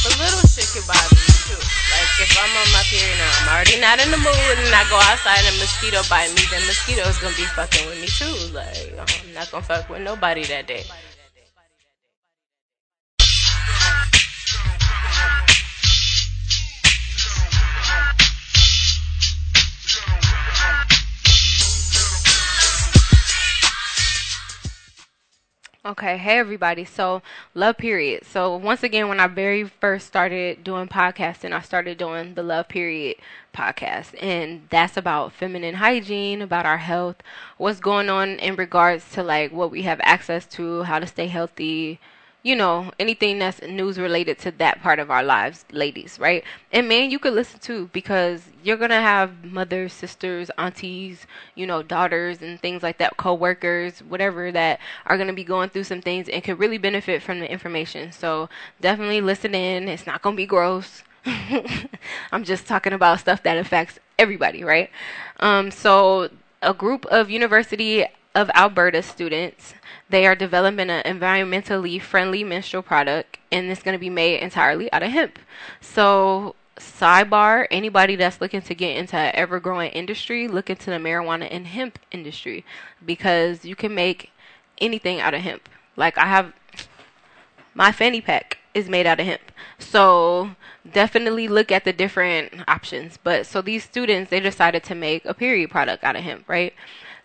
A 0.05 0.11
little 0.21 0.45
shit 0.45 0.69
can 0.75 0.85
bother 0.85 1.17
me 1.17 1.33
too. 1.47 1.57
Like 1.57 2.13
if 2.21 2.35
I'm 2.37 2.51
on 2.51 2.69
my 2.75 2.83
period 2.91 3.17
now, 3.17 3.31
I'm 3.41 3.49
already 3.55 3.81
not 3.81 4.03
in 4.03 4.11
the 4.11 4.19
mood, 4.19 4.57
and 4.59 4.75
I 4.75 4.85
go 4.91 4.99
outside 4.99 5.41
and 5.47 5.55
a 5.55 5.59
mosquito 5.63 6.03
bite 6.11 6.35
me, 6.35 6.43
then 6.51 6.61
mosquitoes 6.67 7.17
gonna 7.23 7.39
be 7.39 7.47
fucking 7.55 7.87
with 7.87 8.01
me 8.03 8.11
too. 8.11 8.35
Like 8.53 8.93
I'm 8.99 9.33
not 9.33 9.51
gonna 9.51 9.65
fuck 9.65 9.89
with 9.89 10.03
nobody 10.03 10.45
that 10.51 10.67
day. 10.67 10.85
Okay, 25.87 26.17
hey 26.17 26.39
everybody. 26.39 26.85
So, 26.87 27.21
love 27.55 27.77
period. 27.77 28.25
So, 28.25 28.57
once 28.57 28.83
again, 28.83 29.09
when 29.09 29.21
I 29.21 29.27
very 29.27 29.65
first 29.65 30.07
started 30.07 30.65
doing 30.65 30.89
podcasting, 30.89 31.53
I 31.53 31.61
started 31.61 31.99
doing 31.99 32.35
the 32.35 32.43
love 32.43 32.69
period 32.69 33.17
podcast, 33.55 34.15
and 34.23 34.67
that's 34.71 34.97
about 34.97 35.33
feminine 35.35 35.75
hygiene, 35.75 36.41
about 36.41 36.65
our 36.65 36.79
health, 36.79 37.17
what's 37.59 37.81
going 37.81 38.09
on 38.09 38.39
in 38.39 38.57
regards 38.57 39.11
to 39.13 39.23
like 39.23 39.53
what 39.53 39.71
we 39.71 39.83
have 39.83 40.01
access 40.05 40.47
to, 40.57 40.85
how 40.85 40.99
to 40.99 41.07
stay 41.07 41.27
healthy, 41.27 42.01
you 42.45 42.55
know, 42.55 42.93
anything 42.99 43.39
that's 43.39 43.63
news 43.63 43.99
related 43.99 44.39
to 44.39 44.51
that 44.53 44.83
part 44.83 44.99
of 44.99 45.11
our 45.11 45.23
lives, 45.23 45.65
ladies, 45.73 46.19
right? 46.21 46.45
And 46.71 46.87
man, 46.87 47.11
you 47.11 47.19
could 47.19 47.33
listen 47.33 47.59
too 47.59 47.89
because 47.95 48.43
you're 48.63 48.77
gonna 48.77 49.01
have 49.01 49.45
mothers, 49.45 49.95
sisters, 49.95 50.51
aunties, 50.59 51.27
you 51.55 51.67
know, 51.67 51.83
daughters, 51.83 52.43
and 52.43 52.61
things 52.61 52.83
like 52.83 52.99
that, 52.99 53.17
co-workers, 53.17 54.01
whatever 54.01 54.53
that 54.53 54.79
are 55.07 55.17
gonna 55.17 55.33
be 55.33 55.43
going 55.43 55.71
through 55.71 55.85
some 55.85 56.03
things 56.03 56.29
and 56.29 56.45
could 56.45 56.59
really 56.59 56.77
benefit 56.77 57.23
from 57.23 57.41
the 57.41 57.51
information. 57.51 58.13
So 58.13 58.51
definitely 58.79 59.23
listen 59.23 59.55
in. 59.55 59.89
It's 59.89 60.07
not 60.07 60.21
gonna 60.21 60.37
be 60.37 60.47
gross. 60.47 61.03
I'm 62.31 62.45
just 62.45 62.67
talking 62.67 62.93
about 62.93 63.21
stuff 63.21 63.43
that 63.45 63.57
affects 63.57 63.99
everybody, 64.19 64.63
right? 64.63 64.91
Um, 65.41 65.71
so 65.71 66.29
a 66.61 66.75
group 66.75 67.07
of 67.07 67.31
University 67.31 68.05
of 68.35 68.51
Alberta 68.55 69.03
students 69.03 69.73
they 70.11 70.27
are 70.27 70.35
developing 70.35 70.91
an 70.91 71.03
environmentally 71.05 72.01
friendly 72.01 72.45
menstrual 72.45 72.83
product, 72.83 73.39
and 73.51 73.71
it's 73.71 73.83
going 73.83 73.95
to 73.95 73.99
be 73.99 74.11
made 74.11 74.41
entirely 74.41 74.93
out 74.93 75.03
of 75.03 75.11
hemp. 75.11 75.39
So, 75.81 76.55
sidebar 76.77 77.67
anybody 77.71 78.17
that's 78.17 78.41
looking 78.41 78.63
to 78.63 78.75
get 78.75 78.97
into 78.97 79.17
an 79.17 79.33
ever 79.35 79.61
growing 79.61 79.91
industry, 79.93 80.49
look 80.49 80.69
into 80.69 80.91
the 80.91 80.97
marijuana 80.97 81.49
and 81.51 81.67
hemp 81.67 81.99
industry 82.11 82.65
because 83.05 83.65
you 83.65 83.77
can 83.77 83.95
make 83.95 84.31
anything 84.79 85.21
out 85.21 85.35
of 85.35 85.41
hemp. 85.41 85.69
Like, 85.97 86.19
I 86.19 86.27
have 86.27 86.53
my 87.75 87.93
fanny 87.93 88.21
pack 88.21 88.59
is 88.75 88.89
made 88.89 89.07
out 89.07 89.21
of 89.21 89.27
hemp. 89.27 89.53
So, 89.79 90.51
definitely 90.91 91.49
look 91.49 91.73
at 91.73 91.85
the 91.85 91.93
different 91.93 92.53
options. 92.69 93.19
But 93.23 93.47
so 93.47 93.63
these 93.63 93.85
students, 93.85 94.31
they 94.31 94.41
decided 94.41 94.85
to 94.85 94.95
make 94.95 95.25
a 95.25 95.35
period 95.35 95.71
product 95.71 96.05
out 96.05 96.17
of 96.17 96.23
hemp, 96.23 96.49
right? 96.49 96.75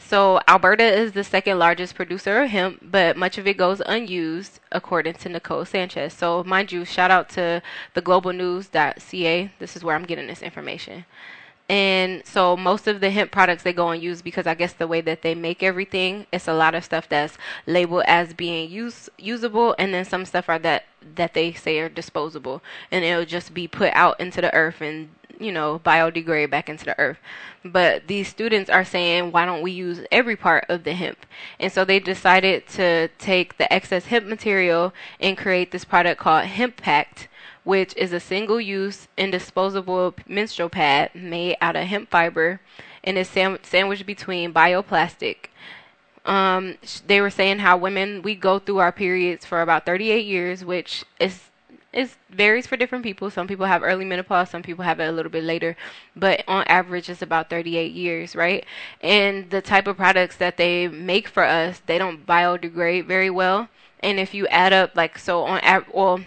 So 0.09 0.39
Alberta 0.47 0.83
is 0.83 1.11
the 1.11 1.23
second 1.23 1.59
largest 1.59 1.93
producer 1.93 2.41
of 2.41 2.49
hemp, 2.49 2.79
but 2.81 3.15
much 3.15 3.37
of 3.37 3.45
it 3.45 3.57
goes 3.57 3.79
unused, 3.85 4.59
according 4.71 5.13
to 5.13 5.29
Nicole 5.29 5.65
Sanchez. 5.65 6.13
So 6.13 6.43
mind 6.43 6.71
you, 6.71 6.83
shout 6.83 7.11
out 7.11 7.29
to 7.29 7.61
the 7.93 8.01
globalnews.ca. 8.01 9.51
This 9.59 9.75
is 9.75 9.83
where 9.83 9.95
I'm 9.95 10.05
getting 10.05 10.25
this 10.25 10.41
information. 10.41 11.05
And 11.69 12.25
so 12.25 12.57
most 12.57 12.87
of 12.87 13.01
the 13.01 13.11
hemp 13.11 13.29
products 13.29 13.61
they 13.61 13.71
go 13.71 13.89
unused 13.89 14.23
because 14.23 14.47
I 14.47 14.55
guess 14.55 14.73
the 14.73 14.87
way 14.87 15.01
that 15.01 15.21
they 15.21 15.35
make 15.35 15.61
everything, 15.61 16.25
it's 16.31 16.47
a 16.47 16.55
lot 16.55 16.73
of 16.73 16.83
stuff 16.83 17.07
that's 17.07 17.37
labeled 17.67 18.05
as 18.07 18.33
being 18.33 18.67
use 18.71 19.11
usable, 19.19 19.75
and 19.77 19.93
then 19.93 20.05
some 20.05 20.25
stuff 20.25 20.49
are 20.49 20.57
that 20.57 20.85
that 21.15 21.35
they 21.35 21.53
say 21.53 21.77
are 21.77 21.87
disposable, 21.87 22.63
and 22.89 23.05
it'll 23.05 23.25
just 23.25 23.53
be 23.53 23.67
put 23.67 23.93
out 23.93 24.19
into 24.19 24.41
the 24.41 24.51
earth 24.55 24.81
and 24.81 25.09
you 25.39 25.51
know, 25.51 25.79
biodegrade 25.79 26.49
back 26.49 26.69
into 26.69 26.85
the 26.85 26.99
earth. 26.99 27.17
But 27.63 28.07
these 28.07 28.27
students 28.27 28.69
are 28.69 28.85
saying, 28.85 29.31
why 29.31 29.45
don't 29.45 29.61
we 29.61 29.71
use 29.71 30.05
every 30.11 30.35
part 30.35 30.65
of 30.69 30.83
the 30.83 30.93
hemp? 30.93 31.25
And 31.59 31.71
so 31.71 31.83
they 31.83 31.99
decided 31.99 32.67
to 32.69 33.09
take 33.17 33.57
the 33.57 33.71
excess 33.71 34.05
hemp 34.05 34.25
material 34.25 34.93
and 35.19 35.37
create 35.37 35.71
this 35.71 35.85
product 35.85 36.21
called 36.21 36.45
Hemp 36.45 36.77
Pact, 36.77 37.27
which 37.63 37.95
is 37.95 38.13
a 38.13 38.19
single 38.19 38.61
use 38.61 39.07
and 39.17 39.31
disposable 39.31 40.15
menstrual 40.27 40.69
pad 40.69 41.13
made 41.15 41.57
out 41.61 41.75
of 41.75 41.87
hemp 41.87 42.09
fiber 42.09 42.61
and 43.03 43.17
is 43.17 43.29
sam- 43.29 43.59
sandwiched 43.63 44.05
between 44.05 44.53
bioplastic. 44.53 45.47
Um, 46.25 46.77
they 47.07 47.21
were 47.21 47.29
saying 47.29 47.59
how 47.59 47.77
women 47.77 48.21
we 48.21 48.35
go 48.35 48.59
through 48.59 48.79
our 48.79 48.91
periods 48.91 49.45
for 49.45 49.61
about 49.61 49.85
38 49.85 50.25
years, 50.25 50.63
which 50.63 51.05
is 51.19 51.48
It 51.91 52.15
varies 52.29 52.67
for 52.67 52.77
different 52.77 53.03
people. 53.03 53.31
Some 53.31 53.47
people 53.47 53.65
have 53.65 53.81
early 53.81 54.05
menopause, 54.05 54.49
some 54.51 54.61
people 54.61 54.85
have 54.85 54.99
it 54.99 55.07
a 55.07 55.11
little 55.11 55.31
bit 55.31 55.43
later, 55.43 55.75
but 56.15 56.43
on 56.47 56.63
average, 56.65 57.09
it's 57.09 57.23
about 57.23 57.49
38 57.49 57.91
years, 57.93 58.35
right? 58.35 58.63
And 59.01 59.49
the 59.49 59.61
type 59.61 59.87
of 59.87 59.97
products 59.97 60.37
that 60.37 60.57
they 60.57 60.87
make 60.87 61.27
for 61.27 61.43
us, 61.43 61.81
they 61.87 61.97
don't 61.97 62.27
biodegrade 62.27 63.05
very 63.05 63.31
well. 63.31 63.69
And 64.01 64.19
if 64.19 64.33
you 64.33 64.45
add 64.47 64.71
up, 64.71 64.95
like, 64.95 65.17
so 65.17 65.43
on, 65.43 65.85
well, 65.91 66.21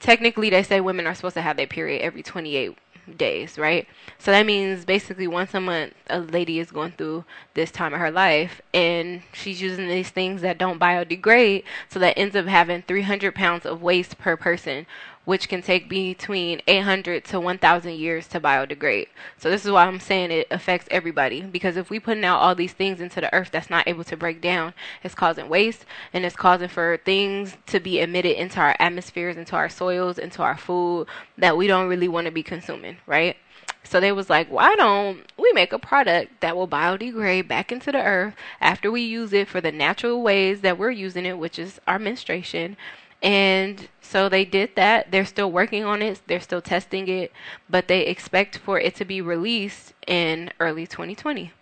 technically, 0.00 0.50
they 0.50 0.62
say 0.64 0.80
women 0.80 1.06
are 1.06 1.14
supposed 1.14 1.34
to 1.34 1.42
have 1.42 1.56
their 1.56 1.66
period 1.68 2.02
every 2.02 2.22
28 2.22 2.76
days, 3.16 3.58
right? 3.58 3.86
So 4.18 4.30
that 4.30 4.46
means 4.46 4.84
basically 4.84 5.26
once 5.26 5.54
a 5.54 5.60
month, 5.60 5.94
a 6.08 6.20
lady 6.20 6.58
is 6.58 6.70
going 6.70 6.92
through 6.92 7.24
this 7.54 7.70
time 7.70 7.94
of 7.94 8.00
her 8.00 8.10
life, 8.10 8.60
and 8.72 9.22
she's 9.32 9.60
using 9.60 9.88
these 9.88 10.10
things 10.10 10.42
that 10.42 10.58
don't 10.58 10.80
biodegrade, 10.80 11.64
so 11.88 11.98
that 11.98 12.18
ends 12.18 12.36
up 12.36 12.46
having 12.46 12.82
300 12.82 13.34
pounds 13.34 13.66
of 13.66 13.82
waste 13.82 14.18
per 14.18 14.36
person, 14.36 14.86
which 15.24 15.48
can 15.48 15.62
take 15.62 15.88
between 15.88 16.60
800 16.66 17.24
to 17.26 17.40
1,000 17.40 17.92
years 17.92 18.26
to 18.28 18.40
biodegrade. 18.40 19.08
So 19.38 19.50
this 19.50 19.64
is 19.64 19.70
why 19.70 19.86
I'm 19.86 20.00
saying 20.00 20.30
it 20.30 20.46
affects 20.50 20.88
everybody 20.90 21.42
because 21.42 21.76
if 21.76 21.90
we 21.90 22.00
putting 22.00 22.24
out 22.24 22.38
all 22.38 22.54
these 22.54 22.72
things 22.72 23.00
into 23.00 23.20
the 23.20 23.32
earth 23.34 23.50
that's 23.52 23.70
not 23.70 23.86
able 23.86 24.04
to 24.04 24.16
break 24.16 24.40
down, 24.40 24.74
it's 25.02 25.14
causing 25.14 25.48
waste 25.48 25.84
and 26.12 26.24
it's 26.24 26.36
causing 26.36 26.68
for 26.68 26.98
things 27.04 27.56
to 27.66 27.80
be 27.80 28.00
emitted 28.00 28.36
into 28.36 28.60
our 28.60 28.74
atmospheres, 28.78 29.36
into 29.36 29.56
our 29.56 29.68
soils, 29.68 30.18
into 30.18 30.42
our 30.42 30.56
food 30.56 31.06
that 31.36 31.56
we 31.56 31.66
don't 31.66 31.88
really 31.88 32.08
want 32.08 32.24
to 32.24 32.32
be 32.32 32.42
consuming, 32.42 32.96
right? 33.06 33.36
So 33.82 33.98
they 33.98 34.12
was 34.12 34.30
like, 34.30 34.50
why 34.50 34.74
don't 34.76 35.20
we 35.38 35.52
make 35.52 35.72
a 35.72 35.78
product 35.78 36.40
that 36.40 36.56
will 36.56 36.68
biodegrade 36.68 37.48
back 37.48 37.72
into 37.72 37.90
the 37.90 38.02
earth 38.02 38.34
after 38.60 38.90
we 38.90 39.00
use 39.00 39.32
it 39.32 39.48
for 39.48 39.60
the 39.60 39.72
natural 39.72 40.22
ways 40.22 40.60
that 40.60 40.78
we're 40.78 40.90
using 40.90 41.26
it, 41.26 41.38
which 41.38 41.58
is 41.58 41.80
our 41.86 41.98
menstruation, 41.98 42.76
and 43.22 43.88
so 44.00 44.28
they 44.28 44.44
did 44.44 44.74
that. 44.76 45.10
They're 45.10 45.24
still 45.24 45.50
working 45.52 45.84
on 45.84 46.02
it, 46.02 46.20
they're 46.26 46.40
still 46.40 46.62
testing 46.62 47.08
it, 47.08 47.32
but 47.68 47.88
they 47.88 48.02
expect 48.06 48.58
for 48.58 48.78
it 48.80 48.94
to 48.96 49.04
be 49.04 49.20
released 49.20 49.92
in 50.06 50.50
early 50.58 50.86
2020. 50.86 51.52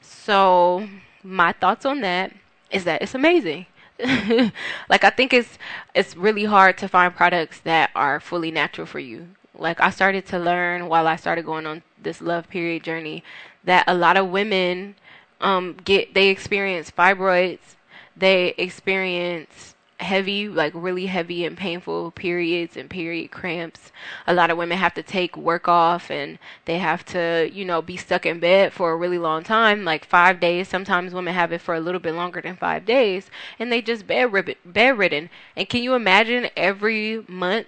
So, 0.00 0.88
my 1.22 1.52
thoughts 1.52 1.84
on 1.84 2.00
that 2.02 2.32
is 2.70 2.84
that 2.84 3.02
it's 3.02 3.14
amazing. 3.14 3.66
like 4.88 5.04
I 5.04 5.10
think 5.10 5.32
it's 5.32 5.58
it's 5.94 6.16
really 6.16 6.44
hard 6.44 6.76
to 6.78 6.88
find 6.88 7.14
products 7.14 7.60
that 7.60 7.90
are 7.94 8.18
fully 8.20 8.50
natural 8.50 8.86
for 8.86 8.98
you. 8.98 9.28
Like 9.56 9.80
I 9.80 9.90
started 9.90 10.26
to 10.26 10.38
learn 10.38 10.88
while 10.88 11.06
I 11.06 11.16
started 11.16 11.44
going 11.44 11.66
on 11.66 11.82
this 12.02 12.20
love 12.20 12.48
period 12.48 12.82
journey 12.82 13.22
that 13.62 13.84
a 13.86 13.94
lot 13.94 14.16
of 14.16 14.28
women 14.28 14.96
um 15.40 15.74
get 15.84 16.14
they 16.14 16.28
experience 16.28 16.90
fibroids, 16.90 17.76
they 18.16 18.54
experience 18.58 19.73
heavy, 20.00 20.48
like 20.48 20.72
really 20.74 21.06
heavy 21.06 21.44
and 21.44 21.56
painful 21.56 22.10
periods 22.10 22.76
and 22.76 22.90
period 22.90 23.30
cramps. 23.30 23.92
A 24.26 24.34
lot 24.34 24.50
of 24.50 24.58
women 24.58 24.78
have 24.78 24.94
to 24.94 25.02
take 25.02 25.36
work 25.36 25.68
off 25.68 26.10
and 26.10 26.38
they 26.64 26.78
have 26.78 27.04
to, 27.06 27.50
you 27.52 27.64
know, 27.64 27.80
be 27.80 27.96
stuck 27.96 28.26
in 28.26 28.40
bed 28.40 28.72
for 28.72 28.92
a 28.92 28.96
really 28.96 29.18
long 29.18 29.44
time, 29.44 29.84
like 29.84 30.04
five 30.04 30.40
days. 30.40 30.68
Sometimes 30.68 31.14
women 31.14 31.34
have 31.34 31.52
it 31.52 31.60
for 31.60 31.74
a 31.74 31.80
little 31.80 32.00
bit 32.00 32.14
longer 32.14 32.40
than 32.40 32.56
five 32.56 32.84
days, 32.84 33.30
and 33.58 33.70
they 33.70 33.80
just 33.80 34.06
bed 34.06 34.56
bedridden. 34.64 35.30
And 35.56 35.68
can 35.68 35.82
you 35.82 35.94
imagine 35.94 36.50
every 36.56 37.24
month 37.28 37.66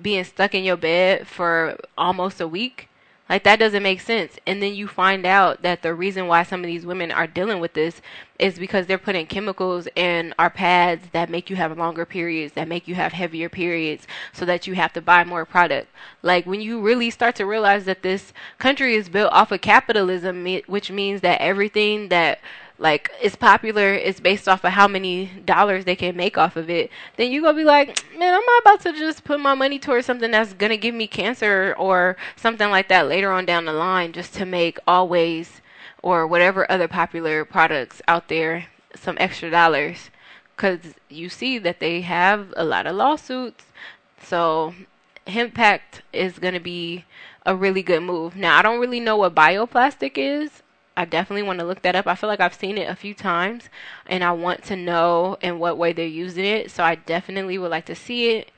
being 0.00 0.24
stuck 0.24 0.54
in 0.54 0.64
your 0.64 0.76
bed 0.76 1.26
for 1.26 1.78
almost 1.96 2.40
a 2.40 2.48
week? 2.48 2.88
Like 3.32 3.44
that 3.44 3.58
doesn't 3.58 3.82
make 3.82 4.02
sense. 4.02 4.38
And 4.46 4.62
then 4.62 4.74
you 4.74 4.86
find 4.86 5.24
out 5.24 5.62
that 5.62 5.80
the 5.80 5.94
reason 5.94 6.26
why 6.26 6.42
some 6.42 6.60
of 6.60 6.66
these 6.66 6.84
women 6.84 7.10
are 7.10 7.26
dealing 7.26 7.60
with 7.60 7.72
this 7.72 8.02
is 8.38 8.58
because 8.58 8.86
they're 8.86 8.98
putting 8.98 9.26
chemicals 9.26 9.88
in 9.96 10.34
our 10.38 10.50
pads 10.50 11.08
that 11.12 11.30
make 11.30 11.48
you 11.48 11.56
have 11.56 11.78
longer 11.78 12.04
periods, 12.04 12.52
that 12.52 12.68
make 12.68 12.86
you 12.86 12.94
have 12.94 13.14
heavier 13.14 13.48
periods, 13.48 14.06
so 14.34 14.44
that 14.44 14.66
you 14.66 14.74
have 14.74 14.92
to 14.92 15.00
buy 15.00 15.24
more 15.24 15.46
product. 15.46 15.88
Like 16.20 16.44
when 16.44 16.60
you 16.60 16.82
really 16.82 17.08
start 17.08 17.34
to 17.36 17.46
realize 17.46 17.86
that 17.86 18.02
this 18.02 18.34
country 18.58 18.96
is 18.96 19.08
built 19.08 19.32
off 19.32 19.50
of 19.50 19.62
capitalism, 19.62 20.44
which 20.66 20.90
means 20.90 21.22
that 21.22 21.40
everything 21.40 22.10
that 22.10 22.38
like 22.82 23.10
it's 23.22 23.36
popular 23.36 23.94
it's 23.94 24.20
based 24.20 24.48
off 24.48 24.64
of 24.64 24.72
how 24.72 24.88
many 24.88 25.26
dollars 25.46 25.84
they 25.84 25.96
can 25.96 26.16
make 26.16 26.36
off 26.36 26.56
of 26.56 26.68
it 26.68 26.90
then 27.16 27.30
you 27.30 27.40
gonna 27.40 27.56
be 27.56 27.64
like 27.64 28.04
man 28.18 28.34
i'm 28.34 28.44
not 28.44 28.62
about 28.62 28.80
to 28.80 28.92
just 28.98 29.24
put 29.24 29.40
my 29.40 29.54
money 29.54 29.78
towards 29.78 30.04
something 30.04 30.32
that's 30.32 30.52
gonna 30.52 30.76
give 30.76 30.94
me 30.94 31.06
cancer 31.06 31.74
or 31.78 32.16
something 32.36 32.70
like 32.70 32.88
that 32.88 33.08
later 33.08 33.30
on 33.30 33.46
down 33.46 33.64
the 33.64 33.72
line 33.72 34.12
just 34.12 34.34
to 34.34 34.44
make 34.44 34.78
always 34.86 35.62
or 36.02 36.26
whatever 36.26 36.70
other 36.70 36.88
popular 36.88 37.44
products 37.44 38.02
out 38.08 38.28
there 38.28 38.66
some 38.94 39.16
extra 39.18 39.50
dollars. 39.50 40.10
Because 40.54 40.94
you 41.08 41.28
see 41.28 41.58
that 41.58 41.80
they 41.80 42.02
have 42.02 42.52
a 42.56 42.64
lot 42.64 42.86
of 42.86 42.94
lawsuits 42.96 43.64
so 44.22 44.74
Hemppact 45.26 46.02
is 46.12 46.38
going 46.38 46.54
to 46.54 46.60
be 46.60 47.04
a 47.46 47.56
really 47.56 47.82
good 47.82 48.02
move. 48.02 48.36
Now 48.36 48.58
i 48.58 48.62
don't 48.62 48.80
really 48.80 49.00
know 49.00 49.16
what 49.16 49.34
bioplastic 49.34 50.12
is 50.16 50.62
I 50.96 51.04
definitely 51.04 51.42
want 51.42 51.58
to 51.60 51.64
look 51.64 51.82
that 51.82 51.94
up. 51.94 52.06
I 52.06 52.14
feel 52.14 52.28
like 52.28 52.40
I've 52.40 52.54
seen 52.54 52.76
it 52.76 52.88
a 52.88 52.94
few 52.94 53.14
times 53.14 53.70
and 54.06 54.22
I 54.22 54.32
want 54.32 54.62
to 54.64 54.76
know 54.76 55.38
in 55.40 55.58
what 55.58 55.78
way 55.78 55.92
they're 55.92 56.06
using 56.06 56.44
it. 56.44 56.70
So 56.70 56.84
I 56.84 56.96
definitely 56.96 57.58
would 57.58 57.70
like 57.70 57.86
to 57.86 57.94
see 57.94 58.30
it. 58.30 58.50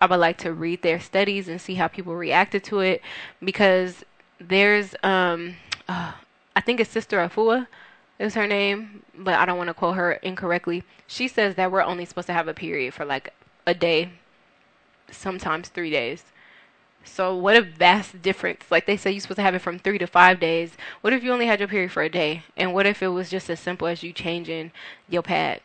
I 0.00 0.06
would 0.06 0.16
like 0.16 0.38
to 0.38 0.52
read 0.52 0.82
their 0.82 1.00
studies 1.00 1.48
and 1.48 1.60
see 1.60 1.74
how 1.74 1.88
people 1.88 2.14
reacted 2.14 2.64
to 2.64 2.80
it 2.80 3.02
because 3.42 4.04
there's 4.40 4.94
um 5.02 5.56
uh, 5.88 6.12
I 6.56 6.60
think 6.60 6.80
it's 6.80 6.90
Sister 6.90 7.18
Afua 7.18 7.66
is 8.18 8.34
her 8.34 8.46
name, 8.46 9.02
but 9.16 9.34
I 9.34 9.44
don't 9.44 9.58
want 9.58 9.68
to 9.68 9.74
quote 9.74 9.96
her 9.96 10.12
incorrectly. 10.14 10.84
She 11.06 11.28
says 11.28 11.56
that 11.56 11.70
we're 11.70 11.82
only 11.82 12.04
supposed 12.04 12.28
to 12.28 12.32
have 12.32 12.48
a 12.48 12.54
period 12.54 12.94
for 12.94 13.04
like 13.04 13.32
a 13.66 13.74
day, 13.74 14.10
sometimes 15.10 15.68
3 15.68 15.90
days. 15.90 16.24
So 17.04 17.36
what 17.36 17.56
a 17.56 17.62
vast 17.62 18.22
difference. 18.22 18.64
Like 18.70 18.86
they 18.86 18.96
say 18.96 19.10
you're 19.10 19.20
supposed 19.20 19.36
to 19.36 19.42
have 19.42 19.54
it 19.54 19.60
from 19.60 19.78
three 19.78 19.98
to 19.98 20.06
five 20.06 20.40
days. 20.40 20.72
What 21.00 21.12
if 21.12 21.22
you 21.22 21.32
only 21.32 21.46
had 21.46 21.60
your 21.60 21.68
period 21.68 21.92
for 21.92 22.02
a 22.02 22.08
day? 22.08 22.42
And 22.56 22.74
what 22.74 22.86
if 22.86 23.02
it 23.02 23.08
was 23.08 23.30
just 23.30 23.50
as 23.50 23.60
simple 23.60 23.86
as 23.86 24.02
you 24.02 24.12
changing 24.12 24.72
your 25.08 25.22
pad? 25.22 25.60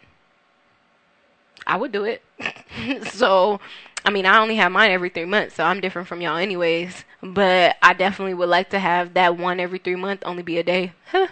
I 1.65 1.77
would 1.77 1.91
do 1.91 2.03
it. 2.03 2.23
so 3.11 3.59
I 4.05 4.11
mean, 4.11 4.25
I 4.25 4.39
only 4.39 4.55
have 4.55 4.71
mine 4.71 4.91
every 4.91 5.09
three 5.09 5.25
months, 5.25 5.55
so 5.55 5.63
I'm 5.63 5.81
different 5.81 6.07
from 6.07 6.21
y'all 6.21 6.37
anyways. 6.37 7.03
But 7.21 7.75
I 7.81 7.93
definitely 7.93 8.33
would 8.33 8.49
like 8.49 8.69
to 8.69 8.79
have 8.79 9.13
that 9.15 9.37
one 9.37 9.59
every 9.59 9.79
three 9.79 9.97
months 9.97 10.23
only 10.25 10.41
be 10.41 10.57
a 10.57 10.63
day. 10.63 10.93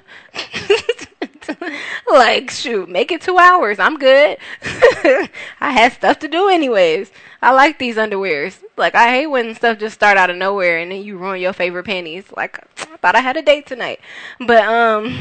like, 2.12 2.52
shoot, 2.52 2.90
make 2.90 3.12
it 3.12 3.22
two 3.22 3.38
hours. 3.38 3.80
I'm 3.80 3.98
good. 3.98 4.38
I 4.62 5.72
had 5.72 5.94
stuff 5.94 6.20
to 6.20 6.28
do 6.28 6.50
anyways. 6.50 7.12
I 7.42 7.52
like 7.52 7.80
these 7.80 7.96
underwears. 7.96 8.58
Like, 8.78 8.94
I 8.94 9.10
hate 9.10 9.28
when 9.28 9.56
stuff 9.56 9.80
just 9.80 9.96
start 9.96 10.18
out 10.18 10.30
of 10.30 10.38
nowhere 10.38 10.78
and 10.78 10.92
then 10.92 11.04
you 11.04 11.18
ruin 11.18 11.42
your 11.42 11.52
favorite 11.52 11.86
panties. 11.86 12.26
Like, 12.36 12.60
I 12.80 12.98
thought 12.98 13.16
I 13.16 13.22
had 13.22 13.36
a 13.36 13.42
date 13.42 13.66
tonight. 13.66 14.00
But, 14.40 14.64
um, 14.66 15.18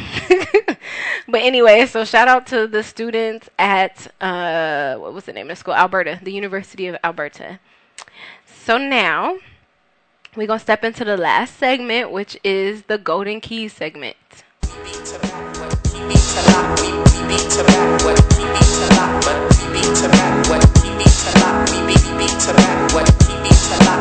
but 1.29 1.41
anyway, 1.41 1.87
so 1.87 2.05
shout 2.05 2.29
out 2.29 2.47
to 2.49 2.67
the 2.67 2.83
students 2.83 3.49
at, 3.59 4.13
uh, 4.21 4.97
what 4.97 5.15
was 5.15 5.25
the 5.25 5.33
name 5.33 5.47
of 5.47 5.57
the 5.57 5.57
school? 5.57 5.75
Alberta, 5.75 6.21
the 6.23 6.33
University 6.33 6.87
of 6.87 6.97
Alberta. 7.03 7.59
So 8.47 8.77
now, 8.77 9.39
we're 10.37 10.47
to 10.47 10.59
step 10.59 10.85
into 10.85 11.05
the 11.05 11.17
last 11.17 11.57
segment, 11.57 12.13
which 12.13 12.39
is 12.45 12.83
the 12.83 12.99
Golden 12.99 13.41
Keys 13.41 13.73
segment 13.73 14.17
beats 23.49 23.71
a 23.71 23.85
lot. 23.85 23.97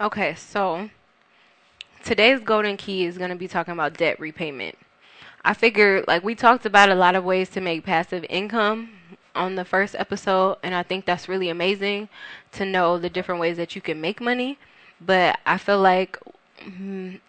Okay, 0.00 0.34
so 0.34 0.90
today's 2.04 2.40
golden 2.40 2.76
key 2.76 3.04
is 3.04 3.18
going 3.18 3.30
to 3.30 3.36
be 3.36 3.48
talking 3.48 3.72
about 3.72 3.94
debt 3.96 4.18
repayment. 4.20 4.76
I 5.44 5.54
figured, 5.54 6.06
like, 6.08 6.24
we 6.24 6.34
talked 6.34 6.66
about 6.66 6.88
a 6.90 6.94
lot 6.94 7.14
of 7.14 7.24
ways 7.24 7.48
to 7.50 7.60
make 7.60 7.84
passive 7.84 8.24
income 8.28 8.90
on 9.34 9.54
the 9.54 9.64
first 9.64 9.94
episode, 9.96 10.58
and 10.62 10.74
I 10.74 10.82
think 10.82 11.04
that's 11.04 11.28
really 11.28 11.48
amazing 11.48 12.08
to 12.52 12.64
know 12.64 12.98
the 12.98 13.10
different 13.10 13.40
ways 13.40 13.56
that 13.56 13.74
you 13.74 13.80
can 13.82 14.00
make 14.00 14.20
money. 14.20 14.58
But 15.00 15.38
I 15.46 15.58
feel 15.58 15.80
like 15.80 16.18
mm, 16.60 17.20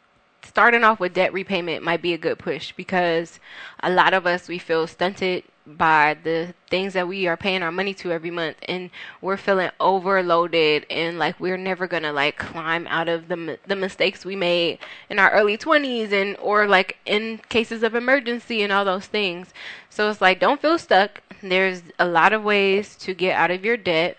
starting 0.44 0.84
off 0.84 1.00
with 1.00 1.14
debt 1.14 1.34
repayment 1.34 1.84
might 1.84 2.02
be 2.02 2.14
a 2.14 2.18
good 2.18 2.40
push 2.40 2.72
because 2.72 3.40
a 3.82 3.90
lot 3.92 4.14
of 4.14 4.26
us 4.26 4.48
we 4.48 4.58
feel 4.58 4.88
stunted 4.88 5.44
by 5.78 6.18
the 6.24 6.54
things 6.70 6.94
that 6.94 7.08
we 7.08 7.28
are 7.28 7.38
paying 7.38 7.62
our 7.62 7.72
money 7.72 7.94
to 7.94 8.12
every 8.12 8.32
month 8.32 8.58
and 8.68 8.90
we're 9.22 9.38
feeling 9.38 9.70
overloaded 9.80 10.86
and 10.90 11.20
like 11.20 11.40
we're 11.40 11.58
never 11.58 11.88
going 11.88 12.04
to 12.04 12.12
like 12.12 12.38
climb 12.38 12.88
out 12.88 13.08
of 13.08 13.28
the 13.28 13.60
the 13.68 13.76
mistakes 13.76 14.26
we 14.26 14.36
made 14.36 14.80
in 15.10 15.20
our 15.20 15.32
early 15.32 15.58
20s 15.58 16.12
and 16.12 16.36
or 16.38 16.68
like 16.68 16.98
in 17.06 17.40
cases 17.50 17.84
of 17.84 17.96
emergency 17.96 18.62
and 18.64 18.72
all 18.72 18.86
those 18.86 19.08
things. 19.08 19.54
So 19.90 20.10
it's 20.10 20.22
like 20.22 20.40
don't 20.40 20.62
feel 20.62 20.78
stuck. 20.78 21.22
There's 21.42 21.84
a 22.00 22.06
lot 22.06 22.34
of 22.34 22.44
ways 22.44 22.96
to 22.98 23.14
get 23.14 23.36
out 23.36 23.52
of 23.52 23.64
your 23.64 23.78
debt 23.78 24.18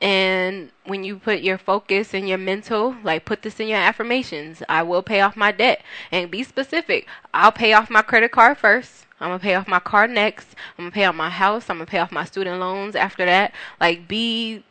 and 0.00 0.70
when 0.84 1.04
you 1.04 1.18
put 1.18 1.40
your 1.40 1.58
focus 1.58 2.12
and 2.14 2.28
your 2.28 2.38
mental, 2.38 2.96
like 3.02 3.24
put 3.24 3.42
this 3.42 3.58
in 3.60 3.68
your 3.68 3.78
affirmations, 3.78 4.62
I 4.68 4.82
will 4.82 5.02
pay 5.02 5.20
off 5.22 5.36
my 5.36 5.52
debt. 5.52 5.82
And 6.12 6.30
be 6.30 6.42
specific. 6.42 7.06
I'll 7.32 7.52
pay 7.52 7.72
off 7.72 7.88
my 7.90 8.02
credit 8.02 8.30
card 8.30 8.58
first. 8.58 9.05
I'm 9.20 9.28
gonna 9.28 9.38
pay 9.38 9.54
off 9.54 9.66
my 9.68 9.80
car 9.80 10.06
next. 10.06 10.54
I'm 10.76 10.84
gonna 10.84 10.90
pay 10.90 11.04
off 11.04 11.14
my 11.14 11.30
house. 11.30 11.70
I'm 11.70 11.78
gonna 11.78 11.86
pay 11.86 11.98
off 11.98 12.12
my 12.12 12.24
student 12.24 12.60
loans 12.60 12.94
after 12.94 13.24
that. 13.24 13.52
Like 13.80 14.06
be 14.08 14.62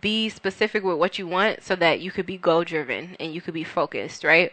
be 0.00 0.28
specific 0.28 0.82
with 0.82 0.98
what 0.98 1.18
you 1.18 1.26
want 1.26 1.62
so 1.62 1.76
that 1.76 2.00
you 2.00 2.10
could 2.10 2.26
be 2.26 2.38
goal 2.38 2.64
driven 2.64 3.16
and 3.20 3.34
you 3.34 3.40
could 3.40 3.54
be 3.54 3.64
focused, 3.64 4.24
right? 4.24 4.52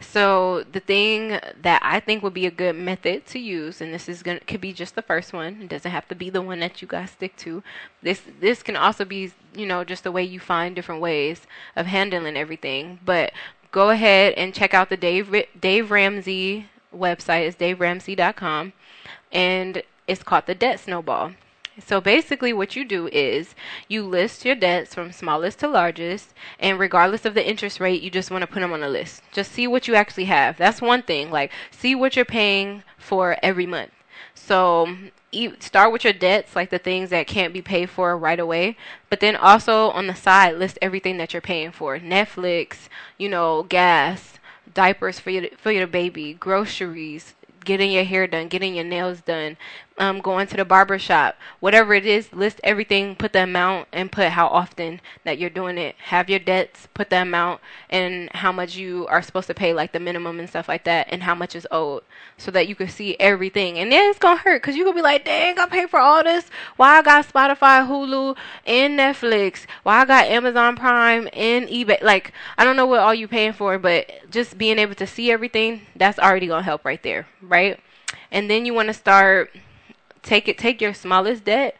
So 0.00 0.64
the 0.70 0.78
thing 0.78 1.40
that 1.60 1.80
I 1.82 1.98
think 1.98 2.22
would 2.22 2.34
be 2.34 2.46
a 2.46 2.52
good 2.52 2.76
method 2.76 3.26
to 3.26 3.38
use, 3.38 3.80
and 3.80 3.92
this 3.92 4.08
is 4.08 4.22
gonna 4.22 4.40
could 4.40 4.60
be 4.60 4.72
just 4.72 4.94
the 4.94 5.02
first 5.02 5.32
one. 5.32 5.62
It 5.62 5.68
doesn't 5.68 5.90
have 5.90 6.06
to 6.08 6.14
be 6.14 6.30
the 6.30 6.42
one 6.42 6.60
that 6.60 6.80
you 6.80 6.88
guys 6.88 7.10
stick 7.10 7.36
to. 7.38 7.62
This 8.02 8.22
this 8.40 8.62
can 8.62 8.76
also 8.76 9.04
be 9.04 9.32
you 9.54 9.66
know 9.66 9.84
just 9.84 10.04
the 10.04 10.12
way 10.12 10.22
you 10.22 10.38
find 10.38 10.76
different 10.76 11.00
ways 11.00 11.46
of 11.74 11.86
handling 11.86 12.36
everything. 12.36 13.00
But 13.04 13.32
go 13.72 13.90
ahead 13.90 14.34
and 14.34 14.54
check 14.54 14.72
out 14.72 14.88
the 14.88 14.96
Dave 14.96 15.34
Dave 15.60 15.90
Ramsey 15.90 16.66
website. 16.94 17.46
is 17.46 17.56
DaveRamsey.com, 17.56 18.72
and 19.32 19.82
it's 20.06 20.22
called 20.22 20.46
the 20.46 20.54
Debt 20.54 20.80
Snowball. 20.80 21.32
So 21.84 22.00
basically, 22.00 22.52
what 22.52 22.74
you 22.74 22.84
do 22.84 23.08
is 23.08 23.54
you 23.86 24.02
list 24.02 24.44
your 24.44 24.56
debts 24.56 24.94
from 24.94 25.12
smallest 25.12 25.60
to 25.60 25.68
largest, 25.68 26.34
and 26.58 26.78
regardless 26.78 27.24
of 27.24 27.34
the 27.34 27.48
interest 27.48 27.78
rate, 27.78 28.02
you 28.02 28.10
just 28.10 28.30
want 28.30 28.42
to 28.42 28.48
put 28.48 28.60
them 28.60 28.72
on 28.72 28.82
a 28.82 28.88
list. 28.88 29.22
Just 29.32 29.52
see 29.52 29.68
what 29.68 29.86
you 29.86 29.94
actually 29.94 30.24
have. 30.24 30.56
That's 30.56 30.82
one 30.82 31.02
thing. 31.02 31.30
Like, 31.30 31.52
see 31.70 31.94
what 31.94 32.16
you're 32.16 32.24
paying 32.24 32.82
for 32.98 33.36
every 33.42 33.66
month. 33.66 33.92
So 34.34 34.96
start 35.60 35.92
with 35.92 36.04
your 36.04 36.12
debts, 36.12 36.56
like 36.56 36.70
the 36.70 36.78
things 36.78 37.10
that 37.10 37.26
can't 37.26 37.52
be 37.52 37.62
paid 37.62 37.90
for 37.90 38.16
right 38.16 38.40
away. 38.40 38.76
But 39.10 39.20
then 39.20 39.36
also 39.36 39.90
on 39.90 40.06
the 40.06 40.14
side, 40.14 40.56
list 40.56 40.78
everything 40.82 41.18
that 41.18 41.32
you're 41.32 41.42
paying 41.42 41.70
for: 41.70 41.98
Netflix, 41.98 42.88
you 43.18 43.28
know, 43.28 43.62
gas, 43.62 44.37
diapers 44.78 45.18
for 45.18 45.30
your 45.30 45.48
for 45.58 45.72
your 45.72 45.88
baby, 45.88 46.34
groceries, 46.34 47.34
getting 47.64 47.90
your 47.90 48.04
hair 48.04 48.26
done, 48.28 48.48
getting 48.48 48.74
your 48.76 48.84
nails 48.84 49.20
done, 49.22 49.56
um, 49.98 50.20
going 50.20 50.46
to 50.46 50.56
the 50.56 50.64
barber 50.64 50.98
shop, 50.98 51.36
whatever 51.60 51.92
it 51.92 52.06
is, 52.06 52.32
list 52.32 52.60
everything, 52.62 53.16
put 53.16 53.32
the 53.32 53.42
amount, 53.42 53.88
and 53.92 54.10
put 54.10 54.28
how 54.28 54.46
often 54.46 55.00
that 55.24 55.38
you're 55.38 55.50
doing 55.50 55.76
it. 55.76 55.96
Have 56.04 56.30
your 56.30 56.38
debts, 56.38 56.88
put 56.94 57.10
the 57.10 57.22
amount, 57.22 57.60
and 57.90 58.30
how 58.32 58.52
much 58.52 58.76
you 58.76 59.06
are 59.08 59.22
supposed 59.22 59.48
to 59.48 59.54
pay, 59.54 59.72
like 59.74 59.92
the 59.92 60.00
minimum 60.00 60.38
and 60.38 60.48
stuff 60.48 60.68
like 60.68 60.84
that, 60.84 61.08
and 61.10 61.22
how 61.24 61.34
much 61.34 61.56
is 61.56 61.66
owed, 61.70 62.04
so 62.36 62.50
that 62.52 62.68
you 62.68 62.74
can 62.74 62.88
see 62.88 63.16
everything. 63.18 63.78
And 63.78 63.90
then 63.90 64.10
it's 64.10 64.18
gonna 64.18 64.38
hurt 64.38 64.62
because 64.62 64.76
you 64.76 64.84
could 64.84 64.94
be 64.94 65.02
like, 65.02 65.24
dang, 65.24 65.58
I 65.58 65.66
pay 65.66 65.86
for 65.86 65.98
all 65.98 66.22
this. 66.22 66.48
Why 66.76 66.98
I 66.98 67.02
got 67.02 67.28
Spotify, 67.28 67.86
Hulu, 67.86 68.36
and 68.66 68.98
Netflix? 68.98 69.66
Why 69.82 70.02
I 70.02 70.04
got 70.04 70.26
Amazon 70.26 70.76
Prime 70.76 71.28
and 71.32 71.68
eBay? 71.68 72.02
Like, 72.02 72.32
I 72.56 72.64
don't 72.64 72.76
know 72.76 72.86
what 72.86 73.00
all 73.00 73.14
you're 73.14 73.28
paying 73.28 73.52
for, 73.52 73.78
but 73.78 74.10
just 74.30 74.56
being 74.56 74.78
able 74.78 74.94
to 74.94 75.06
see 75.06 75.30
everything, 75.30 75.82
that's 75.96 76.18
already 76.18 76.46
gonna 76.46 76.62
help 76.62 76.84
right 76.84 77.02
there, 77.02 77.26
right? 77.42 77.80
And 78.30 78.50
then 78.50 78.66
you 78.66 78.74
want 78.74 78.88
to 78.88 78.94
start 78.94 79.50
take 80.28 80.46
it 80.46 80.58
take 80.58 80.80
your 80.80 80.92
smallest 80.92 81.44
debt 81.44 81.76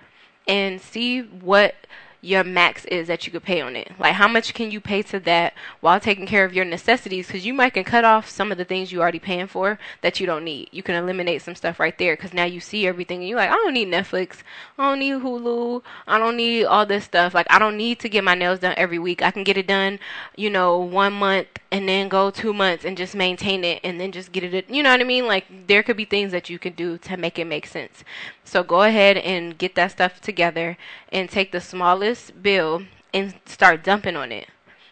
and 0.47 0.81
see 0.81 1.21
what 1.21 1.75
your 2.21 2.43
max 2.43 2.85
is 2.87 3.07
that 3.07 3.27
you 3.27 3.33
could 3.33 3.45
pay 3.45 3.61
on 3.61 3.77
it. 3.77 3.93
Like 3.99 4.15
how 4.15 4.27
much 4.27 4.53
can 4.53 4.73
you 4.73 4.81
pay 4.81 5.03
to 5.03 5.21
that 5.21 5.55
while 5.81 6.01
taking 6.01 6.27
care 6.27 6.45
of 6.45 6.53
your 6.53 6.65
necessities? 6.65 7.29
Because 7.29 7.47
you 7.47 7.55
might 7.55 7.75
can 7.75 7.85
cut 7.85 8.05
off 8.05 8.29
some 8.29 8.51
of 8.51 8.59
the 8.59 8.65
things 8.65 8.91
you 8.91 9.01
already 9.01 9.21
paying 9.21 9.47
for 9.47 9.79
that 10.01 10.19
you 10.19 10.27
don't 10.27 10.43
need. 10.43 10.69
You 10.73 10.83
can 10.83 10.97
eliminate 10.97 11.43
some 11.43 11.55
stuff 11.55 11.79
right 11.79 11.97
there 11.97 12.17
because 12.17 12.33
now 12.33 12.45
you 12.45 12.59
see 12.59 12.89
everything 12.89 13.21
and 13.21 13.29
you're 13.29 13.39
like, 13.39 13.51
I 13.51 13.55
don't 13.55 13.75
need 13.75 13.89
Netflix, 13.89 14.39
I 14.79 14.91
don't 14.91 14.99
need 14.99 15.23
Hulu, 15.23 15.83
I 16.09 16.19
don't 16.19 16.37
need 16.37 16.65
all 16.65 16.87
this 16.87 17.05
stuff. 17.05 17.35
Like 17.35 17.47
I 17.51 17.59
don't 17.59 17.77
need 17.77 18.01
to 18.01 18.09
get 18.09 18.25
my 18.25 18.35
nails 18.35 18.59
done 18.59 18.75
every 18.77 18.99
week. 18.99 19.23
I 19.23 19.31
can 19.31 19.45
get 19.45 19.57
it 19.57 19.69
done, 19.69 20.01
you 20.37 20.51
know, 20.51 20.79
one 20.79 21.13
month 21.13 21.47
and 21.71 21.89
then 21.89 22.09
go 22.09 22.31
two 22.31 22.55
months 22.55 22.85
and 22.85 22.97
just 22.97 23.15
maintain 23.15 23.63
it 23.63 23.81
and 23.85 24.01
then 24.01 24.11
just 24.11 24.33
get 24.33 24.43
it. 24.43 24.71
You 24.71 24.83
know 24.83 24.91
what 24.91 25.01
I 25.01 25.05
mean? 25.05 25.27
Like 25.27 25.67
there 25.67 25.83
could 25.83 25.97
be 25.97 26.05
things 26.05 26.33
that 26.33 26.49
you 26.49 26.59
can 26.59 26.73
do 26.73 26.97
to 26.99 27.17
make 27.17 27.39
it 27.39 27.45
make 27.45 27.67
sense. 27.67 28.05
So 28.45 28.63
go 28.63 28.83
ahead 28.83 29.19
and 29.19 29.57
get 29.59 29.75
that 29.75 29.93
stuff 29.93 30.21
together 30.21 30.79
and 31.13 31.29
take 31.29 31.53
the 31.53 31.61
smallest 31.61 32.43
bill 32.43 32.85
and 33.13 33.35
start 33.45 33.85
dumping 33.85 34.17
on 34.17 34.33
it. 34.33 34.49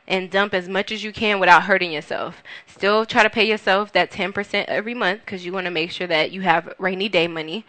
And 0.09 0.31
dump 0.31 0.55
as 0.55 0.69
much 0.69 0.93
as 0.93 1.03
you 1.03 1.13
can 1.13 1.41
without 1.41 1.65
hurting 1.65 1.91
yourself. 1.91 2.43
Still 2.67 3.05
try 3.05 3.25
to 3.25 3.31
pay 3.31 3.45
yourself 3.45 3.91
that 3.93 4.13
10% 4.13 4.67
every 4.67 4.95
month 4.95 5.23
because 5.25 5.45
you 5.45 5.53
want 5.53 5.65
to 5.65 5.71
make 5.71 5.91
sure 5.91 6.07
that 6.07 6.31
you 6.31 6.43
have 6.43 6.73
rainy 6.79 7.09
day 7.09 7.27
money. 7.27 7.65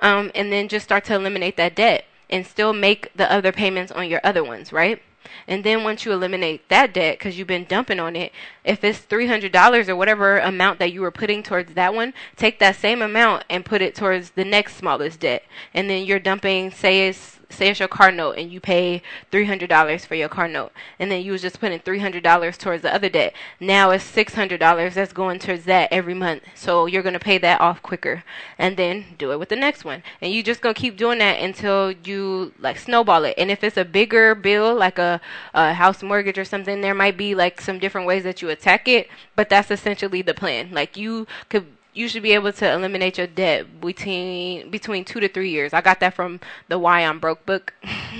Um, 0.00 0.30
and 0.34 0.52
then 0.52 0.68
just 0.68 0.84
start 0.84 1.04
to 1.06 1.14
eliminate 1.14 1.56
that 1.56 1.74
debt 1.74 2.04
and 2.28 2.46
still 2.46 2.74
make 2.74 3.10
the 3.14 3.30
other 3.32 3.52
payments 3.52 3.90
on 3.90 4.08
your 4.10 4.20
other 4.22 4.44
ones, 4.44 4.70
right? 4.70 5.00
And 5.46 5.64
then 5.64 5.84
once 5.84 6.04
you 6.04 6.12
eliminate 6.12 6.68
that 6.68 6.92
debt, 6.92 7.18
because 7.18 7.38
you've 7.38 7.48
been 7.48 7.64
dumping 7.64 8.00
on 8.00 8.16
it, 8.16 8.32
if 8.64 8.84
it's 8.84 9.00
$300 9.00 9.88
or 9.88 9.96
whatever 9.96 10.38
amount 10.38 10.78
that 10.78 10.92
you 10.92 11.00
were 11.00 11.10
putting 11.10 11.42
towards 11.42 11.74
that 11.74 11.94
one, 11.94 12.14
take 12.36 12.58
that 12.58 12.76
same 12.76 13.02
amount 13.02 13.44
and 13.48 13.64
put 13.64 13.82
it 13.82 13.94
towards 13.94 14.30
the 14.30 14.44
next 14.44 14.76
smallest 14.76 15.20
debt. 15.20 15.44
And 15.74 15.88
then 15.88 16.04
you're 16.04 16.18
dumping, 16.18 16.70
say 16.70 17.08
it's 17.08 17.37
say 17.50 17.68
it's 17.68 17.78
your 17.78 17.88
car 17.88 18.10
note 18.12 18.32
and 18.32 18.52
you 18.52 18.60
pay 18.60 19.02
$300 19.32 20.06
for 20.06 20.14
your 20.14 20.28
car 20.28 20.48
note 20.48 20.72
and 20.98 21.10
then 21.10 21.22
you 21.22 21.32
was 21.32 21.42
just 21.42 21.60
putting 21.60 21.80
$300 21.80 22.58
towards 22.58 22.82
the 22.82 22.94
other 22.94 23.08
debt. 23.08 23.32
Now 23.58 23.90
it's 23.90 24.04
$600 24.04 24.94
that's 24.94 25.12
going 25.12 25.38
towards 25.38 25.64
that 25.64 25.88
every 25.90 26.14
month. 26.14 26.42
So 26.54 26.86
you're 26.86 27.02
to 27.14 27.20
pay 27.20 27.38
that 27.38 27.60
off 27.60 27.82
quicker 27.82 28.24
and 28.58 28.76
then 28.76 29.06
do 29.16 29.32
it 29.32 29.38
with 29.38 29.48
the 29.48 29.56
next 29.56 29.84
one. 29.84 30.02
And 30.20 30.32
you 30.32 30.42
just 30.42 30.62
to 30.74 30.80
keep 30.80 30.96
doing 30.96 31.18
that 31.20 31.40
until 31.40 31.92
you 31.92 32.52
like 32.58 32.78
snowball 32.78 33.24
it. 33.24 33.34
And 33.38 33.50
if 33.50 33.64
it's 33.64 33.76
a 33.76 33.84
bigger 33.84 34.34
bill 34.34 34.74
like 34.74 34.98
a, 34.98 35.20
a 35.54 35.72
house 35.72 36.02
mortgage 36.02 36.38
or 36.38 36.44
something 36.44 36.80
there 36.80 36.94
might 36.94 37.16
be 37.16 37.34
like 37.34 37.60
some 37.60 37.78
different 37.78 38.06
ways 38.06 38.24
that 38.24 38.42
you 38.42 38.50
attack 38.50 38.88
it 38.88 39.08
but 39.36 39.48
that's 39.48 39.70
essentially 39.70 40.20
the 40.20 40.34
plan. 40.34 40.70
Like 40.72 40.96
you 40.96 41.26
could 41.48 41.66
you 41.94 42.06
should 42.06 42.22
be 42.22 42.32
able 42.32 42.52
to 42.52 42.72
eliminate 42.72 43.18
your 43.18 43.26
debt 43.26 43.80
between 43.80 44.70
between 44.70 45.04
two 45.04 45.20
to 45.20 45.28
three 45.28 45.50
years. 45.50 45.72
I 45.72 45.80
got 45.80 46.00
that 46.00 46.14
from 46.14 46.38
the 46.68 46.78
Why 46.78 47.00
I'm 47.00 47.18
Broke 47.18 47.44
book. 47.46 47.72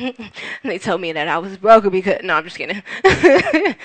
they 0.64 0.79
told 0.79 1.01
me 1.01 1.12
that 1.12 1.29
I 1.29 1.39
was 1.39 1.57
broke 1.59 1.91
because 1.91 2.23
no, 2.25 2.35
I'm 2.35 2.45
just 2.45 2.57
kidding. 2.57 2.83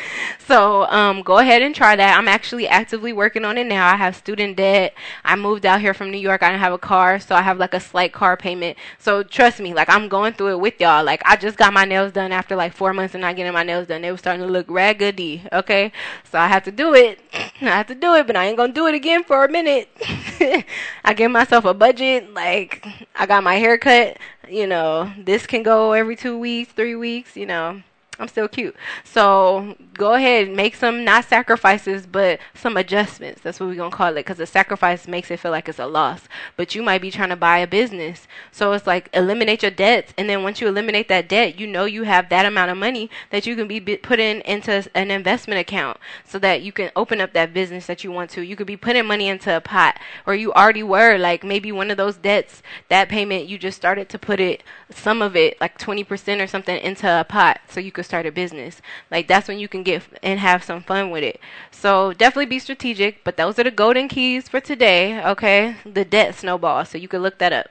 so 0.47 0.85
um, 0.85 1.21
go 1.21 1.37
ahead 1.37 1.61
and 1.61 1.75
try 1.75 1.95
that. 1.95 2.17
I'm 2.17 2.27
actually 2.27 2.67
actively 2.67 3.13
working 3.13 3.45
on 3.45 3.57
it 3.57 3.67
now. 3.67 3.87
I 3.87 3.95
have 3.95 4.15
student 4.15 4.57
debt. 4.57 4.93
I 5.25 5.35
moved 5.35 5.65
out 5.65 5.81
here 5.81 5.93
from 5.93 6.11
New 6.11 6.17
York. 6.17 6.41
I 6.41 6.49
didn't 6.49 6.61
have 6.61 6.73
a 6.73 6.77
car, 6.77 7.19
so 7.19 7.35
I 7.35 7.41
have 7.41 7.57
like 7.57 7.73
a 7.73 7.79
slight 7.79 8.13
car 8.13 8.37
payment. 8.37 8.77
So 8.97 9.21
trust 9.21 9.59
me, 9.59 9.73
like 9.73 9.89
I'm 9.89 10.07
going 10.07 10.33
through 10.33 10.53
it 10.53 10.59
with 10.59 10.79
y'all. 10.79 11.03
Like 11.03 11.21
I 11.25 11.35
just 11.35 11.57
got 11.57 11.73
my 11.73 11.85
nails 11.85 12.13
done 12.13 12.31
after 12.31 12.55
like 12.55 12.73
four 12.73 12.93
months 12.93 13.15
of 13.15 13.21
not 13.21 13.35
getting 13.35 13.53
my 13.53 13.63
nails 13.63 13.87
done. 13.87 14.01
They 14.01 14.11
were 14.11 14.17
starting 14.17 14.45
to 14.45 14.51
look 14.51 14.65
raggedy. 14.69 15.43
Okay, 15.51 15.91
so 16.31 16.39
I 16.39 16.47
have 16.47 16.63
to 16.63 16.71
do 16.71 16.95
it. 16.95 17.19
I 17.61 17.77
have 17.77 17.87
to 17.87 17.95
do 17.95 18.15
it, 18.15 18.25
but 18.25 18.35
I 18.35 18.45
ain't 18.45 18.57
gonna 18.57 18.73
do 18.73 18.87
it 18.87 18.95
again 18.95 19.23
for 19.23 19.43
a 19.45 19.51
minute 19.51 19.72
it. 19.73 20.65
I 21.03 21.13
give 21.13 21.31
myself 21.31 21.65
a 21.65 21.73
budget. 21.73 22.33
Like 22.33 22.85
I 23.15 23.25
got 23.25 23.43
my 23.43 23.55
hair 23.55 23.77
cut. 23.77 24.17
You 24.49 24.67
know, 24.67 25.11
this 25.17 25.47
can 25.47 25.63
go 25.63 25.93
every 25.93 26.15
two 26.15 26.37
weeks, 26.37 26.71
three 26.73 26.95
weeks. 26.95 27.35
You 27.35 27.45
know, 27.45 27.81
I'm 28.23 28.29
still 28.29 28.47
cute. 28.47 28.73
So 29.03 29.75
go 29.95 30.13
ahead, 30.13 30.47
and 30.47 30.55
make 30.55 30.75
some 30.75 31.03
not 31.03 31.25
sacrifices, 31.25 32.05
but 32.07 32.39
some 32.55 32.77
adjustments. 32.77 33.41
That's 33.41 33.59
what 33.59 33.67
we're 33.67 33.75
gonna 33.75 33.91
call 33.91 34.13
it, 34.13 34.25
because 34.25 34.39
a 34.39 34.45
sacrifice 34.45 35.09
makes 35.09 35.29
it 35.29 35.41
feel 35.41 35.51
like 35.51 35.67
it's 35.67 35.77
a 35.77 35.87
loss. 35.87 36.21
But 36.55 36.73
you 36.73 36.81
might 36.81 37.01
be 37.01 37.11
trying 37.11 37.29
to 37.29 37.35
buy 37.35 37.57
a 37.57 37.67
business, 37.67 38.25
so 38.49 38.71
it's 38.71 38.87
like 38.87 39.09
eliminate 39.13 39.61
your 39.61 39.71
debts, 39.71 40.13
and 40.17 40.29
then 40.29 40.41
once 40.41 40.61
you 40.61 40.69
eliminate 40.69 41.09
that 41.09 41.27
debt, 41.27 41.59
you 41.59 41.67
know 41.67 41.83
you 41.83 42.03
have 42.03 42.29
that 42.29 42.45
amount 42.45 42.71
of 42.71 42.77
money 42.77 43.09
that 43.29 43.45
you 43.45 43.57
can 43.57 43.67
be 43.67 43.81
putting 43.97 44.39
into 44.41 44.89
an 44.95 45.11
investment 45.11 45.59
account, 45.59 45.97
so 46.25 46.39
that 46.39 46.61
you 46.61 46.71
can 46.71 46.89
open 46.95 47.19
up 47.19 47.33
that 47.33 47.53
business 47.53 47.87
that 47.87 48.05
you 48.05 48.11
want 48.11 48.29
to. 48.29 48.41
You 48.41 48.55
could 48.55 48.67
be 48.67 48.77
putting 48.77 49.05
money 49.05 49.27
into 49.27 49.53
a 49.53 49.59
pot, 49.59 49.99
or 50.25 50.33
you 50.33 50.53
already 50.53 50.83
were. 50.83 51.17
Like 51.17 51.43
maybe 51.43 51.73
one 51.73 51.91
of 51.91 51.97
those 51.97 52.15
debts, 52.15 52.63
that 52.87 53.09
payment, 53.09 53.47
you 53.49 53.57
just 53.57 53.75
started 53.75 54.07
to 54.07 54.17
put 54.17 54.39
it, 54.39 54.63
some 54.89 55.21
of 55.21 55.35
it, 55.35 55.59
like 55.59 55.77
20% 55.77 56.41
or 56.41 56.47
something, 56.47 56.77
into 56.77 57.19
a 57.19 57.25
pot, 57.25 57.59
so 57.67 57.81
you 57.81 57.91
could 57.91 58.05
start 58.13 58.27
a 58.27 58.31
business. 58.31 58.79
Like 59.09 59.27
that's 59.27 59.47
when 59.47 59.57
you 59.57 59.67
can 59.67 59.81
get 59.81 60.03
and 60.21 60.39
have 60.39 60.63
some 60.63 60.83
fun 60.83 61.09
with 61.09 61.23
it. 61.23 61.39
So 61.71 62.13
definitely 62.13 62.45
be 62.45 62.59
strategic. 62.59 63.23
But 63.23 63.37
those 63.37 63.57
are 63.57 63.63
the 63.63 63.71
golden 63.71 64.07
keys 64.07 64.47
for 64.47 64.59
today. 64.59 65.23
Okay, 65.33 65.75
the 65.83 66.05
debt 66.05 66.35
snowball. 66.35 66.85
So 66.85 66.99
you 66.99 67.07
can 67.07 67.23
look 67.23 67.39
that 67.39 67.53
up. 67.53 67.69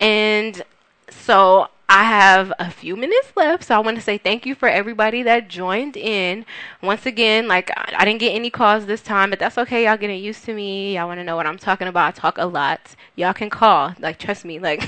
And 0.00 0.62
so 1.10 1.68
I 1.94 2.04
have 2.04 2.54
a 2.58 2.70
few 2.70 2.96
minutes 2.96 3.32
left, 3.36 3.64
so 3.64 3.76
I 3.76 3.80
want 3.80 3.98
to 3.98 4.02
say 4.02 4.16
thank 4.16 4.46
you 4.46 4.54
for 4.54 4.66
everybody 4.66 5.22
that 5.24 5.48
joined 5.48 5.94
in. 5.94 6.46
Once 6.82 7.04
again, 7.04 7.48
like 7.48 7.70
I 7.76 8.06
didn't 8.06 8.20
get 8.20 8.34
any 8.34 8.48
calls 8.48 8.86
this 8.86 9.02
time, 9.02 9.28
but 9.28 9.38
that's 9.38 9.58
okay. 9.58 9.84
Y'all 9.84 9.98
getting 9.98 10.24
used 10.24 10.42
to 10.46 10.54
me. 10.54 10.94
Y'all 10.94 11.06
want 11.06 11.20
to 11.20 11.24
know 11.24 11.36
what 11.36 11.46
I'm 11.46 11.58
talking 11.58 11.88
about. 11.88 12.08
I 12.08 12.12
talk 12.12 12.38
a 12.38 12.46
lot. 12.46 12.96
Y'all 13.14 13.34
can 13.34 13.50
call. 13.50 13.94
Like 13.98 14.18
trust 14.18 14.46
me. 14.46 14.58
Like 14.58 14.82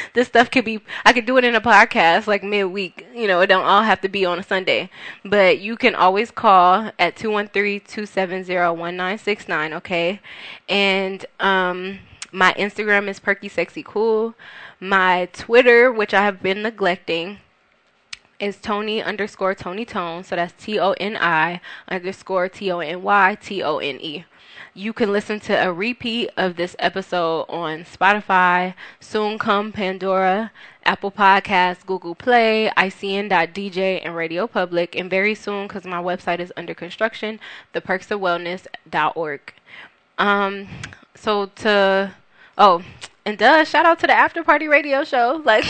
this 0.12 0.28
stuff 0.28 0.50
could 0.50 0.66
be. 0.66 0.80
I 1.06 1.14
could 1.14 1.24
do 1.24 1.38
it 1.38 1.44
in 1.44 1.54
a 1.54 1.62
podcast 1.62 2.26
like 2.26 2.42
midweek. 2.42 3.06
You 3.14 3.26
know, 3.26 3.40
it 3.40 3.46
don't 3.46 3.64
all 3.64 3.82
have 3.82 4.02
to 4.02 4.10
be 4.10 4.26
on 4.26 4.38
a 4.38 4.42
Sunday. 4.42 4.90
But 5.24 5.60
you 5.60 5.78
can 5.78 5.94
always 5.94 6.30
call 6.30 6.92
at 6.98 7.16
213-270-1969. 7.16 9.72
Okay, 9.76 10.20
and 10.68 11.24
um, 11.40 12.00
my 12.32 12.52
Instagram 12.58 13.08
is 13.08 13.18
perky 13.18 13.48
sexy 13.48 13.82
cool. 13.82 14.34
My 14.80 15.28
Twitter, 15.34 15.92
which 15.92 16.14
I 16.14 16.24
have 16.24 16.42
been 16.42 16.62
neglecting, 16.62 17.38
is 18.38 18.56
Toni 18.56 19.02
underscore 19.02 19.54
Tony 19.54 19.84
Tone. 19.84 20.24
So 20.24 20.36
that's 20.36 20.54
T 20.64 20.78
O 20.80 20.92
N 20.92 21.18
I 21.20 21.60
underscore 21.86 22.48
T 22.48 22.72
O 22.72 22.80
N 22.80 23.02
Y 23.02 23.36
T 23.42 23.62
O 23.62 23.78
N 23.78 24.00
E. 24.00 24.24
You 24.72 24.92
can 24.92 25.12
listen 25.12 25.40
to 25.40 25.52
a 25.52 25.72
repeat 25.72 26.30
of 26.36 26.56
this 26.56 26.76
episode 26.78 27.44
on 27.48 27.84
Spotify, 27.84 28.74
soon 29.00 29.38
come 29.38 29.72
Pandora, 29.72 30.52
Apple 30.84 31.10
Podcasts, 31.10 31.84
Google 31.84 32.14
Play, 32.14 32.70
ICN.DJ, 32.76 34.00
and 34.04 34.14
Radio 34.14 34.46
Public. 34.46 34.94
And 34.94 35.10
very 35.10 35.34
soon, 35.34 35.66
because 35.66 35.84
my 35.84 36.00
website 36.00 36.38
is 36.38 36.52
under 36.56 36.72
construction, 36.72 37.40
theperksofwellness.org. 37.74 39.54
Um, 40.18 40.68
so 41.14 41.46
to, 41.46 42.14
oh, 42.56 42.82
and 43.30 43.38
duh, 43.38 43.64
shout 43.64 43.86
out 43.86 44.00
to 44.00 44.08
the 44.08 44.12
After 44.12 44.42
Party 44.42 44.66
Radio 44.66 45.04
Show. 45.04 45.40
Like, 45.44 45.64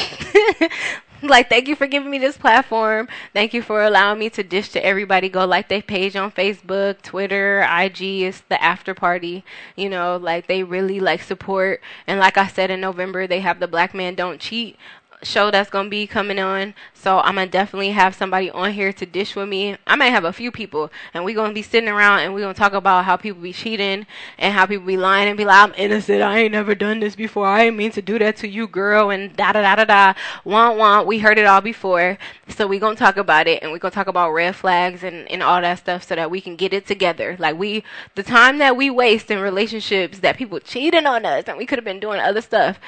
like 1.22 1.50
thank 1.50 1.68
you 1.68 1.76
for 1.76 1.86
giving 1.86 2.10
me 2.10 2.16
this 2.16 2.38
platform. 2.38 3.06
Thank 3.34 3.52
you 3.52 3.60
for 3.60 3.82
allowing 3.82 4.18
me 4.18 4.30
to 4.30 4.42
dish 4.42 4.70
to 4.70 4.84
everybody. 4.84 5.28
Go 5.28 5.44
like 5.44 5.68
their 5.68 5.82
page 5.82 6.16
on 6.16 6.32
Facebook, 6.32 7.02
Twitter, 7.02 7.60
IG. 7.70 8.00
It's 8.22 8.40
the 8.48 8.62
After 8.62 8.94
Party. 8.94 9.44
You 9.76 9.90
know, 9.90 10.16
like 10.16 10.46
they 10.46 10.62
really 10.62 11.00
like 11.00 11.22
support. 11.22 11.82
And 12.06 12.18
like 12.18 12.38
I 12.38 12.46
said 12.46 12.70
in 12.70 12.80
November, 12.80 13.26
they 13.26 13.40
have 13.40 13.60
the 13.60 13.68
Black 13.68 13.94
Man 13.94 14.14
Don't 14.14 14.40
Cheat 14.40 14.78
show 15.22 15.50
that's 15.50 15.70
gonna 15.70 15.88
be 15.88 16.06
coming 16.06 16.38
on. 16.38 16.74
So 16.94 17.18
I'm 17.20 17.36
gonna 17.36 17.46
definitely 17.46 17.90
have 17.90 18.14
somebody 18.14 18.50
on 18.50 18.72
here 18.72 18.92
to 18.92 19.06
dish 19.06 19.34
with 19.36 19.48
me. 19.48 19.76
I 19.86 19.96
might 19.96 20.08
have 20.08 20.24
a 20.24 20.32
few 20.32 20.50
people, 20.50 20.90
and 21.14 21.24
we're 21.24 21.34
gonna 21.34 21.52
be 21.52 21.62
sitting 21.62 21.88
around 21.88 22.20
and 22.20 22.34
we're 22.34 22.40
gonna 22.40 22.54
talk 22.54 22.72
about 22.72 23.04
how 23.04 23.16
people 23.16 23.42
be 23.42 23.52
cheating 23.52 24.06
and 24.38 24.54
how 24.54 24.66
people 24.66 24.86
be 24.86 24.96
lying 24.96 25.28
and 25.28 25.36
be 25.36 25.44
like, 25.44 25.62
"I'm 25.62 25.74
innocent. 25.76 26.22
I 26.22 26.40
ain't 26.40 26.52
never 26.52 26.74
done 26.74 27.00
this 27.00 27.16
before. 27.16 27.46
I 27.46 27.64
ain't 27.64 27.76
mean 27.76 27.90
to 27.92 28.02
do 28.02 28.18
that 28.18 28.36
to 28.38 28.48
you, 28.48 28.66
girl." 28.66 29.10
And 29.10 29.34
da 29.36 29.52
da 29.52 29.62
da 29.62 29.76
da 29.76 29.84
da. 29.84 30.14
Want 30.44 30.78
want. 30.78 31.06
We 31.06 31.18
heard 31.18 31.38
it 31.38 31.46
all 31.46 31.60
before, 31.60 32.18
so 32.48 32.66
we're 32.66 32.80
gonna 32.80 32.96
talk 32.96 33.16
about 33.16 33.46
it 33.46 33.62
and 33.62 33.72
we're 33.72 33.78
gonna 33.78 33.92
talk 33.92 34.08
about 34.08 34.32
red 34.32 34.56
flags 34.56 35.02
and 35.02 35.30
and 35.30 35.42
all 35.42 35.60
that 35.60 35.78
stuff 35.78 36.04
so 36.04 36.14
that 36.14 36.30
we 36.30 36.40
can 36.40 36.56
get 36.56 36.72
it 36.72 36.86
together. 36.86 37.36
Like 37.38 37.58
we, 37.58 37.84
the 38.14 38.22
time 38.22 38.58
that 38.58 38.76
we 38.76 38.90
waste 38.90 39.30
in 39.30 39.38
relationships 39.40 40.18
that 40.20 40.36
people 40.36 40.60
cheating 40.60 41.06
on 41.06 41.24
us 41.24 41.44
and 41.46 41.56
we 41.58 41.66
could 41.66 41.78
have 41.78 41.84
been 41.84 42.00
doing 42.00 42.20
other 42.20 42.40
stuff. 42.40 42.78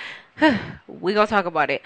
we 0.88 1.14
gonna 1.14 1.26
talk 1.26 1.46
about 1.46 1.70
it. 1.70 1.82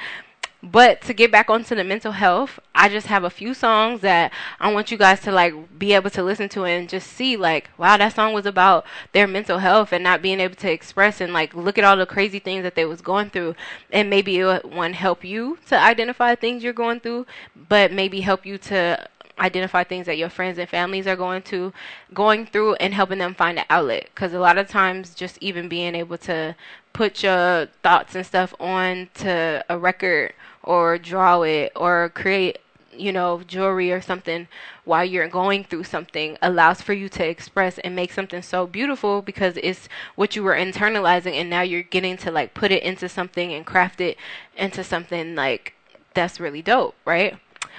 But 0.73 1.01
to 1.03 1.15
get 1.15 1.31
back 1.31 1.49
onto 1.49 1.77
the 1.77 1.85
mental 1.85 2.11
health, 2.11 2.59
I 2.75 2.89
just 2.89 3.07
have 3.07 3.23
a 3.23 3.31
few 3.31 3.55
songs 3.55 4.01
that 4.01 4.33
I 4.59 4.73
want 4.73 4.91
you 4.91 4.99
guys 4.99 5.21
to 5.21 5.31
like 5.31 5.79
be 5.79 5.93
able 5.93 6.11
to 6.11 6.25
listen 6.25 6.49
to 6.51 6.65
and 6.65 6.89
just 6.89 7.07
see 7.13 7.37
like, 7.37 7.71
wow, 7.79 7.97
that 7.97 8.17
song 8.17 8.33
was 8.33 8.47
about 8.47 8.85
their 9.13 9.29
mental 9.29 9.59
health 9.59 9.93
and 9.93 10.03
not 10.03 10.23
being 10.23 10.41
able 10.41 10.57
to 10.57 10.71
express 10.71 11.21
and 11.21 11.33
like 11.33 11.55
look 11.55 11.79
at 11.79 11.85
all 11.85 11.97
the 11.97 12.05
crazy 12.05 12.41
things 12.41 12.65
that 12.65 12.75
they 12.75 12.85
was 12.85 13.01
going 13.01 13.31
through. 13.31 13.55
And 13.93 14.11
maybe 14.11 14.39
it 14.39 14.65
one 14.65 14.95
help 14.95 15.25
you 15.25 15.59
to 15.67 15.79
identify 15.79 16.35
things 16.35 16.65
you're 16.65 16.73
going 16.73 16.99
through, 16.99 17.27
but 17.69 17.93
maybe 17.93 18.23
help 18.23 18.45
you 18.45 18.59
to 18.59 19.09
identify 19.39 19.85
things 19.85 20.07
that 20.07 20.17
your 20.17 20.31
friends 20.31 20.59
and 20.59 20.69
families 20.69 21.07
are 21.07 21.17
going 21.17 21.43
to 21.43 21.73
going 22.13 22.47
through 22.47 22.75
and 22.77 22.95
helping 22.95 23.19
them 23.19 23.35
find 23.35 23.59
an 23.59 23.67
outlet. 23.71 24.09
Because 24.15 24.33
a 24.33 24.41
lot 24.41 24.59
of 24.59 24.69
times 24.69 25.15
just 25.15 25.39
even 25.41 25.69
being 25.69 25.95
able 25.95 26.19
to 26.19 26.57
put 26.93 27.23
your 27.23 27.67
thoughts 27.83 28.15
and 28.15 28.25
stuff 28.25 28.55
on 28.59 29.09
to 29.15 29.65
a 29.69 29.79
record 29.79 30.33
or 30.67 30.99
draw 30.99 31.43
it 31.43 31.73
or 31.77 32.11
create 32.15 32.59
you 32.93 33.13
know 33.13 33.43
jewelry 33.47 33.93
or 33.93 34.01
something 34.01 34.49
while 34.85 35.05
you're 35.05 35.29
going 35.29 35.65
through 35.65 35.85
something 35.85 36.37
allows 36.43 36.81
for 36.81 36.93
you 36.93 37.09
to 37.09 37.27
express 37.27 37.79
and 37.81 37.95
make 37.95 38.13
something 38.13 38.43
so 38.43 38.67
beautiful 38.67 39.23
because 39.23 39.57
it's 39.63 39.89
what 40.15 40.35
you 40.35 40.43
were 40.43 40.55
internalizing 40.55 41.35
and 41.35 41.51
now 41.51 41.61
you're 41.61 41.83
getting 41.83 42.17
to 42.17 42.31
like 42.31 42.55
put 42.55 42.73
it 42.73 42.83
into 42.83 43.09
something 43.09 43.53
and 43.53 43.67
craft 43.67 44.01
it 44.01 44.17
into 44.57 44.83
something 44.83 45.35
like 45.35 45.75
that's 46.15 46.41
really 46.41 46.63
dope 46.63 46.95
right? 47.05 47.39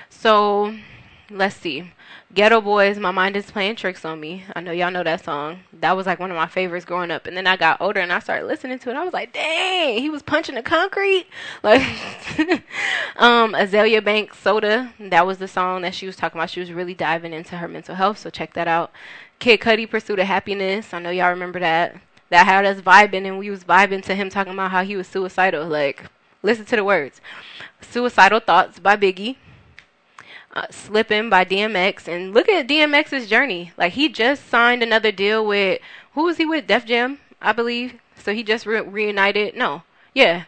So 0.10 0.76
let's 1.30 1.56
see 1.56 1.92
Geto 2.36 2.62
Boys, 2.62 3.00
My 3.00 3.12
Mind 3.12 3.38
is 3.38 3.50
Playing 3.50 3.78
Tricks 3.78 4.04
on 4.04 4.20
Me. 4.20 4.44
I 4.54 4.60
know 4.60 4.74
y'all 4.74 4.92
know 4.92 5.02
that 5.02 5.24
song. 5.24 5.62
That 5.80 5.96
was 5.96 6.06
like 6.06 6.20
one 6.20 6.30
of 6.30 6.36
my 6.36 6.46
favorites 6.46 6.84
growing 6.84 7.10
up. 7.10 7.26
And 7.26 7.38
then 7.38 7.48
I 7.48 7.56
got 7.56 7.80
older 7.80 8.02
and 8.02 8.12
I 8.12 8.20
started 8.20 8.48
listening 8.48 8.80
to 8.80 8.90
it. 8.90 8.98
I 8.98 9.04
was 9.06 9.14
like, 9.14 9.32
dang, 9.32 10.00
he 10.00 10.10
was 10.10 10.22
punching 10.22 10.56
the 10.56 10.62
concrete. 10.62 11.28
Like, 11.64 11.82
um, 13.16 13.54
Azealia 13.54 14.04
Banks 14.04 14.38
Soda. 14.40 14.94
That 15.00 15.26
was 15.26 15.38
the 15.38 15.48
song 15.48 15.82
that 15.84 15.96
she 15.96 16.06
was 16.06 16.18
talking 16.18 16.38
about. 16.38 16.50
She 16.50 16.60
was 16.60 16.72
really 16.72 16.94
diving 16.94 17.34
into 17.34 17.58
her 17.58 17.68
mental 17.68 17.96
health. 17.96 18.18
So 18.18 18.30
check 18.30 18.54
that 18.54 18.68
out. 18.68 18.92
Kid 19.40 19.62
Cudi, 19.62 19.90
Pursuit 19.90 20.20
of 20.20 20.28
Happiness. 20.28 20.94
I 20.94 21.00
know 21.00 21.10
y'all 21.10 21.30
remember 21.30 21.60
that. 21.62 21.96
That 22.30 22.46
had 22.46 22.66
us 22.66 22.82
vibing 22.82 23.26
and 23.26 23.40
we 23.40 23.50
was 23.50 23.64
vibing 23.64 24.04
to 24.04 24.16
him 24.16 24.30
talking 24.30 24.54
about 24.54 24.72
how 24.72 24.84
he 24.84 24.98
was 24.98 25.08
suicidal. 25.08 25.66
Like, 25.66 26.04
listen 26.44 26.66
to 26.66 26.76
the 26.76 26.84
words. 26.84 27.22
Suicidal 27.82 28.42
Thoughts 28.42 28.80
by 28.80 28.98
Biggie 28.98 29.38
uh, 30.58 30.66
Slipping 30.72 31.30
by 31.30 31.46
DMX. 31.46 32.08
And 32.08 32.34
look 32.34 32.50
at 32.50 32.68
DMX's 32.68 33.30
journey. 33.30 33.72
Like, 33.78 33.94
he 33.94 34.10
just 34.10 34.50
signed 34.50 34.82
another 34.82 35.12
deal 35.12 35.46
with, 35.46 35.80
who 36.14 36.24
was 36.24 36.38
he 36.38 36.46
with? 36.46 36.66
Def 36.66 36.86
Jam, 36.86 37.20
I 37.40 37.52
believe. 37.52 37.94
So 38.18 38.34
he 38.34 38.44
just 38.44 38.66
re- 38.66 38.82
reunited. 38.82 39.56
No, 39.56 39.84
yeah. 40.14 40.46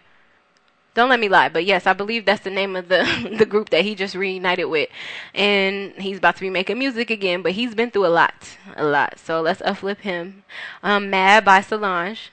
Don't 0.95 1.09
let 1.09 1.19
me 1.19 1.29
lie, 1.29 1.47
but 1.47 1.63
yes, 1.63 1.85
I 1.85 1.93
believe 1.93 2.25
that's 2.25 2.43
the 2.43 2.49
name 2.49 2.75
of 2.75 2.89
the 2.89 3.05
the 3.37 3.45
group 3.45 3.69
that 3.69 3.85
he 3.85 3.93
just 3.93 4.15
reunited 4.15 4.65
with, 4.65 4.89
and 5.35 5.93
he's 5.93 6.17
about 6.17 6.35
to 6.35 6.41
be 6.41 6.49
making 6.49 6.79
music 6.79 7.11
again. 7.11 7.43
But 7.43 7.53
he's 7.53 7.75
been 7.75 7.91
through 7.91 8.07
a 8.07 8.09
lot, 8.09 8.57
a 8.75 8.83
lot. 8.83 9.19
So 9.19 9.39
let's 9.39 9.61
uplift 9.61 10.01
him. 10.01 10.43
Um, 10.81 11.09
Mad 11.09 11.45
by 11.45 11.61
Solange, 11.61 12.31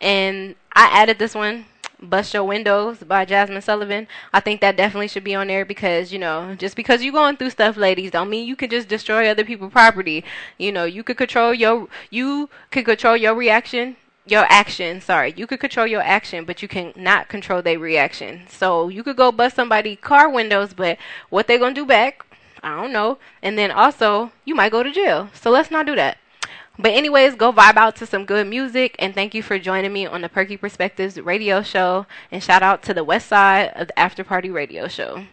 and 0.00 0.54
I 0.72 0.88
added 0.92 1.18
this 1.18 1.34
one 1.34 1.66
Bust 2.00 2.34
Your 2.34 2.44
Windows 2.44 2.98
by 2.98 3.24
Jazmine 3.24 3.62
Sullivan. 3.62 4.06
I 4.32 4.40
think 4.40 4.60
that 4.60 4.76
definitely 4.76 5.08
should 5.08 5.24
be 5.24 5.34
on 5.34 5.46
there 5.46 5.64
because, 5.64 6.12
you 6.12 6.18
know, 6.18 6.54
just 6.54 6.76
because 6.76 7.02
you're 7.02 7.12
going 7.12 7.36
through 7.36 7.50
stuff, 7.50 7.76
ladies, 7.76 8.10
don't 8.10 8.30
mean 8.30 8.46
you 8.46 8.56
can 8.56 8.70
just 8.70 8.88
destroy 8.88 9.28
other 9.28 9.44
people's 9.44 9.72
property. 9.72 10.24
You 10.58 10.72
know, 10.72 10.84
you 10.84 11.02
could 11.02 11.16
control 11.16 11.54
your 11.54 11.88
you 12.10 12.50
could 12.70 12.84
control 12.84 13.16
your 13.16 13.34
reaction 13.34 13.96
your 14.28 14.44
action 14.50 15.00
sorry. 15.00 15.32
You 15.36 15.46
could 15.46 15.60
control 15.60 15.86
your 15.86 16.02
action 16.02 16.44
but 16.44 16.60
you 16.60 16.68
cannot 16.68 17.28
control 17.28 17.62
their 17.62 17.78
reaction. 17.78 18.42
So 18.48 18.88
you 18.88 19.02
could 19.02 19.16
go 19.16 19.30
bust 19.32 19.56
somebody 19.56 19.96
car 19.96 20.28
windows 20.28 20.74
but 20.74 20.98
what 21.30 21.46
they 21.46 21.58
gonna 21.58 21.74
do 21.74 21.86
back? 21.86 22.26
I 22.62 22.74
don't 22.82 22.92
know. 22.92 23.18
And 23.42 23.56
then 23.56 23.70
also 23.70 24.32
you 24.44 24.54
might 24.54 24.72
go 24.72 24.82
to 24.82 24.90
jail. 24.90 25.30
So 25.32 25.50
let's 25.50 25.70
not 25.70 25.86
do 25.86 25.94
that 25.94 26.18
but 26.78 26.92
anyways, 26.92 27.34
go 27.34 27.52
vibe 27.52 27.76
out 27.76 27.96
to 27.96 28.06
some 28.06 28.24
good 28.24 28.46
music 28.46 28.96
and 28.98 29.14
thank 29.14 29.34
you 29.34 29.42
for 29.42 29.58
joining 29.58 29.92
me 29.92 30.06
on 30.06 30.20
the 30.20 30.28
Perky 30.28 30.56
Perspectives 30.56 31.18
radio 31.18 31.62
show 31.62 32.06
and 32.30 32.42
shout 32.42 32.62
out 32.62 32.82
to 32.84 32.94
the 32.94 33.04
West 33.04 33.28
Side 33.28 33.72
of 33.76 33.88
the 33.88 33.98
After 33.98 34.24
Party 34.24 34.50
radio 34.50 34.88
show. 34.88 35.24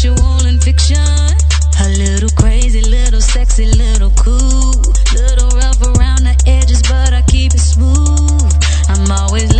sexual 0.00 0.46
in. 0.46 0.58
A 1.82 1.88
little 1.98 2.30
crazy, 2.30 2.80
little 2.80 3.20
sexy, 3.20 3.66
little 3.66 4.10
cool. 4.16 4.72
Little 5.12 5.48
rough 5.58 5.80
around 5.82 6.24
the 6.24 6.36
edges, 6.46 6.82
but 6.82 7.12
I 7.12 7.22
keep 7.22 7.52
it 7.52 7.60
smooth. 7.60 8.52
I'm 8.88 9.10
always 9.10 9.54